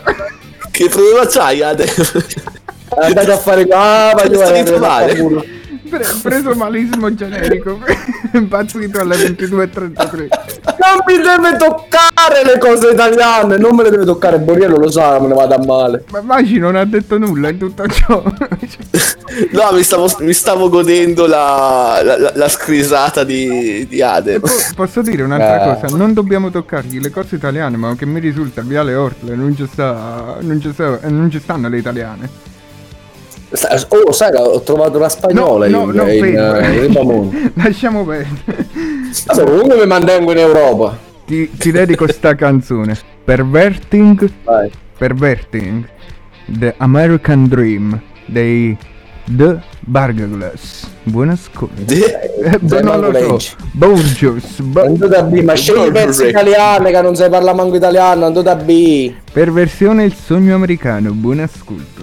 [0.69, 2.23] Che problema c'hai adesso?
[2.99, 5.59] Andate a fare ah, ma io prendere il
[5.91, 7.77] Pre- preso malismo generico.
[8.33, 10.27] Impazzito alle 22.33.
[10.79, 15.19] Non mi deve toccare le cose italiane, non me le deve toccare Boriello, lo sa,
[15.19, 16.05] me ne vada male.
[16.11, 18.23] Ma Maci non ha detto nulla in tutto ciò.
[19.51, 24.41] No, mi stavo, mi stavo godendo la, la, la- la scrisata di, di Ade.
[24.75, 25.79] Posso dire un'altra Eh.
[25.81, 25.95] cosa?
[25.95, 30.35] Non dobbiamo toccargli le cose italiane, ma che mi risulta Viale Ortle non ci sta.
[30.41, 32.29] non ci, sta, non ci stanno le italiane.
[33.89, 37.51] Oh, sai, ho trovato la spagnola no, no, in, eh, in.
[37.55, 38.67] Lasciamo perdere.
[39.43, 40.97] Comunque mi mantengo in Europa.
[41.25, 42.97] Ti, ti dedico sta canzone.
[43.25, 44.31] Perverting.
[44.97, 45.85] Perverting.
[46.45, 48.77] The American Dream dei
[49.25, 50.87] The Burglas.
[51.03, 51.91] Buon ascolto.
[51.91, 53.55] Eh, beh, non lo so.
[53.73, 54.61] Borgios.
[54.61, 54.95] Bo-
[55.43, 59.13] ma scegli i pezzi italiani che non sai parlare manco italiano, andate a B.
[59.31, 61.11] Perversione il sogno americano.
[61.11, 62.01] Buon ascolto.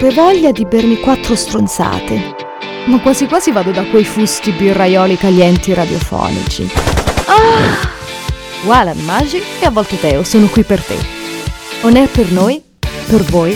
[0.00, 2.34] Proprio voglia di bermi quattro stronzate.
[2.86, 6.66] Ma quasi quasi vado da quei fusti birraioli calienti radiofonici.
[7.26, 7.86] Ah!
[8.64, 10.96] Walan Magic e a volte Teo sono qui per te.
[11.82, 12.62] On air per noi,
[13.06, 13.54] per voi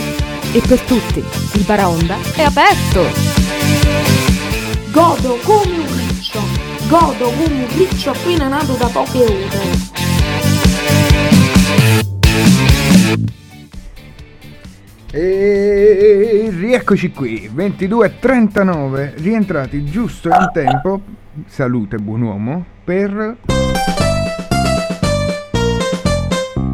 [0.51, 1.23] e per tutti.
[1.53, 3.09] Il Baraonda è aperto!
[4.91, 6.39] Godo come un riccio,
[6.87, 9.93] godo come un riccio appena nato da poche ore.
[15.11, 15.74] E
[16.49, 21.01] rieccoci qui, 22.39, rientrati giusto in tempo,
[21.47, 23.37] salute buon uomo, per...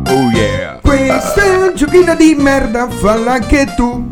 [0.07, 0.79] Oh yeah!
[0.81, 4.11] Questa è un giochino di merda, falla anche tu.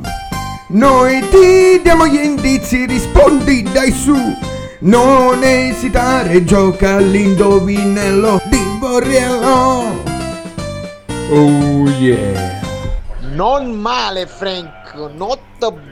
[0.69, 4.15] Noi ti diamo gli indizi, rispondi dai su.
[4.81, 10.01] Non esitare, gioca all'indovinello di Borriello.
[11.31, 12.57] Oh yeah!
[13.33, 15.39] Non male, Frank, not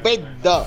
[0.01, 0.65] bad.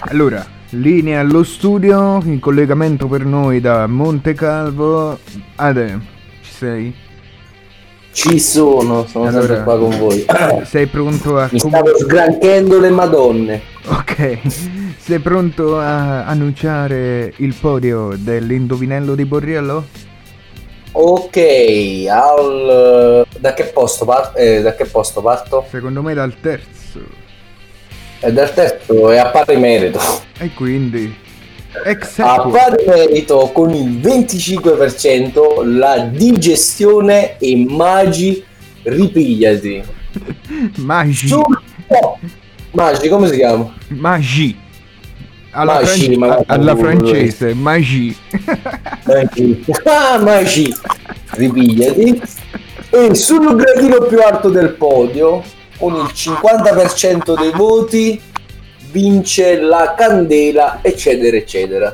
[0.00, 5.18] Allora, linea allo studio, in collegamento per noi da Monte Calvo.
[5.56, 5.98] Ade,
[6.42, 6.94] ci sei?
[8.12, 10.24] Ci sono, sono sempre qua con voi.
[10.66, 11.48] Sei pronto a...
[11.52, 13.62] Mi stavo sgranchendo le madonne.
[13.86, 14.38] Ok,
[14.98, 19.84] sei pronto a annunciare il podio dell'indovinello di Borriello?
[20.92, 21.36] Ok,
[22.10, 23.24] al...
[23.38, 25.64] da, che posto par- eh, da che posto parto?
[25.70, 26.77] Secondo me dal terzo.
[28.20, 30.00] E dal terzo è a pari merito.
[30.38, 31.14] E quindi...
[32.16, 38.42] A pari merito con il 25% la digestione e magi
[38.82, 39.82] ripigliati.
[40.78, 41.28] Magi.
[41.28, 41.42] Su-
[41.88, 42.18] no,
[42.72, 43.72] Magi, come si chiama?
[43.88, 44.58] Magi.
[45.50, 48.16] Alla, Magi, fran- ma- alla francese, Magi.
[49.04, 49.64] Magi.
[49.84, 50.74] Ah, Magi.
[51.30, 52.20] Ripigliati.
[52.90, 55.44] E sul gradino più alto del podio,
[55.78, 58.20] con il 50% dei voti,
[58.90, 61.92] vince la candela, eccetera, eccetera.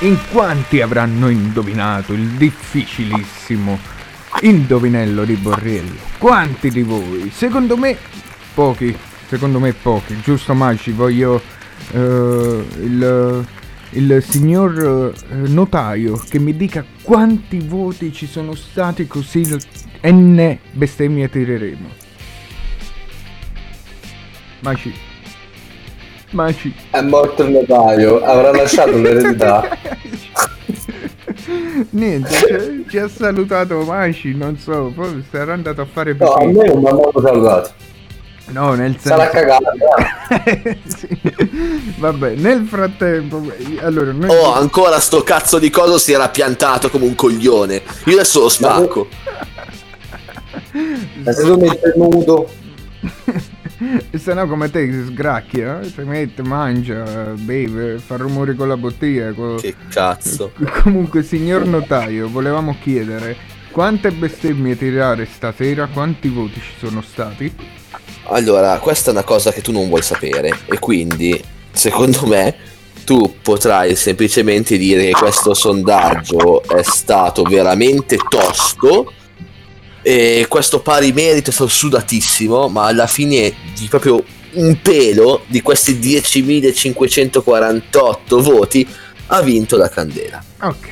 [0.00, 3.78] In quanti avranno indovinato il difficilissimo
[4.40, 5.98] indovinello di Borriello?
[6.18, 7.30] Quanti di voi?
[7.34, 7.96] Secondo me
[8.54, 8.96] pochi,
[9.26, 10.92] secondo me pochi, giusto Magi?
[10.92, 11.40] Voglio
[11.92, 13.46] eh, il,
[13.94, 19.42] il signor eh, notaio che mi dica quanti voti ci sono stati così
[20.06, 21.88] n bestemmie tireremo.
[24.60, 24.94] Magi.
[26.30, 26.74] Magi.
[26.90, 29.68] È morto il notaio, avrà lasciato l'eredità.
[31.90, 36.44] Niente, ci- ci ha salutato Maci, non so, poi sarà andato a fare No, a
[36.46, 37.72] me non mi hanno salutato.
[38.46, 39.08] No, nel senso...
[39.08, 39.64] Sarà cagato.
[40.44, 40.78] eh.
[40.84, 41.18] Sì.
[41.96, 43.42] Vabbè, nel frattempo,
[43.80, 44.28] allora noi...
[44.28, 47.82] Oh, ancora sto cazzo di coso si era piantato come un coglione.
[48.04, 49.08] Io adesso lo spacco.
[51.24, 52.48] Se tu metti nudo,
[54.10, 55.88] E se no come te si sgracchia, eh?
[55.90, 57.02] si mette, mangia,
[57.36, 59.32] beve, fa rumori con la bottiglia.
[59.32, 60.52] co- Che cazzo.
[60.82, 63.36] Comunque, signor notaio, volevamo chiedere
[63.70, 67.52] quante bestemmie tirare stasera, quanti voti ci sono stati?
[68.26, 71.42] Allora, questa è una cosa che tu non vuoi sapere e quindi,
[71.72, 72.54] secondo me,
[73.04, 79.12] tu potrai semplicemente dire che questo sondaggio è stato veramente tosto
[80.00, 84.24] e questo pari merito è stato sudatissimo, ma alla fine di proprio
[84.54, 88.88] un pelo di questi 10.548 voti
[89.26, 90.42] ha vinto la candela.
[90.62, 90.88] Ok.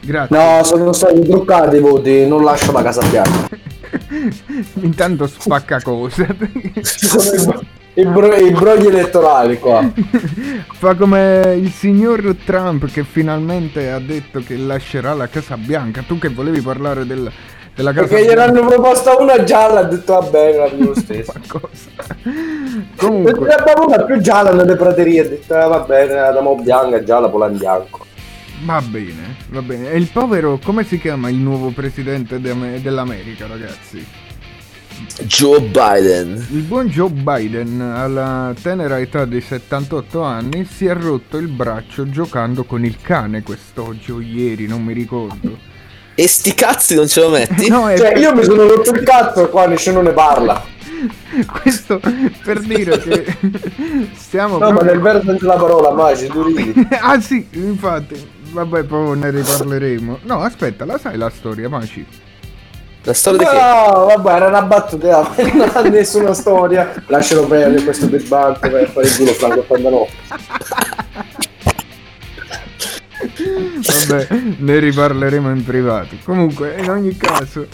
[0.00, 0.36] Grazie.
[0.36, 3.48] no, sono stati truccati i voti, non lascio la casa bianca.
[4.80, 6.26] Intanto spacca cose.
[7.96, 9.88] I, bro- i brogli elettorali qua.
[10.72, 16.02] Fa come il signor Trump che finalmente ha detto che lascerà la Casa Bianca.
[16.06, 17.30] Tu che volevi parlare del-
[17.72, 18.46] della Casa Perché Bianca.
[18.50, 21.32] gliel'hanno proposta una gialla, ha detto va bene, va bene lo stesso.
[22.96, 23.46] Comunque.
[23.46, 27.02] Ne abbiamo una più gialla nelle praterie, ha detto "Ah, va bene, la damo bianca,
[27.04, 28.03] gialla, poi la bianco.
[28.62, 29.90] Va bene, va bene.
[29.90, 34.04] E il povero, come si chiama il nuovo presidente de- dell'America, ragazzi?
[35.22, 36.46] Joe Biden.
[36.50, 42.08] Il buon Joe Biden, alla tenera età di 78 anni, si è rotto il braccio
[42.08, 45.58] giocando con il cane quest'oggi o ieri, non mi ricordo.
[46.14, 47.66] E sti cazzi non ce lo metti?
[47.68, 50.64] No, è Cioè, io mi sono rotto il cazzo e qua nessuno ne parla.
[51.60, 52.00] Questo
[52.44, 53.36] per dire che
[54.14, 56.72] stiamo No, ma nel vero senso della parola, Magi, tu ridi.
[57.00, 58.14] ah sì, infatti,
[58.54, 60.20] vabbè, poi ne riparleremo.
[60.22, 62.06] No, aspetta, la sai la storia, Maci?
[63.02, 66.94] La storia di No, vabbè, era una battuta, non ha nessuna storia.
[67.08, 70.06] Lascialo perdere questo turbante per fare il culo Franco quando no.
[74.06, 74.28] Vabbè,
[74.58, 76.16] ne riparleremo in privato.
[76.24, 77.66] Comunque, in ogni caso,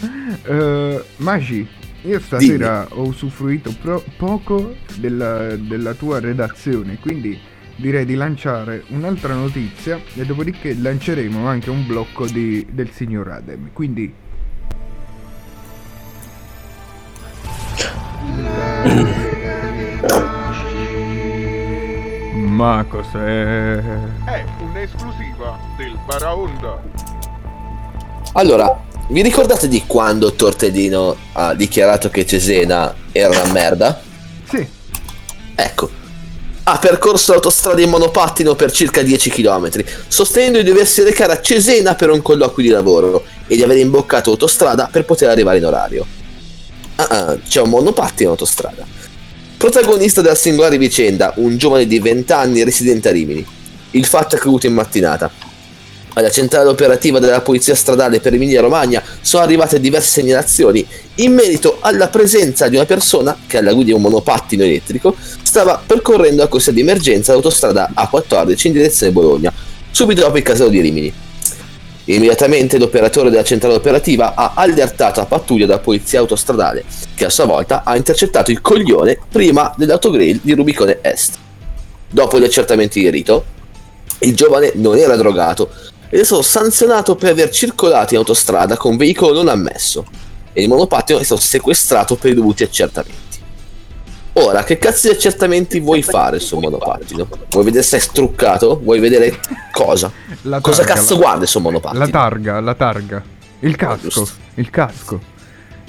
[0.43, 1.67] eh, Maci,
[2.03, 7.39] Io stasera ho usufruito pro- poco della, della tua redazione, quindi
[7.81, 13.71] direi di lanciare un'altra notizia e dopodiché lanceremo anche un blocco di- del signor Adem.
[13.73, 14.13] Quindi...
[22.33, 23.77] Ma cos'è?
[24.25, 26.81] È un'esclusiva del Baraonda.
[28.33, 33.99] Allora, vi ricordate di quando Tortellino ha dichiarato che Cesena era una merda?
[34.43, 34.65] Sì.
[35.55, 35.89] Ecco,
[36.71, 41.95] ha percorso l'autostrada in monopattino per circa 10 km, sostenendo di doversi recare a Cesena
[41.95, 46.05] per un colloquio di lavoro e di aver imboccato autostrada per poter arrivare in orario.
[46.95, 48.85] Ah, ah, c'è un monopattino in autostrada.
[49.57, 53.45] Protagonista della singolare vicenda, un giovane di 20 anni residente a Rimini.
[53.91, 55.29] Il fatto è accaduto in mattinata.
[56.13, 60.85] Alla centrale operativa della polizia stradale per Emilia Romagna sono arrivate diverse segnalazioni
[61.15, 65.81] in merito alla presenza di una persona che alla guida di un monopattino elettrico stava
[65.85, 69.53] percorrendo a corsia di emergenza l'autostrada A14 in direzione Bologna,
[69.89, 71.13] subito dopo il casello di Rimini.
[72.05, 76.83] Immediatamente l'operatore della centrale operativa ha allertato la pattuglia della polizia autostradale,
[77.15, 81.37] che a sua volta ha intercettato il coglione prima dell'autogrill di Rubicone Est.
[82.09, 83.45] Dopo gli accertamenti di rito,
[84.19, 85.69] il giovane non era drogato
[86.11, 90.05] ed è stato sanzionato per aver circolato in autostrada con veicolo non ammesso
[90.51, 93.39] e il monopattino è stato sequestrato per i dovuti accertamenti.
[94.33, 97.27] Ora, che cazzo di accertamenti vuoi fare sul monopattino?
[97.49, 98.79] Vuoi vedere se è struccato?
[98.83, 99.39] Vuoi vedere
[99.71, 100.11] cosa?
[100.43, 102.05] La cosa targa, cazzo la- guardi sul monopattino?
[102.05, 103.23] La targa, la targa.
[103.59, 105.19] Il casco, il casco.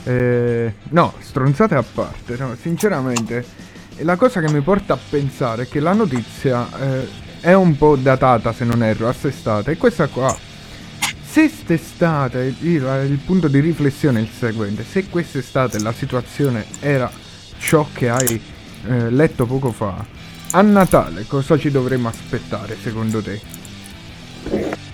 [0.05, 3.45] Eh, no, stronzate a parte, no, sinceramente
[3.99, 7.09] la cosa che mi porta a pensare è che la notizia eh,
[7.43, 9.71] è un po' datata, se non erro, assestata.
[9.71, 10.35] E questa qua,
[11.29, 17.11] se quest'estate, il, il punto di riflessione è il seguente, se quest'estate la situazione era
[17.59, 18.41] ciò che hai
[18.87, 20.05] eh, letto poco fa,
[20.53, 23.41] a Natale cosa ci dovremmo aspettare secondo te?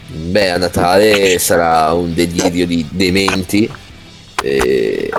[0.06, 3.70] Beh, a Natale sarà un delirio di dementi.
[4.42, 5.10] E...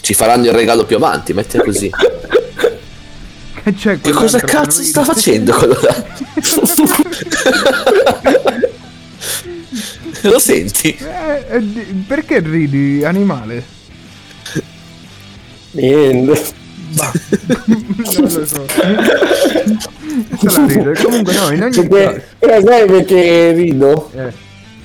[0.00, 1.90] Ci faranno il regalo più avanti, metti così.
[3.64, 6.04] Che c'è Che cosa cazzo sta facendo quello là?
[10.20, 10.94] Lo senti?
[10.94, 11.60] Eh, eh,
[12.06, 13.64] perché ridi, animale?
[15.70, 16.42] Niente.
[17.64, 18.66] non lo so.
[21.02, 21.88] Comunque no, in ogni caso.
[21.88, 24.10] Perché, eh, sai perché rido?
[24.14, 24.32] Eh.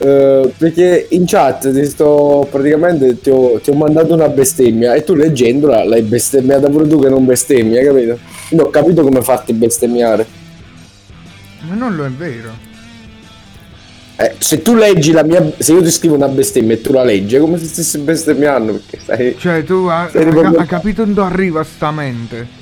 [0.01, 5.03] Eh, perché in chat ti sto praticamente ti ho, ti ho mandato una bestemmia e
[5.03, 8.17] tu leggendola l'hai bestemmiata pure tu che non bestemmi, hai capito?
[8.51, 10.25] Non ho capito come farti bestemmiare.
[11.67, 12.67] Ma non lo è vero.
[14.15, 15.51] Eh, se tu leggi la mia.
[15.57, 18.73] Se io ti scrivo una bestemmia e tu la leggi, è come se stessi bestemmiando.
[18.73, 19.35] Perché stai.
[19.37, 22.58] Cioè, tu ha- ha- hai capito dove arriva sta mente?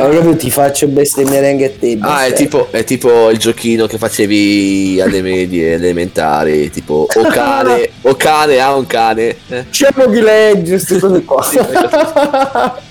[0.00, 0.36] Hai capito?
[0.36, 1.98] Ti faccio bestemmiare anche a te.
[2.00, 7.90] Ah, è tipo, è tipo il giochino che facevi alle medie elementari, tipo o cane,
[8.02, 9.36] o cane ha un cane.
[9.48, 9.66] Eh.
[9.68, 11.44] C'è chi legge queste cose qua.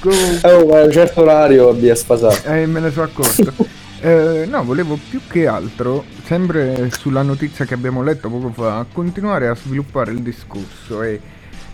[0.00, 2.48] Comunque, oh, ma a un certo orario abbia sfasato.
[2.48, 3.78] eh, me ne sono accorto.
[4.02, 9.46] Eh, no, volevo più che altro, sempre sulla notizia che abbiamo letto poco fa, continuare
[9.46, 11.02] a sviluppare il discorso.
[11.02, 11.20] E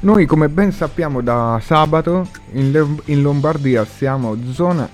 [0.01, 4.89] noi, come ben sappiamo, da sabato in, Lom- in Lombardia siamo zona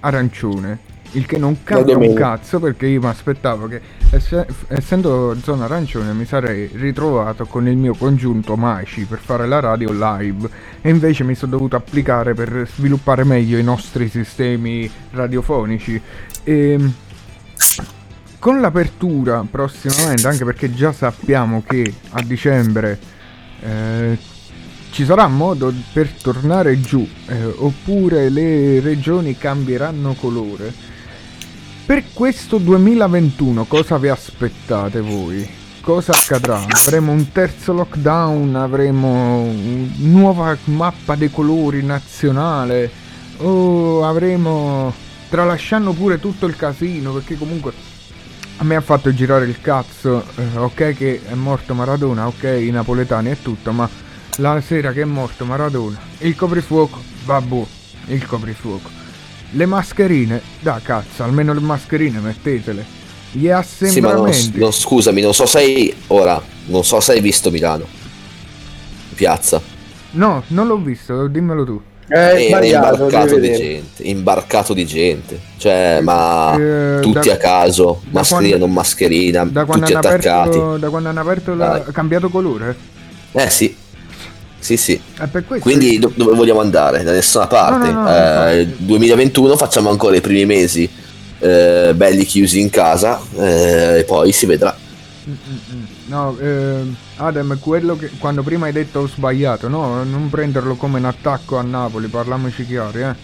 [0.00, 0.92] arancione.
[1.12, 3.80] Il che non cambia un cazzo perché io mi aspettavo che,
[4.10, 9.60] esse- essendo zona arancione, mi sarei ritrovato con il mio congiunto Maici per fare la
[9.60, 10.48] radio live.
[10.80, 16.00] E invece mi sono dovuto applicare per sviluppare meglio i nostri sistemi radiofonici.
[16.42, 16.78] E
[18.40, 22.98] con l'apertura prossimamente, anche perché già sappiamo che a dicembre
[23.64, 24.18] eh,
[24.90, 30.72] ci sarà modo per tornare giù, eh, oppure le regioni cambieranno colore.
[31.86, 35.48] Per questo 2021 cosa vi aspettate voi?
[35.80, 36.64] Cosa accadrà?
[36.66, 38.54] Avremo un terzo lockdown?
[38.54, 42.90] Avremo una nuova mappa dei colori nazionale?
[43.38, 44.92] O avremo...
[45.28, 47.12] tralasciando pure tutto il casino?
[47.12, 47.72] Perché comunque
[48.58, 52.70] a me ha fatto girare il cazzo, eh, ok che è morto Maradona, ok i
[52.70, 53.88] napoletani e tutto, ma
[54.36, 57.66] la sera che è morto Maradona, il coprifuoco, vabbù,
[58.06, 58.90] il coprifuoco.
[59.50, 62.84] Le mascherine, da cazzo, almeno le mascherine mettetele.
[63.30, 64.58] Gli Sì, ma non, assembramenti.
[64.58, 67.86] non- scusami, non so se hai ora, non so se hai visto Milano.
[69.14, 69.60] Piazza.
[70.12, 71.82] No, non l'ho visto, dimmelo tu.
[72.06, 75.40] Eh, Era sbagliato, imbarcato di gente, imbarcato di gente.
[75.56, 80.48] Cioè, ma Eh, tutti da- a caso, mascherina, quando- non mascherina, Da tutti attaccati.
[80.48, 81.82] aperto, da quando hanno aperto la...
[81.92, 82.76] Cambiato colore?
[83.32, 83.74] Eh sì,
[84.58, 84.98] Sì, sì.
[85.20, 87.02] Eh, Quindi do- dove vogliamo andare?
[87.02, 87.90] Da nessuna parte.
[87.90, 90.88] No, no, no, Eh, 2021 facciamo ancora i primi mesi
[91.40, 94.74] eh, belli chiusi in casa eh, e poi si vedrà.
[96.06, 100.98] No, ehm, Adem, quello che quando prima hai detto ho sbagliato, no, non prenderlo come
[100.98, 103.14] un attacco a Napoli, parliamoci chiari, eh.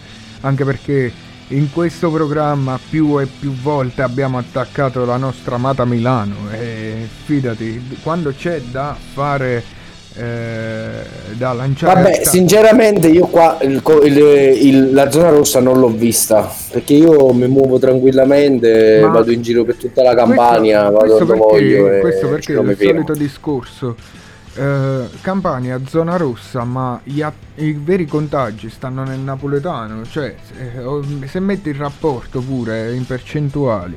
[0.41, 1.11] Anche perché
[1.49, 7.97] in questo programma più e più volte abbiamo attaccato la nostra amata Milano e fidati,
[8.01, 9.63] quando c'è da fare
[10.15, 10.89] eh,
[11.33, 16.51] da lanciare Vabbè, sinceramente io qua il il- il- la zona rossa non l'ho vista
[16.71, 21.23] perché io mi muovo tranquillamente, Ma- vado in giro per tutta la Campania, vado questo
[21.25, 21.99] dove voglio.
[21.99, 23.95] questo perché è il solito discorso.
[24.53, 30.03] Eh, Campania, zona rossa, ma a- i veri contagi stanno nel napoletano.
[30.05, 33.95] Cioè, se, o- se metti il rapporto pure in percentuali,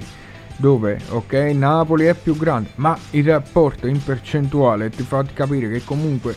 [0.57, 5.83] dove, ok, Napoli è più grande, ma il rapporto in percentuale ti fa capire che
[5.85, 6.35] comunque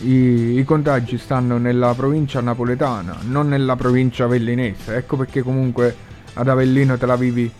[0.00, 4.96] i, i contagi stanno nella provincia napoletana, non nella provincia avellinese.
[4.96, 5.94] Ecco perché comunque
[6.34, 7.50] ad Avellino te la vivi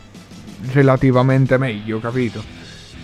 [0.73, 2.43] relativamente meglio, capito?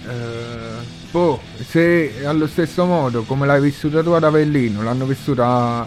[0.08, 5.86] Eh, boh, se allo stesso modo come l'hai vissuta tu ad Avellino, l'hanno vissuta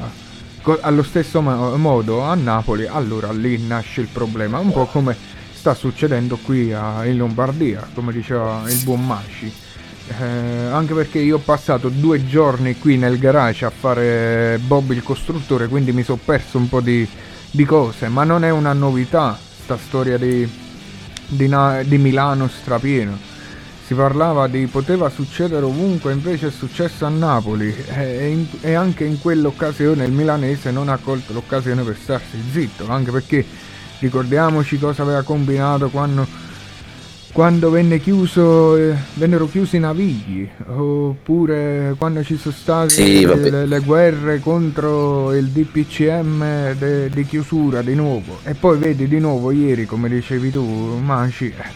[0.62, 4.60] co- allo stesso mo- modo a Napoli, allora lì nasce il problema.
[4.60, 5.18] Un po' come
[5.62, 9.54] sta succedendo qui a- in Lombardia, come diceva il buon Masci.
[10.08, 15.04] Eh, anche perché io ho passato due giorni qui nel garage a fare Bob il
[15.04, 17.08] costruttore, quindi mi sono perso un po' di,
[17.52, 20.50] di cose, ma non è una novità sta storia di,
[21.28, 23.16] di, Na- di Milano strapieno.
[23.86, 29.04] Si parlava di poteva succedere ovunque, invece è successo a Napoli e, in- e anche
[29.04, 33.46] in quell'occasione il milanese non ha colto l'occasione per starsi zitto, anche perché
[34.02, 36.26] ricordiamoci cosa aveva combinato quando,
[37.32, 43.66] quando venne chiuso, eh, vennero chiusi i navigli, oppure quando ci sono state Sì, le,
[43.68, 48.40] le guerre contro il DPCM de- di chiusura di nuovo.
[48.44, 51.70] E poi vedi di nuovo ieri, come dicevi tu, Maci, eh,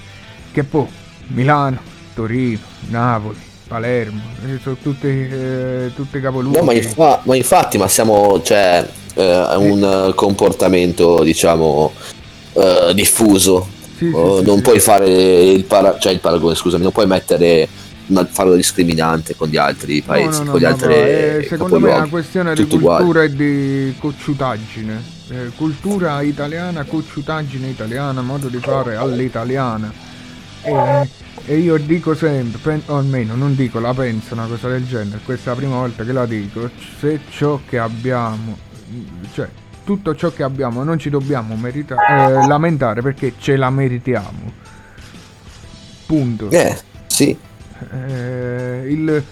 [0.51, 0.87] che poi
[1.27, 1.77] Milano,
[2.15, 3.37] Torino, Napoli,
[3.67, 6.57] Palermo, eh, sono tutti, eh, tutti capoluoghi.
[6.57, 11.93] No, ma, infa- ma infatti, ma siamo, cioè, eh, un eh, comportamento, diciamo,
[12.53, 13.73] eh, diffuso.
[13.97, 14.61] Sì, Oh, sì, non sì.
[14.61, 17.67] puoi fare il, para- cioè il paragone, scusami, non puoi mettere
[18.07, 20.93] una, farlo discriminante con gli altri paesi, No, no, no, con gli ma altri va,
[20.93, 23.03] eh, secondo me è una questione di Tutto uguale.
[23.03, 25.13] cultura e di cocciutaggine.
[25.29, 29.91] Eh, cultura italiana, cocciutaggine italiana, modo di fare all'italiana.
[30.61, 31.09] E,
[31.45, 35.19] e io dico sempre, pen- o almeno non dico, la penso una cosa del genere,
[35.23, 36.69] questa è la prima volta che la dico,
[36.99, 38.57] se ciò che abbiamo,
[39.33, 39.47] cioè
[39.83, 44.51] tutto ciò che abbiamo non ci dobbiamo merita- eh, lamentare perché ce la meritiamo.
[46.05, 46.49] Punto.
[46.51, 46.77] Eh,
[47.07, 47.37] sì.
[47.91, 49.23] Eh, il-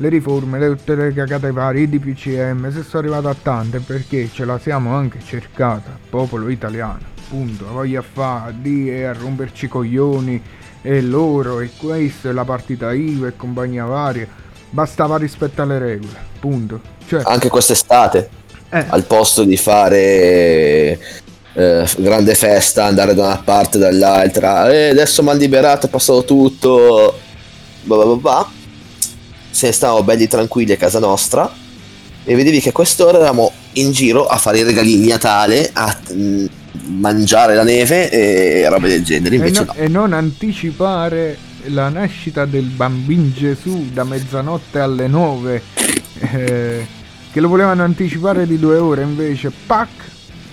[0.00, 4.28] le riforme, le, tutte le cagate varie, i DPCM, se sono arrivato a tante perché
[4.32, 9.64] ce la siamo anche cercata, popolo italiano, punto, la voglia fa di e a romperci
[9.64, 10.40] i coglioni
[10.82, 14.28] e loro e questo e la partita IVA e compagnia varia,
[14.70, 16.80] bastava rispettare le regole, punto.
[17.06, 18.30] Cioè, Anche quest'estate,
[18.70, 18.84] Eh.
[18.88, 20.98] al posto di fare
[21.52, 25.88] eh, grande festa, andare da una parte e dall'altra, e adesso mi hanno liberato, è
[25.88, 27.18] passato tutto,
[27.82, 28.50] bah bah bah bah.
[29.50, 31.50] se stavamo belli tranquilli a casa nostra
[32.24, 35.96] e vedevi che a quest'ora eravamo in giro a fare i regalini di Natale, a
[36.12, 36.46] mm,
[36.88, 39.82] mangiare la neve e robe del genere, e, invece no- no.
[39.82, 41.38] e non anticipare
[41.68, 45.62] la nascita del bambin Gesù da mezzanotte alle 9
[46.32, 46.86] eh,
[47.38, 49.88] che lo volevano anticipare di due ore invece pac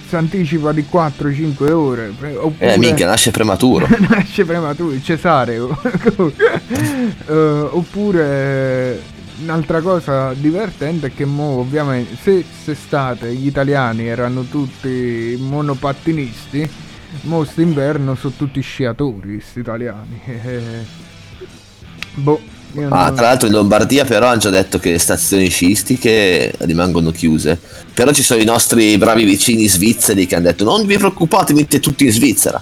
[0.07, 2.13] si anticipa di 4-5 ore.
[2.21, 3.87] Eh, oppure Eh, minchia, nasce prematuro.
[4.07, 5.75] nasce prematuro il cesareo.
[7.27, 7.33] Eh,
[7.71, 9.01] oppure
[9.41, 16.69] un'altra cosa divertente è che mo ovviamente se quest'estate gli italiani erano tutti monopattinisti
[17.23, 20.21] mo st'inverno sono tutti sciatori sti italiani.
[20.25, 20.85] Eh,
[22.15, 22.39] boh
[22.77, 26.51] io Ah, non- tra l'altro in Lombardia però hanno già detto che le stazioni sciistiche
[26.59, 27.57] rimangono chiuse.
[27.93, 31.79] Però ci sono i nostri bravi vicini svizzeri che hanno detto non vi preoccupate, mettete
[31.79, 32.61] tutti in Svizzera.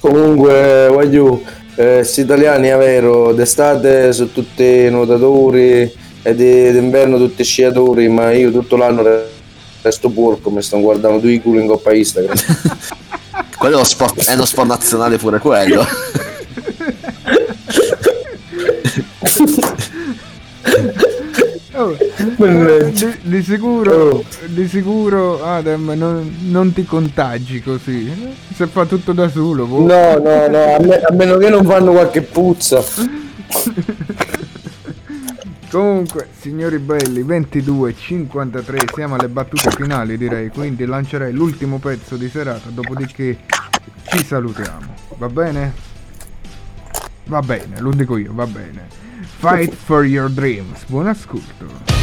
[0.00, 1.42] Comunque, voglio,
[1.74, 5.90] eh, questi italiani è vero, d'estate sono tutti nuotatori
[6.22, 9.28] e di- d'inverno tutti sciatori, ma io tutto l'anno re-
[9.82, 12.36] resto porco, mi sto guardando due culo in coppa Instagram.
[13.58, 15.84] Quello è uno sport, è uno sport nazionale pure quello.
[21.74, 28.34] Oh, di, di sicuro, di sicuro Adem non, non ti contagi così.
[28.52, 29.64] Se fa tutto da solo.
[29.64, 29.86] boh.
[29.86, 32.82] No, no, no, a, me- a meno che non fanno qualche puzza.
[35.70, 42.70] Comunque, signori belli, 22.53, siamo alle battute finali direi, quindi lancerei l'ultimo pezzo di serata,
[42.70, 43.38] dopodiché
[44.04, 44.94] ci salutiamo.
[45.18, 45.72] Va bene?
[47.28, 48.88] Va bene, lo dico io, va bene.
[49.38, 50.84] Fight for your dreams.
[50.86, 51.97] Buon ascolto.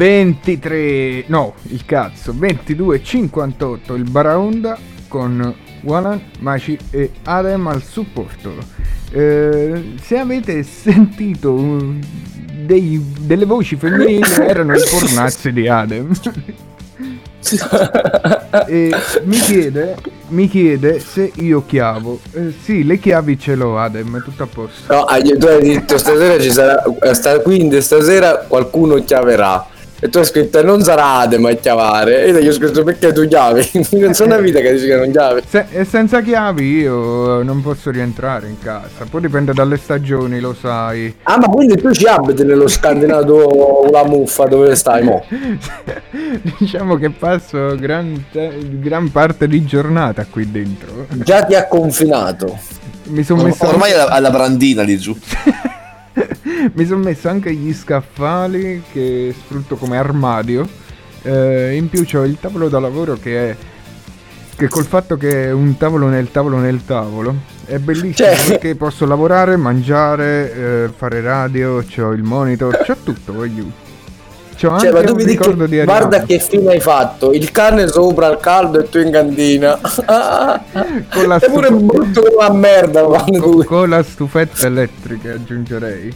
[0.00, 4.78] 23 no il cazzo 22.58 il Baraonda
[5.08, 8.54] con Walan, Maci e Adem al supporto
[9.12, 11.84] Eh, se avete sentito
[12.64, 16.12] dei- delle voci femminili erano i pornazzi di Adem
[18.68, 18.94] e
[19.24, 19.96] mi chiede,
[20.28, 22.20] mi chiede se io chiavo.
[22.32, 24.92] Eh, sì, le chiavi ce l'ho, Adem, è tutto a posto.
[24.94, 25.04] No,
[25.38, 26.82] tu hai detto stasera ci sarà,
[27.12, 29.66] sta- quindi stasera qualcuno chiaverà.
[30.02, 32.24] E tu hai scritto non sarà Adem a chiavare.
[32.24, 33.70] E io ho scritto perché tu chiavi?
[34.00, 35.42] non sono una vita che dici che non chiavi.
[35.46, 39.04] Se- e senza chiavi io non posso rientrare in casa.
[39.10, 41.14] Poi dipende dalle stagioni, lo sai.
[41.24, 45.22] Ah, ma quindi tu ci abiti nello scandinato la muffa dove stai mo?
[46.58, 51.06] diciamo che passo gran, te- gran parte di giornata qui dentro.
[51.10, 52.58] Già ti ha confinato.
[53.04, 55.14] Mi sono messo Ormai alla, alla brandina lì giù.
[56.74, 60.68] Mi sono messo anche gli scaffali che sfrutto come armadio.
[61.22, 63.56] Eh, in più ho il tavolo da lavoro che è.
[64.56, 67.34] Che col fatto che è un tavolo nel tavolo nel tavolo
[67.70, 73.32] è bellissimo Cioè- perché posso lavorare, mangiare, eh, fare radio, ho il monitor, c'ho tutto,
[73.32, 73.89] voglio.
[74.60, 77.88] C'ho Cioè, ma tu mi dici ricordo di guarda che fine hai fatto, il cane
[77.88, 79.78] sopra al caldo e tu in cantina.
[79.80, 86.12] Con la è pure stufa- brutto come una merda con, con la stufetta elettrica aggiungerei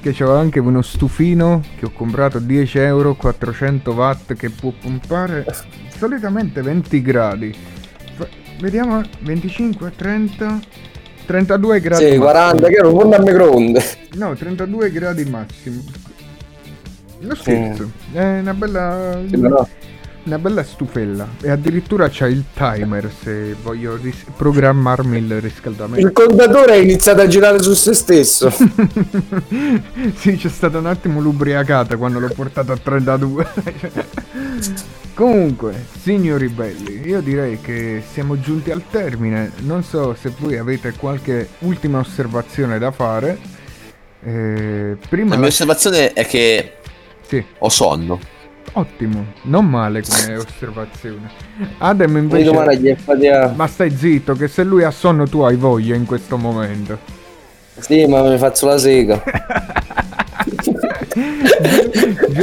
[0.00, 4.72] che c'ho anche uno stufino che ho comprato a 10 euro 400 watt che può
[4.80, 5.44] pompare
[5.96, 7.54] solitamente 20 gradi
[8.60, 10.60] vediamo 25 30
[11.26, 12.24] 32 gradi Sì, massimo.
[12.24, 13.84] 40, che ero un forno a microonde.
[14.16, 15.82] no 32 gradi massimo
[17.24, 19.68] non scherzo è una bella Sì, però-
[20.24, 26.12] una bella stufella e addirittura c'ha il timer se voglio ris- programmarmi il riscaldamento Il
[26.12, 28.48] contatore ha iniziato a girare su se stesso.
[30.16, 33.46] sì, c'è stata un attimo l'ubriacata quando l'ho portato a 32.
[35.14, 39.52] Comunque, signori belli, io direi che siamo giunti al termine.
[39.58, 43.38] Non so se voi avete qualche ultima osservazione da fare.
[44.24, 46.76] Eh, prima La mia osservazione è che
[47.34, 47.44] Sì.
[47.58, 48.20] ho sonno.
[48.76, 51.30] Ottimo, non male come osservazione.
[51.78, 53.52] Poi invece...
[53.54, 56.98] Ma stai zitto, che se lui ha sonno tu hai voglia in questo momento.
[57.78, 59.22] Sì, ma mi faccio la sega.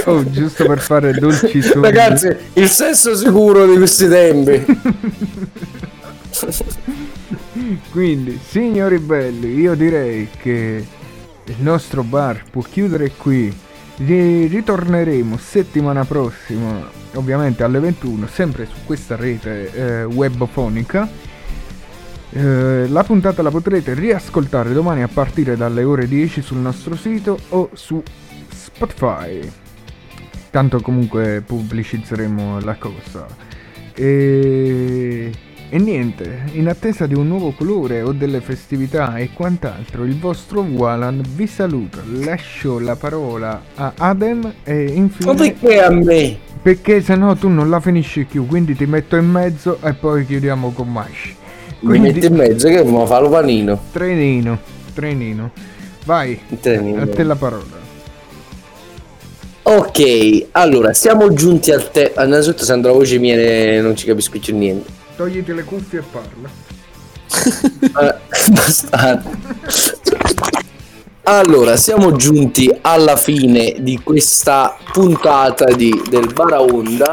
[0.05, 1.85] Oh, giusto per fare dolci suoni.
[1.85, 4.65] Ragazzi, il sesso sicuro di questi tempi.
[7.91, 10.85] Quindi, signori belli, io direi che
[11.43, 13.53] il nostro bar può chiudere qui.
[13.97, 21.07] Ri- ritorneremo settimana prossima, ovviamente alle 21, sempre su questa rete eh, webfonica.
[22.33, 27.37] Eh, la puntata la potrete riascoltare domani a partire dalle ore 10 sul nostro sito
[27.49, 28.01] o su
[28.49, 29.51] Spotify.
[30.49, 33.25] Tanto comunque pubblicizzeremo la cosa.
[33.93, 35.31] E...
[35.73, 40.59] e niente, in attesa di un nuovo colore o delle festività e quant'altro, il vostro
[40.59, 42.03] Walan vi saluta.
[42.05, 45.31] Lascio la parola a Adem e infine...
[45.31, 46.37] Ma perché a me?
[46.61, 50.25] Perché se no tu non la finisci più, quindi ti metto in mezzo e poi
[50.25, 51.35] chiudiamo con Mash.
[51.79, 53.79] Mi metti in mezzo che mi fa lo panino.
[53.93, 54.59] Trenino,
[54.93, 55.51] trenino.
[56.03, 57.01] Vai, Trenino.
[57.01, 57.79] a te la parola.
[59.63, 62.13] Ok, allora siamo giunti al te.
[62.17, 64.99] Innanzitutto, sento la voce mia non ci capisco più niente.
[65.21, 66.49] Togliti le cuffie e parla.
[68.01, 69.19] Eh.
[71.23, 77.11] Allora, siamo giunti alla fine di questa puntata di, del Baraonda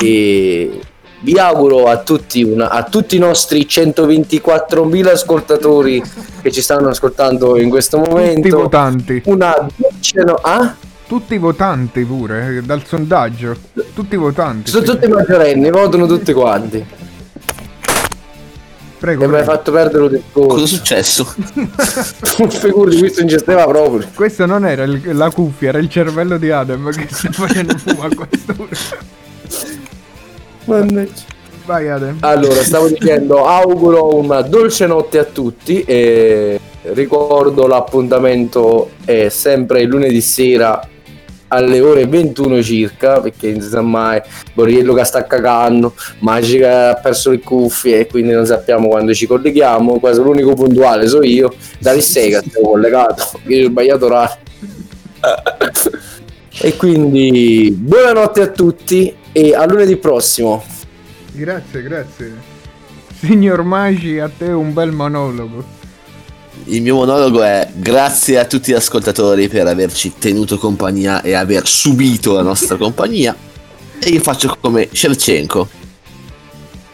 [0.00, 0.80] e
[1.20, 6.02] vi auguro a tutti, una- a tutti i nostri 124.000 ascoltatori
[6.40, 9.22] che ci stanno ascoltando in questo momento Tutti votanti.
[9.26, 10.74] una dolce no- ah?
[11.06, 13.54] Tutti votanti pure, eh, dal sondaggio.
[13.94, 14.70] Tutti votanti.
[14.70, 14.90] Sono sì.
[14.92, 17.10] tutti maggiorenni, votano tutti quanti.
[19.02, 19.50] Prego, E mi hai prego.
[19.58, 21.24] fatto perdere il Cosa è successo?
[21.34, 24.06] Figurati, questo stava proprio.
[24.14, 28.02] Questo non era il- la cuffia, era il cervello di Adam che sta facendo fumo
[28.04, 28.68] a quest'ora.
[30.66, 31.10] Mannaggia.
[31.66, 32.16] Vai Adam.
[32.20, 39.88] Allora, stavo dicendo, auguro una dolce notte a tutti e ricordo l'appuntamento è sempre il
[39.88, 40.80] lunedì sera
[41.52, 44.20] alle ore 21 circa, perché non si sa mai,
[44.54, 49.26] Boriello che sta cagando, Magica ha perso le cuffie e quindi non sappiamo quando ci
[49.26, 54.36] colleghiamo, quasi l'unico puntuale so io, da Sega stiamo collegato, io ho sbagliato orario.
[56.58, 60.64] e quindi buonanotte a tutti e a lunedì prossimo.
[61.32, 62.32] Grazie, grazie.
[63.18, 65.80] Signor Magi, a te un bel monologo.
[66.66, 71.66] Il mio monologo è grazie a tutti gli ascoltatori per averci tenuto compagnia e aver
[71.66, 73.34] subito la nostra compagnia.
[73.98, 75.68] E io faccio come Shevchenko,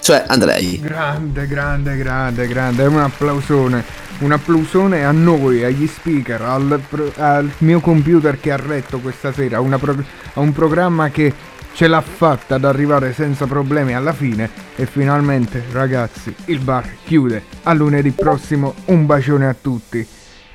[0.01, 0.81] cioè Andrei.
[0.81, 2.87] Grande, grande, grande, grande.
[2.87, 3.85] Un applausone.
[4.21, 6.81] Un applausone a noi, agli speaker, al,
[7.17, 9.61] al mio computer che ha retto questa sera.
[9.61, 10.03] pro-
[10.35, 11.33] a un programma che
[11.79, 17.45] ce l'ha fatta ad arrivare senza problemi alla fine e finalmente ragazzi il bar chiude.
[17.63, 20.05] A lunedì prossimo un bacione a tutti.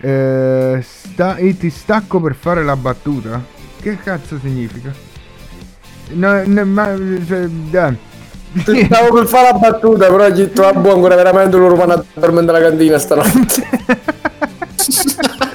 [0.02, 3.41] Eh, sta- e ti stacco per fare la battuta?
[3.82, 4.94] Che cazzo significa?
[6.10, 6.94] No, no, ma...
[6.94, 7.98] dai.
[8.58, 12.60] Stavo per fare la battuta, però gli troppo ancora veramente loro vanno a dormire nella
[12.60, 13.64] cantina stanotte.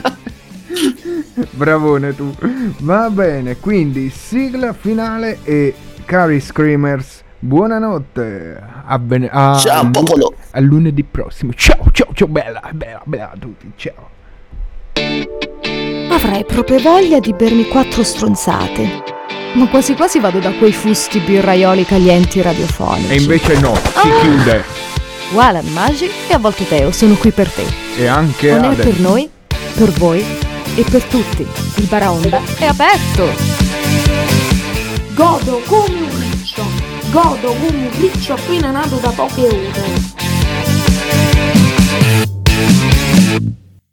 [1.51, 2.35] Bravone tu.
[2.79, 5.75] Va bene, quindi sigla finale e
[6.05, 8.63] cari screamers, buonanotte.
[8.87, 10.35] A bene- a- Ciao, popolo.
[10.53, 11.53] A lunedì prossimo.
[11.55, 13.71] Ciao, ciao, ciao, bella, bella, bella a tutti.
[13.77, 14.11] Ciao.
[16.11, 19.17] Avrei proprio voglia di bermi quattro stronzate.
[19.55, 23.13] Ma quasi quasi vado da quei fusti birraioli calienti radiofonici.
[23.13, 24.21] E invece no, si Ah.
[24.21, 24.65] chiude.
[25.33, 27.65] Walan Magic e a volte Teo sono qui per te.
[27.97, 29.29] E anche Non è per noi,
[29.75, 30.25] per voi
[30.79, 31.45] e per tutti.
[31.77, 33.27] Il Baraonda è aperto!
[35.13, 36.63] Godo come un riccio,
[37.11, 40.07] godo come un riccio appena nato da poche ore.